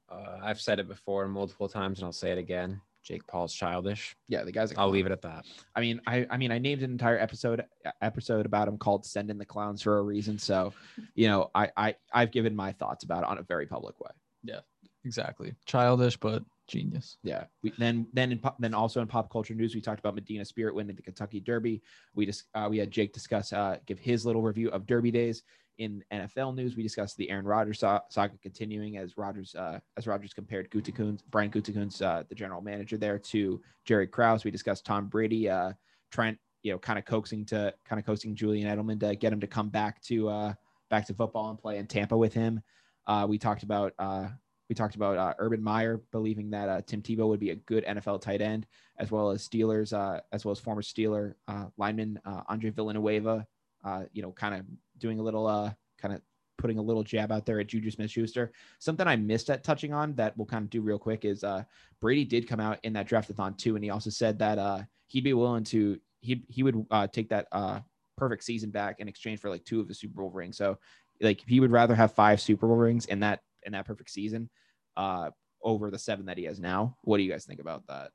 Uh, 0.09 0.39
I've 0.41 0.59
said 0.59 0.79
it 0.79 0.87
before 0.87 1.27
multiple 1.27 1.67
times, 1.67 1.99
and 1.99 2.05
I'll 2.05 2.11
say 2.11 2.31
it 2.31 2.37
again. 2.37 2.81
Jake 3.03 3.25
Paul's 3.27 3.53
childish. 3.53 4.15
Yeah, 4.27 4.43
the 4.43 4.51
guys. 4.51 4.73
I'll 4.77 4.89
leave 4.89 5.05
it 5.05 5.11
at 5.11 5.21
that. 5.21 5.45
I 5.75 5.81
mean, 5.81 6.01
I 6.05 6.27
I 6.29 6.37
mean, 6.37 6.51
I 6.51 6.59
named 6.59 6.83
an 6.83 6.91
entire 6.91 7.17
episode 7.17 7.63
episode 8.01 8.45
about 8.45 8.67
him 8.67 8.77
called 8.77 9.05
"Send 9.05 9.29
in 9.29 9.37
the 9.37 9.45
Clowns" 9.45 9.81
for 9.81 9.97
a 9.97 10.01
reason. 10.01 10.37
So, 10.37 10.73
you 11.15 11.27
know, 11.27 11.49
I 11.55 11.69
I 11.77 11.95
I've 12.13 12.31
given 12.31 12.55
my 12.55 12.71
thoughts 12.73 13.03
about 13.03 13.23
it 13.23 13.29
on 13.29 13.37
a 13.37 13.43
very 13.43 13.65
public 13.65 13.99
way. 13.99 14.11
Yeah, 14.43 14.59
exactly. 15.05 15.55
Childish, 15.65 16.17
but 16.17 16.43
genius. 16.67 17.17
Yeah. 17.23 17.45
We, 17.63 17.73
then 17.77 18.07
then 18.13 18.33
in, 18.33 18.41
then 18.59 18.73
also 18.73 19.01
in 19.01 19.07
pop 19.07 19.31
culture 19.31 19.55
news, 19.55 19.75
we 19.75 19.81
talked 19.81 19.99
about 19.99 20.15
Medina 20.15 20.45
Spirit 20.45 20.75
winning 20.75 20.95
the 20.95 21.01
Kentucky 21.01 21.39
Derby. 21.39 21.81
We 22.15 22.25
just 22.25 22.45
uh, 22.53 22.67
we 22.69 22.77
had 22.77 22.91
Jake 22.91 23.13
discuss 23.13 23.51
uh, 23.51 23.77
give 23.85 23.99
his 23.99 24.25
little 24.25 24.41
review 24.41 24.69
of 24.69 24.85
Derby 24.85 25.11
days. 25.11 25.43
In 25.79 26.03
NFL 26.11 26.55
news, 26.55 26.75
we 26.75 26.83
discussed 26.83 27.15
the 27.15 27.29
Aaron 27.29 27.45
Rodgers 27.45 27.79
saga 27.79 28.33
continuing 28.43 28.97
as 28.97 29.17
Rodgers 29.17 29.55
uh, 29.55 29.79
as 29.95 30.07
Rodgers 30.07 30.33
compared 30.33 30.69
Gutekunst, 30.69 31.21
Brian 31.29 31.49
Gutekunst, 31.49 32.01
uh, 32.01 32.23
the 32.27 32.35
general 32.35 32.61
manager 32.61 32.97
there, 32.97 33.17
to 33.17 33.61
Jerry 33.85 34.05
Krause. 34.05 34.43
We 34.43 34.51
discussed 34.51 34.85
Tom 34.85 35.07
Brady 35.07 35.49
uh, 35.49 35.71
trying 36.11 36.37
you 36.63 36.73
know 36.73 36.79
kind 36.79 36.99
of 36.99 37.05
coaxing 37.05 37.45
to 37.45 37.73
kind 37.85 37.97
of 37.97 38.05
coaxing 38.05 38.35
Julian 38.35 38.67
Edelman 38.67 38.99
to 38.99 39.15
get 39.15 39.31
him 39.31 39.39
to 39.39 39.47
come 39.47 39.69
back 39.69 40.01
to 40.03 40.27
uh, 40.27 40.53
back 40.89 41.05
to 41.07 41.13
football 41.13 41.49
and 41.49 41.57
play 41.57 41.77
in 41.77 41.87
Tampa 41.87 42.17
with 42.17 42.33
him. 42.33 42.61
Uh, 43.07 43.25
we 43.29 43.37
talked 43.37 43.63
about 43.63 43.93
uh, 43.99 44.27
we 44.67 44.75
talked 44.75 44.95
about 44.95 45.37
Urban 45.39 45.63
Meyer 45.63 46.01
believing 46.11 46.49
that 46.51 46.67
uh, 46.69 46.81
Tim 46.85 47.01
Tebow 47.01 47.29
would 47.29 47.39
be 47.39 47.51
a 47.51 47.55
good 47.55 47.85
NFL 47.85 48.21
tight 48.21 48.41
end, 48.41 48.67
as 48.97 49.11
well 49.11 49.31
as 49.31 49.47
Steelers, 49.47 49.93
uh, 49.93 50.19
as 50.33 50.43
well 50.43 50.51
as 50.51 50.59
former 50.59 50.81
Steeler 50.81 51.35
lineman 51.77 52.19
Andre 52.49 52.69
Villanueva. 52.69 53.47
Uh, 53.83 54.03
you 54.11 54.21
know, 54.21 54.31
kind 54.33 54.53
of 54.53 54.65
doing 54.99 55.19
a 55.19 55.23
little, 55.23 55.47
uh, 55.47 55.71
kind 55.97 56.13
of 56.13 56.21
putting 56.57 56.77
a 56.77 56.81
little 56.81 57.03
jab 57.03 57.31
out 57.31 57.45
there 57.45 57.59
at 57.59 57.67
Juju 57.67 57.89
Smith-Schuster. 57.89 58.51
Something 58.79 59.07
I 59.07 59.15
missed 59.15 59.49
at 59.49 59.63
touching 59.63 59.93
on 59.93 60.13
that 60.15 60.37
we'll 60.37 60.45
kind 60.45 60.63
of 60.63 60.69
do 60.69 60.81
real 60.81 60.99
quick 60.99 61.25
is 61.25 61.43
uh, 61.43 61.63
Brady 62.01 62.25
did 62.25 62.47
come 62.47 62.59
out 62.59 62.79
in 62.83 62.93
that 62.93 63.07
draftathon 63.07 63.57
too, 63.57 63.75
and 63.75 63.83
he 63.83 63.89
also 63.89 64.09
said 64.09 64.37
that 64.39 64.59
uh, 64.59 64.81
he'd 65.07 65.23
be 65.23 65.33
willing 65.33 65.63
to 65.65 65.99
he 66.21 66.43
he 66.49 66.63
would 66.63 66.85
uh, 66.91 67.07
take 67.07 67.29
that 67.29 67.47
uh, 67.51 67.79
perfect 68.17 68.43
season 68.43 68.69
back 68.69 68.99
in 68.99 69.07
exchange 69.07 69.39
for 69.39 69.49
like 69.49 69.63
two 69.63 69.79
of 69.79 69.87
the 69.87 69.93
Super 69.93 70.21
Bowl 70.21 70.29
rings. 70.29 70.57
So 70.57 70.77
like 71.21 71.41
he 71.47 71.59
would 71.59 71.71
rather 71.71 71.95
have 71.95 72.13
five 72.13 72.41
Super 72.41 72.67
Bowl 72.67 72.75
rings 72.75 73.05
in 73.05 73.21
that 73.21 73.41
in 73.63 73.71
that 73.71 73.85
perfect 73.85 74.11
season 74.11 74.49
uh, 74.97 75.31
over 75.63 75.89
the 75.89 75.99
seven 75.99 76.25
that 76.25 76.37
he 76.37 76.43
has 76.43 76.59
now. 76.59 76.97
What 77.03 77.17
do 77.17 77.23
you 77.23 77.31
guys 77.31 77.45
think 77.45 77.61
about 77.61 77.87
that? 77.87 78.11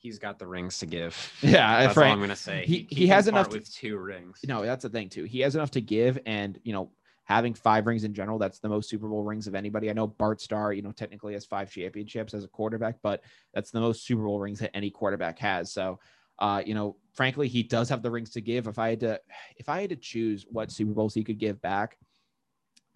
He's 0.00 0.18
got 0.18 0.38
the 0.38 0.46
rings 0.46 0.78
to 0.78 0.86
give. 0.86 1.14
Yeah, 1.42 1.82
That's 1.82 1.94
Frank- 1.94 2.08
all 2.08 2.14
I'm 2.14 2.20
gonna 2.20 2.34
say. 2.36 2.64
he- 2.66 2.86
he 2.88 3.04
can 3.04 3.08
has 3.08 3.28
enough 3.28 3.50
to- 3.50 3.58
with 3.58 3.70
two 3.72 3.98
rings. 3.98 4.40
No, 4.46 4.62
that's 4.62 4.82
the 4.82 4.88
thing 4.88 5.10
too. 5.10 5.24
He 5.24 5.40
has 5.40 5.54
enough 5.54 5.70
to 5.72 5.80
give, 5.82 6.18
and 6.24 6.58
you 6.64 6.72
know, 6.72 6.90
having 7.24 7.52
five 7.54 7.86
rings 7.86 8.02
in 8.04 8.14
general, 8.14 8.38
that's 8.38 8.58
the 8.60 8.68
most 8.68 8.88
Super 8.88 9.08
Bowl 9.08 9.22
rings 9.22 9.46
of 9.46 9.54
anybody. 9.54 9.90
I 9.90 9.92
know 9.92 10.06
Bart 10.06 10.40
Starr, 10.40 10.72
you 10.72 10.82
know, 10.82 10.90
technically 10.90 11.34
has 11.34 11.44
five 11.44 11.70
championships 11.70 12.32
as 12.34 12.44
a 12.44 12.48
quarterback, 12.48 12.96
but 13.02 13.22
that's 13.54 13.70
the 13.70 13.78
most 13.80 14.04
Super 14.04 14.24
Bowl 14.24 14.40
rings 14.40 14.58
that 14.60 14.74
any 14.74 14.90
quarterback 14.90 15.38
has. 15.38 15.70
So, 15.72 16.00
uh, 16.38 16.62
you 16.64 16.74
know, 16.74 16.96
frankly, 17.12 17.46
he 17.46 17.62
does 17.62 17.88
have 17.90 18.02
the 18.02 18.10
rings 18.10 18.30
to 18.30 18.40
give. 18.40 18.66
If 18.66 18.78
I 18.78 18.88
had 18.88 19.00
to, 19.00 19.20
if 19.56 19.68
I 19.68 19.82
had 19.82 19.90
to 19.90 19.96
choose 19.96 20.46
what 20.50 20.72
Super 20.72 20.92
Bowls 20.94 21.12
he 21.14 21.22
could 21.22 21.38
give 21.38 21.60
back, 21.60 21.98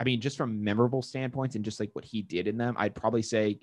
I 0.00 0.04
mean, 0.04 0.20
just 0.20 0.36
from 0.38 0.64
memorable 0.64 1.02
standpoints 1.02 1.54
and 1.54 1.64
just 1.64 1.78
like 1.78 1.90
what 1.92 2.04
he 2.04 2.22
did 2.22 2.48
in 2.48 2.56
them, 2.56 2.74
I'd 2.78 2.94
probably 2.94 3.22
say, 3.22 3.60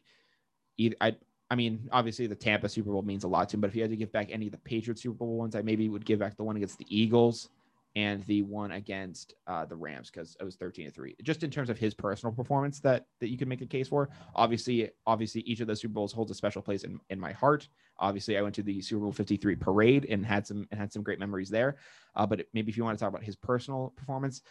either 0.78 0.96
I. 1.02 1.16
I 1.52 1.56
mean, 1.56 1.90
obviously 1.92 2.28
the 2.28 2.36
Tampa 2.36 2.70
Super 2.70 2.92
Bowl 2.92 3.02
means 3.02 3.26
a 3.26 3.28
lot 3.28 3.50
to 3.50 3.58
him, 3.58 3.62
but 3.62 3.68
if 3.68 3.74
he 3.74 3.82
had 3.82 3.90
to 3.90 3.98
give 3.98 4.14
back 4.14 4.30
any 4.32 4.46
of 4.46 4.54
the 4.54 4.58
Patriots 4.60 5.04
Super 5.04 5.18
Bowl 5.18 5.36
ones, 5.38 5.54
I 5.54 5.62
maybe 5.62 5.90
would 5.90 6.06
give 6.06 6.20
back 6.20 6.38
the 6.38 6.46
one 6.46 6.56
against 6.56 6.78
the 6.78 6.86
Eagles 6.90 7.50
and 7.98 8.24
the 8.24 8.42
one 8.44 8.72
against 8.72 9.34
uh, 9.48 9.66
the 9.66 9.76
Rams 9.76 10.10
because 10.10 10.38
it 10.40 10.46
was 10.46 10.56
13 10.56 10.86
to 10.86 10.92
3. 10.92 11.14
Just 11.24 11.44
in 11.44 11.52
terms 11.52 11.70
of 11.70 11.78
his 11.78 11.94
personal 11.94 12.34
performance 12.34 12.80
that 12.80 13.06
that 13.20 13.30
you 13.30 13.38
could 13.38 13.50
make 13.50 13.60
a 13.60 13.66
case 13.66 13.90
for. 13.90 14.08
Obviously, 14.34 14.92
obviously 15.06 15.42
each 15.42 15.60
of 15.60 15.68
those 15.68 15.82
Super 15.82 15.96
Bowls 15.96 16.14
holds 16.14 16.32
a 16.32 16.36
special 16.36 16.62
place 16.62 16.86
in, 16.86 17.02
in 17.10 17.20
my 17.20 17.34
heart. 17.34 17.68
Obviously, 18.00 18.38
I 18.38 18.42
went 18.42 18.56
to 18.56 18.64
the 18.64 18.82
Super 18.82 19.02
Bowl 19.02 19.12
53 19.12 19.58
parade 19.58 20.06
and 20.10 20.26
had 20.26 20.48
some 20.48 20.66
and 20.72 20.80
had 20.80 20.94
some 20.94 21.04
great 21.04 21.20
memories 21.20 21.50
there. 21.50 21.76
Uh, 22.16 22.26
but 22.26 22.46
maybe 22.54 22.72
if 22.72 22.78
you 22.78 22.86
want 22.86 22.98
to 22.98 23.04
talk 23.04 23.10
about 23.10 23.26
his 23.26 23.36
personal 23.36 23.92
performance, 23.98 24.42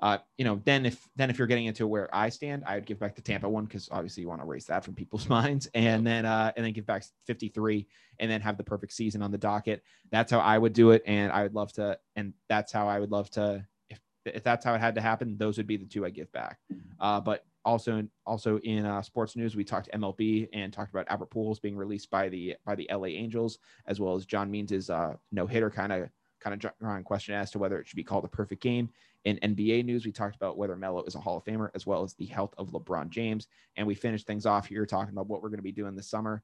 uh, 0.00 0.18
you 0.38 0.44
know, 0.44 0.60
then 0.64 0.86
if 0.86 1.08
then 1.16 1.28
if 1.28 1.38
you're 1.38 1.46
getting 1.46 1.66
into 1.66 1.86
where 1.86 2.14
I 2.14 2.30
stand, 2.30 2.64
I 2.66 2.74
would 2.76 2.86
give 2.86 2.98
back 2.98 3.14
the 3.14 3.20
Tampa 3.20 3.48
one 3.48 3.64
because 3.64 3.88
obviously 3.92 4.22
you 4.22 4.28
want 4.28 4.40
to 4.40 4.46
erase 4.46 4.64
that 4.66 4.84
from 4.84 4.94
people's 4.94 5.28
minds, 5.28 5.68
and 5.74 6.06
then 6.06 6.24
uh, 6.24 6.52
and 6.56 6.64
then 6.64 6.72
give 6.72 6.86
back 6.86 7.04
53, 7.26 7.86
and 8.18 8.30
then 8.30 8.40
have 8.40 8.56
the 8.56 8.64
perfect 8.64 8.94
season 8.94 9.22
on 9.22 9.30
the 9.30 9.38
docket. 9.38 9.82
That's 10.10 10.32
how 10.32 10.40
I 10.40 10.56
would 10.56 10.72
do 10.72 10.92
it, 10.92 11.02
and 11.06 11.30
I 11.30 11.42
would 11.42 11.54
love 11.54 11.72
to, 11.74 11.98
and 12.16 12.32
that's 12.48 12.72
how 12.72 12.88
I 12.88 12.98
would 12.98 13.10
love 13.10 13.30
to. 13.32 13.66
If 13.90 14.00
if 14.24 14.42
that's 14.42 14.64
how 14.64 14.74
it 14.74 14.80
had 14.80 14.94
to 14.94 15.02
happen, 15.02 15.36
those 15.36 15.58
would 15.58 15.66
be 15.66 15.76
the 15.76 15.86
two 15.86 16.06
I 16.06 16.10
give 16.10 16.32
back. 16.32 16.58
Uh, 16.98 17.20
but 17.20 17.44
also 17.66 18.02
also 18.24 18.58
in 18.60 18.86
uh, 18.86 19.02
sports 19.02 19.36
news, 19.36 19.54
we 19.54 19.64
talked 19.64 19.90
MLB 19.92 20.48
and 20.54 20.72
talked 20.72 20.94
about 20.94 21.08
Albert 21.10 21.30
Pujols 21.30 21.60
being 21.60 21.76
released 21.76 22.10
by 22.10 22.30
the 22.30 22.56
by 22.64 22.74
the 22.74 22.88
LA 22.90 23.08
Angels, 23.08 23.58
as 23.86 24.00
well 24.00 24.14
as 24.14 24.24
John 24.24 24.50
Means' 24.50 24.88
uh, 24.88 25.16
no 25.30 25.46
hitter 25.46 25.70
kind 25.70 25.92
of 25.92 26.08
kind 26.40 26.64
of 26.64 26.72
drawing 26.80 27.04
question 27.04 27.34
as 27.34 27.50
to 27.50 27.58
whether 27.58 27.78
it 27.78 27.86
should 27.86 27.96
be 27.96 28.04
called 28.04 28.24
a 28.24 28.28
perfect 28.28 28.62
game. 28.62 28.88
In 29.24 29.36
NBA 29.38 29.84
news, 29.84 30.06
we 30.06 30.12
talked 30.12 30.36
about 30.36 30.56
whether 30.56 30.76
Melo 30.76 31.02
is 31.04 31.14
a 31.14 31.20
Hall 31.20 31.36
of 31.36 31.44
Famer, 31.44 31.70
as 31.74 31.86
well 31.86 32.02
as 32.02 32.14
the 32.14 32.26
health 32.26 32.54
of 32.56 32.70
LeBron 32.70 33.10
James, 33.10 33.48
and 33.76 33.86
we 33.86 33.94
finished 33.94 34.26
things 34.26 34.46
off 34.46 34.66
here 34.66 34.86
talking 34.86 35.12
about 35.12 35.28
what 35.28 35.42
we're 35.42 35.50
going 35.50 35.58
to 35.58 35.62
be 35.62 35.72
doing 35.72 35.94
this 35.94 36.08
summer. 36.08 36.42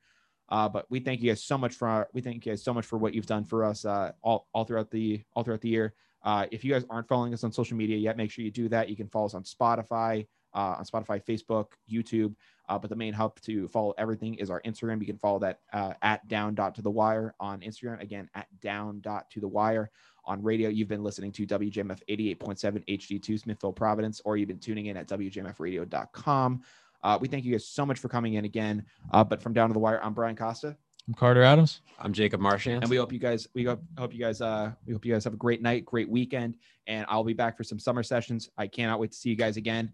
Uh, 0.49 0.69
but 0.69 0.87
we 0.91 1.01
thank 1.01 1.21
you 1.21 1.31
guys 1.31 1.43
so 1.43 1.59
much 1.59 1.75
for 1.75 2.09
we 2.13 2.21
thank 2.21 2.45
you 2.45 2.53
guys 2.53 2.63
so 2.63 2.73
much 2.73 2.87
for 2.87 2.99
what 2.99 3.15
you've 3.15 3.27
done 3.27 3.45
for 3.45 3.65
us 3.65 3.85
uh, 3.85 4.13
all 4.23 4.47
all 4.53 4.65
throughout 4.65 4.91
the 4.91 5.23
all 5.35 5.43
throughout 5.43 5.61
the 5.61 5.69
year. 5.69 5.95
Uh, 6.23 6.47
if 6.51 6.65
you 6.65 6.73
guys 6.73 6.85
aren't 6.91 7.09
following 7.09 7.33
us 7.33 7.45
on 7.45 7.53
social 7.53 7.77
media 7.77 7.97
yet, 7.97 8.17
make 8.17 8.31
sure 8.31 8.45
you 8.45 8.51
do 8.51 8.69
that. 8.69 8.89
You 8.89 8.97
can 8.97 9.09
follow 9.09 9.27
us 9.27 9.35
on 9.35 9.45
Spotify, 9.45 10.27
uh, 10.55 10.77
on 10.79 10.85
Spotify, 10.85 11.25
Facebook, 11.25 11.67
YouTube. 11.91 12.35
Uh, 12.69 12.79
but 12.79 12.91
the 12.91 12.97
main 12.97 13.13
hub 13.13 13.41
to 13.43 13.69
follow 13.69 13.95
everything 13.99 14.35
is 14.35 14.51
our 14.51 14.61
Instagram. 14.63 15.01
You 15.01 15.07
can 15.07 15.19
follow 15.19 15.39
that 15.41 15.61
uh, 15.73 15.93
at 16.03 16.27
down 16.29 16.55
dot 16.55 16.75
to 16.77 16.83
the 16.83 16.91
wire 16.91 17.35
on 17.39 17.61
Instagram. 17.61 18.01
Again, 18.03 18.29
at 18.35 18.47
down 18.61 19.01
dot 19.01 19.31
to 19.33 19.41
the 19.41 19.49
wire 19.49 19.91
on 20.25 20.43
radio. 20.43 20.69
You've 20.69 20.89
been 20.89 21.05
listening 21.05 21.33
to 21.33 21.47
WJMF 21.47 22.01
88.7 22.09 22.85
HD2 22.89 23.41
Smithfield, 23.41 23.77
Providence, 23.77 24.21
or 24.25 24.37
you've 24.37 24.49
been 24.49 24.59
tuning 24.59 24.87
in 24.87 24.97
at 24.97 25.07
WJMFradio.com. 25.09 26.63
Uh, 27.03 27.19
we 27.21 27.29
thank 27.29 27.45
you 27.45 27.53
guys 27.53 27.67
so 27.67 27.87
much 27.87 28.01
for 28.01 28.09
coming 28.09 28.35
in 28.35 28.45
again. 28.45 28.85
Uh, 29.13 29.23
but 29.23 29.41
from 29.41 29.53
down 29.53 29.69
to 29.69 29.73
the 29.73 29.79
wire, 29.79 30.03
I'm 30.03 30.15
Brian 30.15 30.35
Costa, 30.35 30.77
I'm 31.07 31.15
Carter 31.15 31.43
Adams. 31.43 31.83
I'm 32.01 32.13
Jacob 32.13 32.41
Marchand. 32.41 32.83
and 32.83 32.91
we 32.91 32.97
hope 32.97 33.13
you 33.13 33.21
guys 33.21 33.47
we 33.55 33.65
hope, 33.65 33.81
hope 33.97 34.13
you 34.13 34.19
guys 34.19 34.41
uh 34.41 34.73
we 34.87 34.93
hope 34.93 35.05
you 35.05 35.13
guys 35.13 35.23
have 35.23 35.35
a 35.35 35.37
great 35.37 35.63
night, 35.63 35.85
great 35.85 36.09
weekend, 36.09 36.57
and 36.89 37.07
I'll 37.09 37.23
be 37.23 37.33
back 37.33 37.57
for 37.57 37.63
some 37.63 37.79
summer 37.79 38.03
sessions. 38.03 38.51
I 38.59 38.67
cannot 38.67 38.99
wait 38.99 39.13
to 39.13 39.17
see 39.17 39.31
you 39.31 39.37
guys 39.37 39.57
again. 39.57 39.93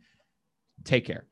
Take 0.84 1.04
care. 1.04 1.26